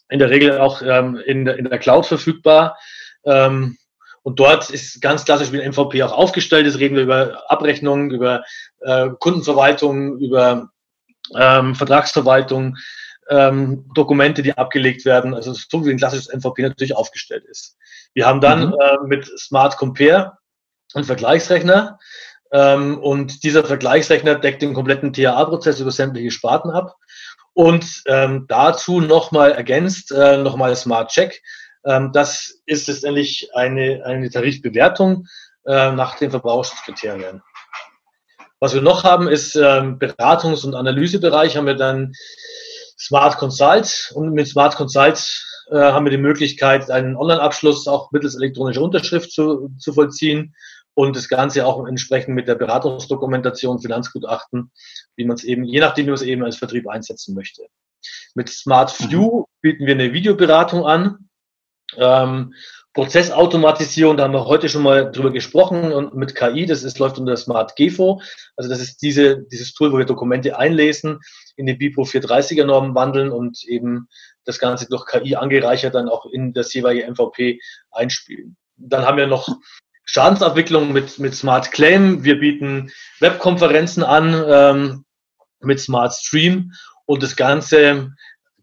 In 0.10 0.19
der 0.19 0.29
Regel 0.29 0.60
auch 0.60 0.82
ähm, 0.82 1.17
in, 1.25 1.45
der, 1.45 1.58
in 1.58 1.65
der 1.65 1.79
Cloud 1.79 2.05
verfügbar. 2.05 2.77
Ähm, 3.25 3.77
und 4.21 4.39
dort 4.39 4.69
ist 4.69 5.01
ganz 5.01 5.25
klassisch 5.25 5.51
wie 5.51 5.62
ein 5.62 5.71
MVP 5.71 6.01
auch 6.03 6.13
aufgestellt. 6.13 6.65
Jetzt 6.65 6.79
reden 6.79 6.95
wir 6.95 7.03
über 7.03 7.43
Abrechnungen, 7.51 8.12
über 8.12 8.43
äh, 8.82 9.10
Kundenverwaltung, 9.19 10.19
über 10.19 10.69
ähm, 11.36 11.75
Vertragsverwaltung, 11.75 12.77
ähm, 13.29 13.85
Dokumente, 13.93 14.41
die 14.41 14.57
abgelegt 14.57 15.05
werden, 15.05 15.33
also 15.33 15.53
so 15.53 15.85
wie 15.85 15.91
ein 15.91 15.97
klassisches 15.97 16.33
MVP 16.33 16.61
natürlich 16.63 16.95
aufgestellt 16.95 17.45
ist. 17.45 17.77
Wir 18.13 18.25
haben 18.25 18.41
dann 18.41 18.69
mhm. 18.69 18.75
äh, 18.79 18.97
mit 19.05 19.25
Smart 19.39 19.77
Compare 19.77 20.37
einen 20.93 21.05
Vergleichsrechner 21.05 21.99
ähm, 22.51 22.97
und 22.99 23.43
dieser 23.43 23.63
Vergleichsrechner 23.63 24.35
deckt 24.35 24.61
den 24.61 24.73
kompletten 24.73 25.13
TAA-Prozess 25.13 25.79
über 25.79 25.91
sämtliche 25.91 26.31
Sparten 26.31 26.71
ab 26.71 26.95
und 27.53 28.03
ähm, 28.07 28.45
dazu 28.47 29.01
nochmal 29.01 29.51
ergänzt, 29.51 30.11
äh, 30.11 30.37
nochmal 30.37 30.75
Smart 30.75 31.11
Check. 31.11 31.41
Ähm, 31.85 32.11
das 32.11 32.61
ist 32.65 32.87
letztendlich 32.87 33.49
eine, 33.53 34.03
eine 34.05 34.29
Tarifbewertung 34.29 35.27
äh, 35.65 35.91
nach 35.91 36.15
den 36.17 36.31
Verbrauchskriterien. 36.31 37.43
Was 38.59 38.73
wir 38.73 38.81
noch 38.81 39.03
haben, 39.03 39.27
ist 39.29 39.55
ähm, 39.55 39.99
Beratungs- 39.99 40.65
und 40.65 40.75
Analysebereich, 40.75 41.55
haben 41.55 41.67
wir 41.67 41.75
dann 41.75 42.13
Smart 42.99 43.38
Consult 43.38 44.12
und 44.15 44.33
mit 44.33 44.47
Smart 44.47 44.75
Consult 44.75 45.45
äh, 45.71 45.77
haben 45.77 46.05
wir 46.05 46.12
die 46.12 46.17
Möglichkeit, 46.17 46.91
einen 46.91 47.15
Online-Abschluss 47.15 47.88
auch 47.88 48.12
mittels 48.12 48.35
elektronischer 48.35 48.81
Unterschrift 48.81 49.31
zu, 49.31 49.69
zu 49.77 49.93
vollziehen 49.93 50.55
und 50.93 51.15
das 51.15 51.29
Ganze 51.29 51.65
auch 51.65 51.88
entsprechend 51.88 52.35
mit 52.35 52.47
der 52.47 52.55
Beratungsdokumentation, 52.55 53.79
Finanzgutachten, 53.79 54.71
wie 55.15 55.25
man 55.25 55.38
es 55.38 55.43
eben, 55.43 55.63
je 55.63 55.79
nachdem, 55.79 56.05
wie 56.05 56.09
man 56.09 56.15
es 56.15 56.23
eben 56.23 56.43
als 56.43 56.57
Vertrieb 56.57 56.89
einsetzen 56.89 57.35
möchte. 57.35 57.67
Mit 58.35 58.49
Smart 58.49 58.99
View 58.99 59.39
mhm. 59.39 59.45
bieten 59.62 59.85
wir 59.85 59.93
eine 59.93 60.12
Videoberatung 60.12 60.85
an. 60.85 61.29
Ähm, 61.95 62.53
Prozessautomatisierung, 62.99 64.17
da 64.17 64.25
haben 64.25 64.33
wir 64.33 64.43
heute 64.43 64.67
schon 64.67 64.83
mal 64.83 65.09
drüber 65.09 65.31
gesprochen 65.31 65.93
und 65.93 66.15
mit 66.15 66.35
KI, 66.35 66.65
das 66.65 66.83
ist, 66.83 66.99
läuft 66.99 67.17
unter 67.17 67.38
Smart 67.38 67.77
GEFO. 67.77 68.21
Also 68.57 68.69
das 68.69 68.81
ist 68.81 69.01
diese, 69.01 69.39
dieses 69.43 69.73
Tool, 69.73 69.93
wo 69.93 69.97
wir 69.97 70.03
Dokumente 70.03 70.59
einlesen, 70.59 71.21
in 71.55 71.65
die 71.65 71.75
BIPO 71.75 72.01
430er 72.01 72.65
Normen 72.65 72.95
wandeln 72.95 73.31
und 73.31 73.63
eben 73.63 74.09
das 74.43 74.59
Ganze 74.59 74.85
durch 74.89 75.05
KI 75.05 75.38
angereichert 75.38 75.95
dann 75.95 76.09
auch 76.09 76.25
in 76.25 76.51
das 76.51 76.73
jeweilige 76.73 77.09
MVP 77.09 77.62
einspielen. 77.89 78.57
Dann 78.75 79.05
haben 79.05 79.17
wir 79.17 79.27
noch 79.27 79.47
Schadensabwicklung 80.03 80.91
mit, 80.91 81.19
mit 81.19 81.33
Smart 81.33 81.71
Claim. 81.71 82.25
Wir 82.25 82.38
bieten 82.38 82.91
Webkonferenzen 83.21 84.03
an 84.03 84.43
ähm, 84.45 85.05
mit 85.62 85.79
Smart 85.79 86.13
Stream 86.13 86.73
und 87.05 87.23
das 87.23 87.38
Ganze 87.38 88.12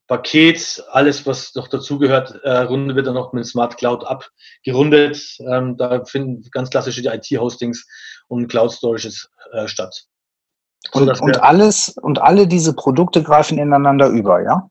Paket, 0.07 0.85
alles, 0.91 1.27
was 1.27 1.55
noch 1.55 1.69
dazugehört, 1.69 2.41
äh, 2.45 2.59
rundet 2.59 2.97
wird 2.97 3.07
dann 3.07 3.15
noch 3.15 3.33
mit 3.33 3.47
Smart 3.47 3.77
Cloud 3.77 4.05
abgerundet. 4.05 5.37
Ähm, 5.41 5.77
da 5.77 6.05
finden 6.05 6.49
ganz 6.53 6.71
klassische 6.71 7.03
IT-Hostings 7.03 7.87
und 8.29 8.49
Cloud-Storages 8.49 9.29
äh, 9.53 9.67
statt. 9.67 10.05
Und, 10.93 11.21
und 11.21 11.43
alles 11.43 11.97
und 12.01 12.21
alle 12.21 12.47
diese 12.47 12.73
Produkte 12.73 13.23
greifen 13.23 13.59
ineinander 13.59 14.09
über, 14.09 14.43
ja? 14.43 14.55
Und 14.55 14.71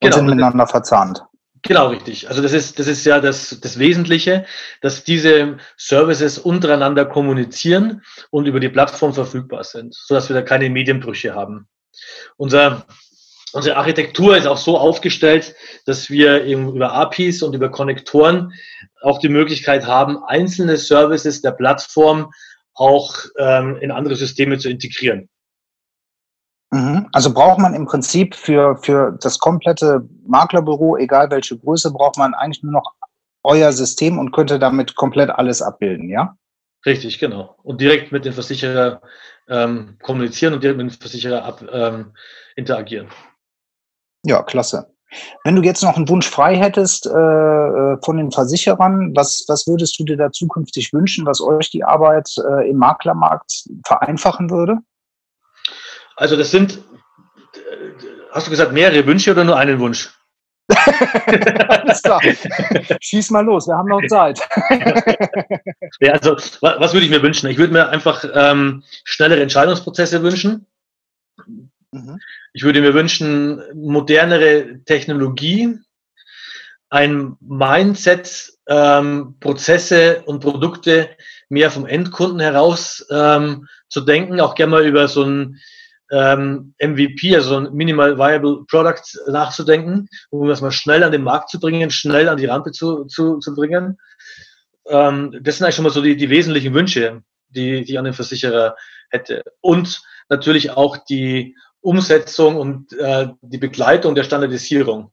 genau, 0.00 0.16
sind 0.16 0.26
miteinander 0.26 0.66
verzahnt. 0.68 1.24
Genau, 1.62 1.88
richtig. 1.88 2.28
Also 2.28 2.40
das 2.40 2.52
ist, 2.52 2.78
das 2.78 2.86
ist 2.86 3.04
ja 3.04 3.20
das, 3.20 3.58
das 3.60 3.80
Wesentliche, 3.80 4.46
dass 4.80 5.02
diese 5.02 5.58
Services 5.76 6.38
untereinander 6.38 7.04
kommunizieren 7.04 8.02
und 8.30 8.46
über 8.46 8.60
die 8.60 8.68
Plattform 8.68 9.12
verfügbar 9.12 9.64
sind, 9.64 9.94
sodass 9.94 10.28
wir 10.28 10.34
da 10.34 10.42
keine 10.42 10.70
Medienbrüche 10.70 11.34
haben. 11.34 11.68
Unser 12.36 12.86
Unsere 13.52 13.76
Architektur 13.76 14.36
ist 14.36 14.46
auch 14.46 14.58
so 14.58 14.76
aufgestellt, 14.76 15.54
dass 15.86 16.10
wir 16.10 16.44
eben 16.44 16.74
über 16.74 16.92
APIs 16.92 17.42
und 17.42 17.54
über 17.54 17.70
Konnektoren 17.70 18.52
auch 19.00 19.18
die 19.18 19.28
Möglichkeit 19.28 19.86
haben, 19.86 20.22
einzelne 20.24 20.76
Services 20.76 21.40
der 21.40 21.52
Plattform 21.52 22.30
auch 22.74 23.14
ähm, 23.38 23.76
in 23.80 23.90
andere 23.90 24.16
Systeme 24.16 24.58
zu 24.58 24.68
integrieren. 24.68 25.28
Mhm. 26.70 27.08
Also 27.12 27.32
braucht 27.32 27.58
man 27.58 27.74
im 27.74 27.86
Prinzip 27.86 28.34
für, 28.34 28.76
für 28.76 29.16
das 29.20 29.38
komplette 29.38 30.06
Maklerbüro, 30.26 30.96
egal 30.98 31.30
welche 31.30 31.56
Größe, 31.56 31.92
braucht 31.92 32.18
man 32.18 32.34
eigentlich 32.34 32.62
nur 32.62 32.72
noch 32.72 32.94
euer 33.42 33.72
System 33.72 34.18
und 34.18 34.32
könnte 34.32 34.58
damit 34.58 34.94
komplett 34.94 35.30
alles 35.30 35.62
abbilden, 35.62 36.10
ja? 36.10 36.36
Richtig, 36.84 37.18
genau. 37.18 37.56
Und 37.62 37.80
direkt 37.80 38.12
mit 38.12 38.24
dem 38.24 38.34
Versicherer 38.34 39.00
ähm, 39.48 39.96
kommunizieren 40.02 40.54
und 40.54 40.62
direkt 40.62 40.78
mit 40.78 40.90
dem 40.90 41.00
Versicherer 41.00 41.44
ab, 41.44 41.64
ähm, 41.72 42.12
interagieren. 42.56 43.08
Ja, 44.28 44.42
klasse. 44.42 44.92
Wenn 45.42 45.56
du 45.56 45.62
jetzt 45.62 45.82
noch 45.82 45.96
einen 45.96 46.08
Wunsch 46.10 46.28
frei 46.28 46.54
hättest 46.54 47.06
äh, 47.06 47.10
äh, 47.10 47.96
von 48.04 48.18
den 48.18 48.30
Versicherern, 48.30 49.16
was, 49.16 49.46
was 49.48 49.66
würdest 49.66 49.98
du 49.98 50.04
dir 50.04 50.18
da 50.18 50.30
zukünftig 50.30 50.92
wünschen, 50.92 51.24
was 51.24 51.40
euch 51.40 51.70
die 51.70 51.82
Arbeit 51.82 52.28
äh, 52.46 52.68
im 52.68 52.76
Maklermarkt 52.76 53.64
vereinfachen 53.86 54.50
würde? 54.50 54.76
Also 56.16 56.36
das 56.36 56.50
sind, 56.50 56.84
hast 58.32 58.48
du 58.48 58.50
gesagt, 58.50 58.72
mehrere 58.72 59.06
Wünsche 59.06 59.30
oder 59.30 59.44
nur 59.44 59.56
einen 59.56 59.80
Wunsch? 59.80 60.12
Alles 61.68 62.02
klar. 62.02 62.20
Schieß 63.00 63.30
mal 63.30 63.46
los, 63.46 63.66
wir 63.66 63.78
haben 63.78 63.88
noch 63.88 64.06
Zeit. 64.08 64.46
ja, 66.00 66.12
also 66.12 66.34
was, 66.34 66.60
was 66.60 66.92
würde 66.92 67.06
ich 67.06 67.10
mir 67.10 67.22
wünschen? 67.22 67.48
Ich 67.48 67.56
würde 67.56 67.72
mir 67.72 67.88
einfach 67.88 68.26
ähm, 68.34 68.84
schnellere 69.04 69.40
Entscheidungsprozesse 69.40 70.22
wünschen. 70.22 70.66
Mhm. 71.92 72.18
Ich 72.52 72.64
würde 72.64 72.80
mir 72.80 72.94
wünschen, 72.94 73.62
modernere 73.74 74.80
Technologie, 74.84 75.78
ein 76.90 77.36
Mindset, 77.40 78.52
ähm, 78.66 79.36
Prozesse 79.40 80.22
und 80.24 80.40
Produkte 80.40 81.10
mehr 81.48 81.70
vom 81.70 81.86
Endkunden 81.86 82.40
heraus 82.40 83.06
ähm, 83.10 83.66
zu 83.88 84.02
denken, 84.02 84.40
auch 84.40 84.54
gerne 84.54 84.70
mal 84.70 84.86
über 84.86 85.08
so 85.08 85.24
ein 85.24 85.58
ähm, 86.10 86.74
MVP, 86.80 87.34
also 87.34 87.56
ein 87.56 87.72
Minimal 87.72 88.18
Viable 88.18 88.64
Product 88.66 89.02
nachzudenken, 89.26 90.08
um 90.30 90.48
das 90.48 90.60
mal 90.60 90.72
schnell 90.72 91.02
an 91.02 91.12
den 91.12 91.22
Markt 91.22 91.50
zu 91.50 91.60
bringen, 91.60 91.90
schnell 91.90 92.28
an 92.28 92.38
die 92.38 92.46
Rampe 92.46 92.72
zu, 92.72 93.04
zu, 93.04 93.38
zu 93.38 93.54
bringen. 93.54 93.98
Ähm, 94.86 95.38
das 95.42 95.56
sind 95.56 95.64
eigentlich 95.64 95.76
schon 95.76 95.84
mal 95.84 95.92
so 95.92 96.02
die, 96.02 96.16
die 96.16 96.30
wesentlichen 96.30 96.72
Wünsche, 96.72 97.22
die, 97.48 97.84
die 97.84 97.92
ich 97.92 97.98
an 97.98 98.06
den 98.06 98.14
Versicherer 98.14 98.76
hätte. 99.10 99.42
Und 99.60 100.02
natürlich 100.28 100.70
auch 100.70 100.96
die 100.96 101.56
Umsetzung 101.88 102.56
und 102.56 102.92
äh, 102.92 103.28
die 103.40 103.56
Begleitung 103.56 104.14
der 104.14 104.24
Standardisierung. 104.24 105.10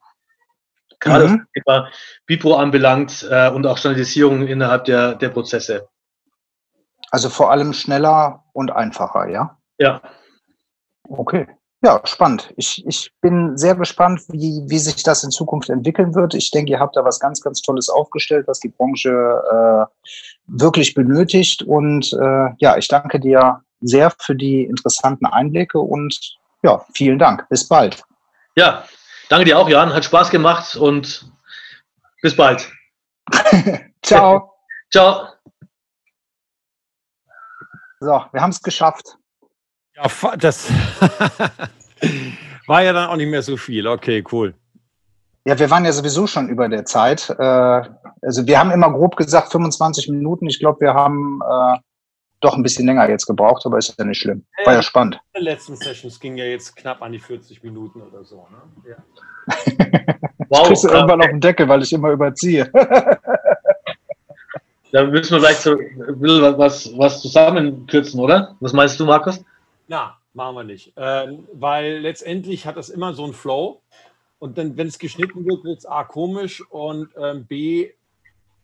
gerade 1.00 1.28
mhm. 1.28 1.32
was 1.32 1.40
das 1.40 1.64
Thema 1.64 1.90
Bipro 2.26 2.56
anbelangt 2.56 3.26
äh, 3.30 3.50
und 3.50 3.66
auch 3.66 3.78
Standardisierung 3.78 4.46
innerhalb 4.48 4.84
der, 4.84 5.16
der 5.16 5.30
Prozesse. 5.30 5.88
Also 7.12 7.30
vor 7.30 7.50
allem 7.50 7.72
schneller 7.72 8.44
und 8.52 8.72
einfacher, 8.72 9.30
ja? 9.30 9.58
Ja. 9.78 10.02
Okay. 11.08 11.48
Ja, 11.82 12.02
spannend. 12.04 12.52
Ich, 12.58 12.84
ich 12.86 13.12
bin 13.22 13.58
sehr 13.58 13.76
gespannt, 13.76 14.24
wie, 14.30 14.64
wie 14.68 14.80
sich 14.80 15.04
das 15.04 15.24
in 15.24 15.30
Zukunft 15.30 15.70
entwickeln 15.70 16.14
wird. 16.14 16.34
Ich 16.34 16.52
denke, 16.52 16.72
ihr 16.72 16.80
habt 16.80 16.98
da 16.98 17.06
was 17.06 17.20
ganz, 17.20 17.42
ganz 17.42 17.62
Tolles 17.62 17.90
aufgestellt, 17.90 18.48
was 18.48 18.60
die 18.60 18.70
Branche 18.70 19.12
äh, 19.12 19.86
wirklich 20.48 20.94
benötigt. 20.94 21.62
Und 21.62 22.12
äh, 22.14 22.50
ja, 22.58 22.76
ich 22.76 22.88
danke 22.88 23.20
dir 23.20 23.62
sehr 23.82 24.12
für 24.20 24.36
die 24.36 24.64
interessanten 24.64 25.26
Einblicke 25.28 25.80
und 25.80 26.38
ja, 26.66 26.84
vielen 26.94 27.20
Dank. 27.20 27.48
Bis 27.50 27.68
bald. 27.68 28.04
Ja, 28.56 28.86
danke 29.30 29.46
dir 29.46 29.60
auch, 29.60 29.70
Jan. 29.70 29.94
Hat 29.94 30.04
Spaß 30.04 30.32
gemacht 30.32 30.76
und 30.76 31.32
bis 32.22 32.36
bald. 32.36 32.68
Ciao. 34.02 34.52
Ciao. 34.92 35.28
So, 38.00 38.26
wir 38.32 38.42
haben 38.42 38.50
es 38.50 38.62
geschafft. 38.62 39.16
Ja, 39.96 40.36
das 40.38 40.70
war 42.68 42.84
ja 42.84 42.94
dann 42.94 43.10
auch 43.10 43.16
nicht 43.16 43.30
mehr 43.30 43.44
so 43.44 43.58
viel. 43.58 43.88
Okay, 43.88 44.24
cool. 44.32 44.54
Ja, 45.46 45.58
wir 45.60 45.70
waren 45.70 45.86
ja 45.86 45.92
sowieso 45.92 46.26
schon 46.26 46.50
über 46.50 46.68
der 46.68 46.86
Zeit. 46.86 47.30
Äh, 47.30 47.44
also 47.44 48.48
wir 48.48 48.60
haben 48.60 48.72
immer 48.72 48.92
grob 48.92 49.16
gesagt 49.16 49.52
25 49.52 50.10
Minuten. 50.10 50.48
Ich 50.48 50.60
glaube, 50.60 50.82
wir 50.82 50.96
haben 50.96 51.40
äh, 51.48 51.78
doch 52.46 52.56
ein 52.56 52.64
bisschen 52.64 52.86
länger 52.86 53.10
jetzt 53.10 53.26
gebraucht, 53.26 53.66
aber 53.66 53.78
ist 53.78 53.94
ja 53.98 54.06
nicht 54.06 54.20
schlimm. 54.20 54.46
War 54.64 54.74
ja, 54.74 54.82
spannend. 54.82 55.20
Die 55.38 55.42
letzten 55.42 55.76
Sessions 55.76 56.20
gingen 56.20 56.38
ja 56.38 56.46
jetzt 56.46 56.76
knapp 56.76 57.02
an 57.02 57.12
die 57.12 57.20
40 57.20 57.64
Minuten 57.64 58.02
oder 58.02 58.24
so. 58.24 58.48
Ne? 58.52 58.92
Ja. 58.92 60.16
wow, 60.50 60.68
kriegst 60.68 60.84
du 60.84 60.90
irgendwann 60.90 61.22
auf 61.22 61.28
den 61.28 61.42
Deckel, 61.42 61.68
weil 61.68 61.84
ich 61.84 61.92
immer 61.94 62.12
überziehe. 62.12 62.72
Da 64.96 65.04
müssen 65.04 65.32
wir 65.32 65.42
vielleicht 65.42 65.62
so 65.62 65.72
was, 66.58 66.98
was 66.98 67.22
zusammenkürzen, 67.22 68.18
oder? 68.18 68.56
Was 68.62 68.72
meinst 68.72 68.98
du, 68.98 69.06
Markus? 69.06 69.44
Na, 69.90 70.16
machen 70.34 70.56
wir 70.56 70.64
nicht. 70.64 70.94
Ähm, 70.96 71.50
weil 71.52 72.00
letztendlich 72.00 72.66
hat 72.66 72.78
das 72.78 72.88
immer 72.88 73.14
so 73.14 73.26
einen 73.26 73.34
Flow. 73.34 73.82
Und 74.40 74.58
dann, 74.58 74.78
wenn 74.78 74.88
es 74.88 74.98
geschnitten 74.98 75.46
wird, 75.46 75.66
wird 75.66 75.80
es 75.80 75.86
A 75.86 76.06
komisch 76.06 76.64
und 76.70 77.10
ähm, 77.22 77.46
B, 77.46 77.92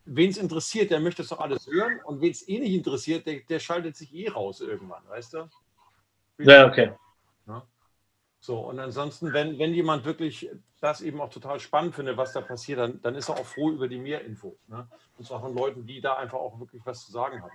wen 0.05 0.29
es 0.29 0.37
interessiert, 0.37 0.91
der 0.91 0.99
möchte 0.99 1.21
es 1.21 1.29
doch 1.29 1.39
alles 1.39 1.67
hören. 1.67 1.99
Und 2.05 2.21
wen 2.21 2.31
es 2.31 2.47
eh 2.47 2.59
nicht 2.59 2.73
interessiert, 2.73 3.25
der, 3.25 3.41
der, 3.41 3.59
schaltet 3.59 3.95
sich 3.95 4.13
eh 4.13 4.29
raus 4.29 4.61
irgendwann, 4.61 5.07
weißt 5.07 5.33
du? 5.33 5.49
Ja, 6.39 6.67
okay. 6.67 6.91
Ja. 7.47 7.63
So, 8.39 8.59
und 8.59 8.79
ansonsten, 8.79 9.33
wenn, 9.33 9.59
wenn 9.59 9.73
jemand 9.73 10.05
wirklich 10.05 10.49
das 10.79 11.01
eben 11.01 11.21
auch 11.21 11.29
total 11.29 11.59
spannend 11.59 11.93
findet, 11.93 12.17
was 12.17 12.33
da 12.33 12.41
passiert, 12.41 12.79
dann, 12.79 13.01
dann 13.01 13.15
ist 13.15 13.29
er 13.29 13.35
auch 13.35 13.45
froh 13.45 13.69
über 13.69 13.87
die 13.87 13.99
Mehrinfo. 13.99 14.57
Ne? 14.67 14.87
Und 15.17 15.25
zwar 15.25 15.39
von 15.39 15.53
Leuten, 15.53 15.85
die 15.85 16.01
da 16.01 16.15
einfach 16.15 16.39
auch 16.39 16.59
wirklich 16.59 16.81
was 16.85 17.05
zu 17.05 17.11
sagen 17.11 17.41
haben. 17.41 17.51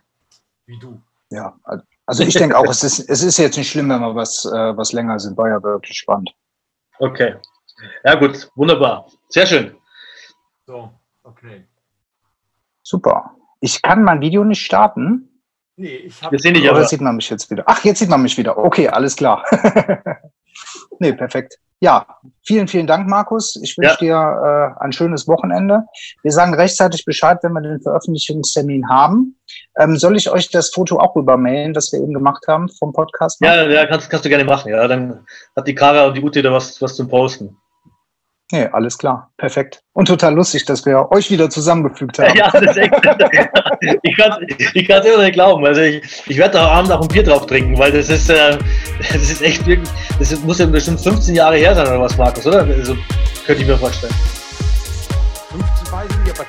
Wie 0.67 0.79
du. 0.79 1.03
Ja, 1.31 1.59
also 2.07 2.23
ich 2.23 2.35
denke 2.35 2.57
auch, 2.57 2.67
es 2.67 2.85
ist, 2.85 3.01
es 3.11 3.23
ist 3.25 3.37
jetzt 3.39 3.57
nicht 3.57 3.69
schlimm, 3.69 3.89
wenn 3.89 4.01
wir 4.01 4.15
was, 4.15 4.45
äh, 4.45 4.77
was 4.77 4.93
länger 4.93 5.19
sind. 5.19 5.37
War 5.37 5.49
ja 5.49 5.61
wirklich 5.61 5.99
spannend. 5.99 6.31
Okay. 7.01 7.35
Ja, 8.05 8.15
gut, 8.15 8.49
wunderbar. 8.55 9.11
Sehr 9.29 9.47
schön. 9.47 9.77
So, 10.67 10.93
okay. 11.25 11.67
Super. 12.87 13.33
Ich 13.61 13.83
kann 13.83 14.05
mein 14.05 14.21
Video 14.21 14.45
nicht 14.45 14.65
starten. 14.65 15.43
Nee, 15.75 15.97
ich 16.07 16.23
habe. 16.23 16.37
Jetzt 16.37 16.45
sehen 16.45 16.57
Oder 16.57 16.85
sieht 16.85 17.01
man 17.01 17.17
mich 17.17 17.29
jetzt 17.29 17.51
wieder? 17.51 17.65
Ach, 17.67 17.85
jetzt 17.85 17.99
sieht 17.99 18.09
man 18.09 18.23
mich 18.23 18.39
wieder. 18.39 18.57
Okay, 18.57 18.89
alles 18.89 19.17
klar. 19.17 19.45
nee, 21.01 21.13
perfekt. 21.13 21.59
Ja, 21.81 22.07
vielen, 22.45 22.69
vielen 22.69 22.87
Dank, 22.87 23.09
Markus. 23.09 23.57
Ich 23.61 23.77
wünsche 23.77 24.05
ja. 24.05 24.75
dir 24.75 24.77
äh, 24.79 24.85
ein 24.85 24.93
schönes 24.93 25.27
Wochenende. 25.27 25.83
Wir 26.23 26.31
sagen 26.31 26.55
rechtzeitig 26.55 27.05
Bescheid, 27.05 27.39
wenn 27.43 27.55
wir 27.55 27.61
den 27.61 27.83
Veröffentlichungstermin 27.83 28.89
haben. 28.89 29.37
Ähm, 29.77 29.97
soll 29.97 30.17
ich 30.17 30.31
euch 30.31 30.49
das 30.51 30.71
Foto 30.71 31.01
auch 31.01 31.17
rübermailen, 31.17 31.75
das 31.75 31.93
wir 31.93 31.99
eben 31.99 32.15
gemacht 32.15 32.45
haben 32.47 32.69
vom 32.69 32.93
Podcast? 32.93 33.41
Ja, 33.41 33.69
ja 33.69 33.85
kannst, 33.87 34.09
kannst 34.11 34.25
du 34.25 34.29
gerne 34.29 34.45
machen. 34.45 34.71
Ja, 34.71 34.87
dann 34.87 35.27
hat 35.57 35.67
die 35.67 35.75
Kara 35.75 36.07
und 36.07 36.17
die 36.17 36.23
Ute 36.23 36.41
da 36.41 36.53
was, 36.53 36.81
was 36.81 36.95
zum 36.95 37.09
Posten. 37.09 37.57
Nee, 38.53 38.69
alles 38.73 38.97
klar. 38.97 39.33
Perfekt. 39.39 39.83
Und 39.93 40.07
total 40.07 40.35
lustig, 40.35 40.65
dass 40.67 40.87
wir 40.87 41.11
euch 41.11 41.31
wieder 41.31 41.51
zusammengefügt 41.51 42.19
haben. 42.19 42.33
Ja, 42.37 42.51
das 42.51 42.63
ist 42.63 42.77
echt. 42.77 42.95
ich 44.03 44.17
kann 44.17 44.47
es 44.49 44.75
ich 44.75 44.89
immer 44.89 45.25
nicht 45.25 45.33
glauben. 45.33 45.67
Also 45.67 45.81
ich, 45.81 46.03
ich 46.27 46.39
werde 46.39 46.55
da 46.55 46.69
Abend 46.69 46.93
auch 46.93 47.03
ein 47.03 47.09
Bier 47.09 47.25
drauf 47.25 47.47
trinken, 47.47 47.77
weil 47.77 47.91
das 47.91 48.09
ist, 48.09 48.31
äh, 48.31 48.57
das 48.99 49.23
ist 49.23 49.43
echt 49.43 49.67
wirklich, 49.67 49.89
das 50.19 50.39
muss 50.41 50.59
ja 50.59 50.67
bestimmt 50.67 51.01
15 51.01 51.35
Jahre 51.35 51.57
her 51.57 51.75
sein 51.75 51.87
oder 51.87 52.01
was, 52.01 52.17
Markus, 52.17 52.47
oder? 52.47 52.61
Also 52.61 52.97
könnte 53.47 53.63
ich 53.63 53.69
mir 53.69 53.77
vorstellen. 53.77 54.15
15 55.51 55.93
weiß 55.93 56.07
ich 56.11 56.19
nicht, 56.19 56.41
aber 56.41 56.47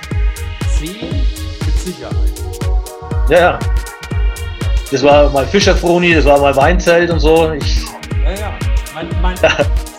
10 0.77 1.09
mit 1.65 1.79
Sicherheit. 1.79 2.37
Ja, 3.29 3.39
ja. 3.39 3.59
Das 4.91 5.03
war 5.03 5.29
mal 5.31 5.45
Fischerfroni, 5.47 6.13
das 6.13 6.25
war 6.25 6.39
mal 6.39 6.55
Weinzelt 6.55 7.09
und 7.09 7.19
so. 7.19 7.51
Ich, 7.53 7.83
ja, 8.23 8.31
ja. 8.31 8.66
Mein, 8.97 9.09
mein, 9.21 9.37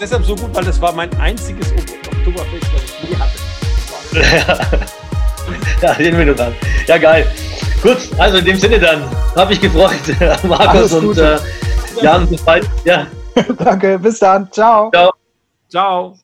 deshalb 0.01 0.25
so 0.25 0.35
gut, 0.35 0.53
weil 0.53 0.65
das 0.65 0.81
war 0.81 0.93
mein 0.93 1.09
einziges 1.21 1.71
Oktoberfest, 1.71 2.67
was 2.75 2.83
ich 2.83 3.11
je 3.11 3.17
hatte. 3.17 4.89
ja, 5.83 5.95
den 5.95 6.17
bin 6.17 6.35
dran. 6.35 6.53
Ja, 6.89 6.99
geil. 6.99 7.31
Gut, 7.81 7.99
also 8.19 8.39
in 8.39 8.45
dem 8.45 8.57
Sinne 8.57 8.81
dann, 8.81 9.09
habe 9.37 9.53
ich 9.53 9.61
gefreut, 9.61 9.93
Markus 10.43 10.93
und 10.95 11.17
äh, 11.17 11.39
Jan, 12.03 12.29
bis 12.29 12.43
bald. 12.43 12.69
Ja. 12.85 13.07
Danke, 13.59 14.01
bis 14.01 14.19
dann. 14.19 14.51
Ciao. 14.51 14.91
Ciao. 14.91 15.13
Ciao. 15.69 16.19